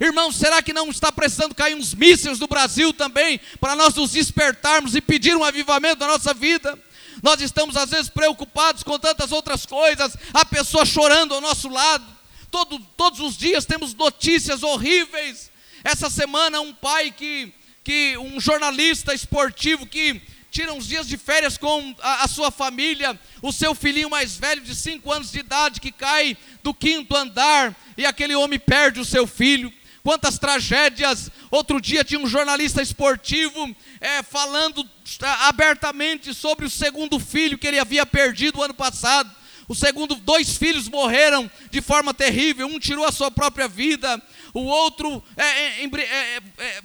Irmão, 0.00 0.32
será 0.32 0.60
que 0.60 0.72
não 0.72 0.90
está 0.90 1.12
precisando 1.12 1.54
cair 1.54 1.76
uns 1.76 1.94
mísseis 1.94 2.40
do 2.40 2.48
Brasil 2.48 2.92
também, 2.92 3.38
para 3.60 3.76
nós 3.76 3.94
nos 3.94 4.10
despertarmos 4.10 4.96
e 4.96 5.00
pedir 5.00 5.36
um 5.36 5.44
avivamento 5.44 6.00
na 6.00 6.08
nossa 6.08 6.34
vida? 6.34 6.76
Nós 7.22 7.40
estamos 7.40 7.76
às 7.76 7.90
vezes 7.90 8.08
preocupados 8.08 8.82
com 8.82 8.98
tantas 8.98 9.30
outras 9.30 9.64
coisas, 9.64 10.16
a 10.34 10.44
pessoa 10.44 10.84
chorando 10.84 11.32
ao 11.32 11.40
nosso 11.40 11.68
lado. 11.68 12.04
Todo, 12.50 12.80
todos 12.96 13.20
os 13.20 13.36
dias 13.36 13.64
temos 13.64 13.94
notícias 13.94 14.64
horríveis. 14.64 15.52
Essa 15.84 16.10
semana, 16.10 16.60
um 16.60 16.74
pai 16.74 17.12
que, 17.12 17.54
que 17.84 18.18
um 18.18 18.40
jornalista 18.40 19.14
esportivo 19.14 19.86
que 19.86 20.20
tira 20.52 20.74
uns 20.74 20.86
dias 20.86 21.08
de 21.08 21.16
férias 21.16 21.56
com 21.56 21.94
a, 22.02 22.24
a, 22.24 22.28
sua 22.28 22.50
família, 22.50 23.18
o 23.40 23.50
seu 23.50 23.74
filhinho 23.74 24.10
mais 24.10 24.36
velho 24.36 24.60
de 24.60 24.74
5 24.76 25.10
anos 25.10 25.32
de 25.32 25.38
idade 25.38 25.80
que 25.80 25.90
cai 25.90 26.36
do 26.62 26.74
quinto 26.74 27.16
andar 27.16 27.74
e 27.96 28.04
aquele 28.04 28.34
homem 28.34 28.58
perde 28.58 29.00
o 29.00 29.04
seu 29.04 29.26
filho 29.26 29.72
quantas 30.02 30.38
tragédias. 30.38 31.30
Outro 31.50 31.80
dia 31.80 32.04
tinha 32.04 32.20
um 32.20 32.26
jornalista 32.26 32.82
esportivo 32.82 33.74
é, 33.98 34.22
falando 34.22 34.82
é, 34.82 35.26
abertamente 35.48 36.34
sobre 36.34 36.66
o 36.66 36.70
segundo 36.70 37.18
filho 37.18 37.56
que 37.56 37.66
ele 37.66 37.78
havia 37.78 38.04
perdido 38.04 38.62
ano 38.62 38.74
passado. 38.74 39.34
O 39.66 39.74
segundo, 39.74 40.16
dois 40.16 40.58
filhos 40.58 40.86
morreram 40.86 41.50
de 41.70 41.80
forma 41.80 42.12
terrível. 42.12 42.66
Um 42.66 42.78
tirou 42.78 43.06
a 43.06 43.12
sua 43.12 43.30
própria 43.30 43.66
vida, 43.66 44.20
o 44.52 44.64
outro 44.64 45.22
é, 45.34 45.46
é, 45.46 45.84
é, 45.84 46.42
é 46.58 46.82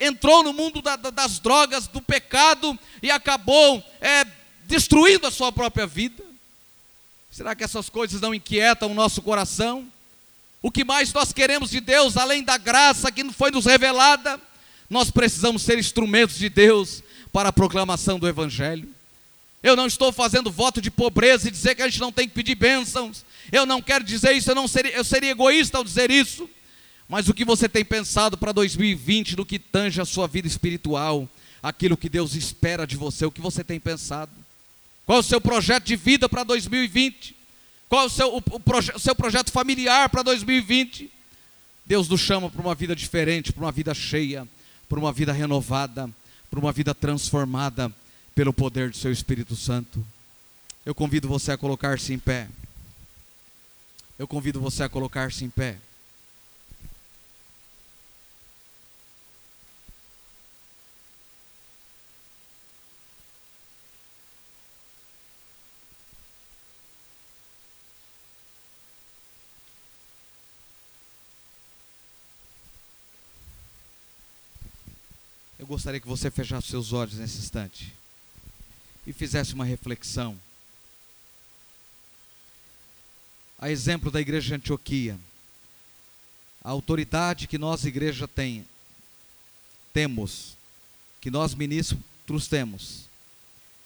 entrou 0.00 0.42
no 0.42 0.52
mundo 0.52 0.82
da, 0.82 0.96
das 0.96 1.38
drogas, 1.38 1.86
do 1.86 2.00
pecado 2.00 2.78
e 3.02 3.10
acabou 3.10 3.82
destruindo 4.64 5.26
a 5.26 5.30
sua 5.30 5.52
própria 5.52 5.86
vida. 5.86 6.24
Será 7.30 7.54
que 7.54 7.64
essas 7.64 7.88
coisas 7.88 8.20
não 8.20 8.34
inquietam 8.34 8.90
o 8.90 8.94
nosso 8.94 9.20
coração? 9.22 9.86
O 10.62 10.70
que 10.70 10.84
mais 10.84 11.12
nós 11.12 11.32
queremos 11.32 11.70
de 11.70 11.80
Deus, 11.80 12.16
além 12.16 12.42
da 12.42 12.56
graça 12.56 13.12
que 13.12 13.22
foi 13.32 13.50
nos 13.50 13.66
revelada, 13.66 14.40
nós 14.88 15.10
precisamos 15.10 15.62
ser 15.62 15.78
instrumentos 15.78 16.36
de 16.36 16.48
Deus 16.48 17.02
para 17.32 17.50
a 17.50 17.52
proclamação 17.52 18.18
do 18.18 18.26
Evangelho. 18.26 18.88
Eu 19.62 19.76
não 19.76 19.86
estou 19.86 20.12
fazendo 20.12 20.50
voto 20.50 20.80
de 20.80 20.90
pobreza 20.90 21.48
e 21.48 21.50
dizer 21.50 21.74
que 21.74 21.82
a 21.82 21.88
gente 21.88 22.00
não 22.00 22.12
tem 22.12 22.28
que 22.28 22.34
pedir 22.34 22.54
bênçãos. 22.54 23.24
Eu 23.50 23.66
não 23.66 23.82
quero 23.82 24.04
dizer 24.04 24.32
isso, 24.32 24.50
eu, 24.50 24.54
não 24.54 24.66
seria, 24.66 24.92
eu 24.92 25.04
seria 25.04 25.30
egoísta 25.30 25.78
ao 25.78 25.84
dizer 25.84 26.10
isso. 26.10 26.48
Mas 27.08 27.28
o 27.28 27.34
que 27.34 27.44
você 27.44 27.68
tem 27.68 27.84
pensado 27.84 28.36
para 28.36 28.52
2020 28.52 29.36
no 29.36 29.46
que 29.46 29.58
tange 29.58 30.00
a 30.00 30.04
sua 30.04 30.26
vida 30.26 30.48
espiritual, 30.48 31.28
aquilo 31.62 31.96
que 31.96 32.08
Deus 32.08 32.34
espera 32.34 32.86
de 32.86 32.96
você, 32.96 33.24
o 33.24 33.30
que 33.30 33.40
você 33.40 33.62
tem 33.62 33.78
pensado? 33.78 34.32
Qual 35.04 35.20
o 35.20 35.22
seu 35.22 35.40
projeto 35.40 35.84
de 35.84 35.94
vida 35.94 36.28
para 36.28 36.42
2020? 36.42 37.36
Qual 37.88 38.06
o 38.06 38.10
seu, 38.10 38.34
o, 38.34 38.38
o, 38.38 38.60
proje 38.60 38.92
seu 38.98 39.14
projeto 39.14 39.52
familiar 39.52 40.08
para 40.08 40.22
2020? 40.22 41.10
Deus 41.84 42.08
nos 42.08 42.20
chama 42.20 42.50
para 42.50 42.60
uma 42.60 42.74
vida 42.74 42.96
diferente, 42.96 43.52
para 43.52 43.64
uma 43.64 43.70
vida 43.70 43.94
cheia, 43.94 44.46
para 44.88 44.98
uma 44.98 45.12
vida 45.12 45.32
renovada, 45.32 46.10
para 46.50 46.58
uma 46.58 46.72
vida 46.72 46.92
transformada 46.92 47.92
pelo 48.34 48.52
poder 48.52 48.90
do 48.90 48.96
seu 48.96 49.12
Espírito 49.12 49.54
Santo. 49.54 50.04
Eu 50.84 50.94
convido 50.94 51.28
você 51.28 51.52
a 51.52 51.56
colocar-se 51.56 52.12
em 52.12 52.18
pé. 52.18 52.48
Eu 54.18 54.26
convido 54.26 54.60
você 54.60 54.82
a 54.82 54.88
colocar-se 54.88 55.44
em 55.44 55.50
pé. 55.50 55.78
Eu 75.66 75.68
gostaria 75.68 75.98
que 75.98 76.06
você 76.06 76.30
fechasse 76.30 76.68
seus 76.68 76.92
olhos 76.92 77.14
nesse 77.14 77.38
instante 77.38 77.92
e 79.04 79.12
fizesse 79.12 79.52
uma 79.52 79.64
reflexão. 79.64 80.38
A 83.58 83.68
exemplo 83.68 84.08
da 84.08 84.20
igreja 84.20 84.46
de 84.46 84.54
Antioquia, 84.54 85.18
a 86.62 86.70
autoridade 86.70 87.48
que 87.48 87.58
nós, 87.58 87.84
igreja, 87.84 88.28
tem, 88.28 88.64
temos, 89.92 90.56
que 91.20 91.32
nós 91.32 91.52
ministros 91.52 92.46
temos, 92.46 93.06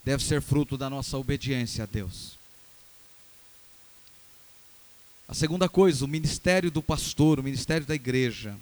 deve 0.04 0.22
ser 0.22 0.42
fruto 0.42 0.76
da 0.76 0.90
nossa 0.90 1.16
obediência 1.16 1.84
a 1.84 1.86
Deus. 1.86 2.38
A 5.26 5.32
segunda 5.32 5.66
coisa, 5.66 6.04
o 6.04 6.08
ministério 6.08 6.70
do 6.70 6.82
pastor, 6.82 7.40
o 7.40 7.42
ministério 7.42 7.86
da 7.86 7.94
igreja, 7.94 8.54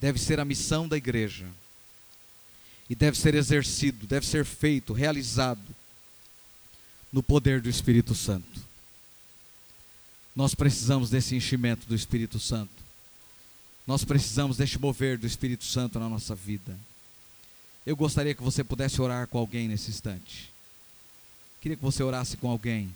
deve 0.00 0.18
ser 0.18 0.40
a 0.40 0.44
missão 0.44 0.88
da 0.88 0.96
igreja. 0.96 1.46
E 2.88 2.94
deve 2.94 3.18
ser 3.18 3.34
exercido, 3.34 4.06
deve 4.06 4.26
ser 4.26 4.44
feito, 4.44 4.92
realizado 4.92 5.60
no 7.12 7.22
poder 7.22 7.60
do 7.60 7.68
Espírito 7.68 8.14
Santo. 8.14 8.66
Nós 10.34 10.54
precisamos 10.54 11.10
desse 11.10 11.34
enchimento 11.34 11.86
do 11.86 11.94
Espírito 11.94 12.38
Santo. 12.38 12.70
Nós 13.86 14.04
precisamos 14.04 14.56
deste 14.56 14.78
mover 14.78 15.18
do 15.18 15.26
Espírito 15.26 15.64
Santo 15.64 15.98
na 15.98 16.08
nossa 16.08 16.34
vida. 16.34 16.78
Eu 17.84 17.96
gostaria 17.96 18.34
que 18.34 18.42
você 18.42 18.62
pudesse 18.62 19.00
orar 19.00 19.26
com 19.26 19.38
alguém 19.38 19.66
nesse 19.66 19.90
instante. 19.90 20.52
Queria 21.60 21.76
que 21.76 21.82
você 21.82 22.02
orasse 22.02 22.36
com 22.36 22.48
alguém. 22.48 22.92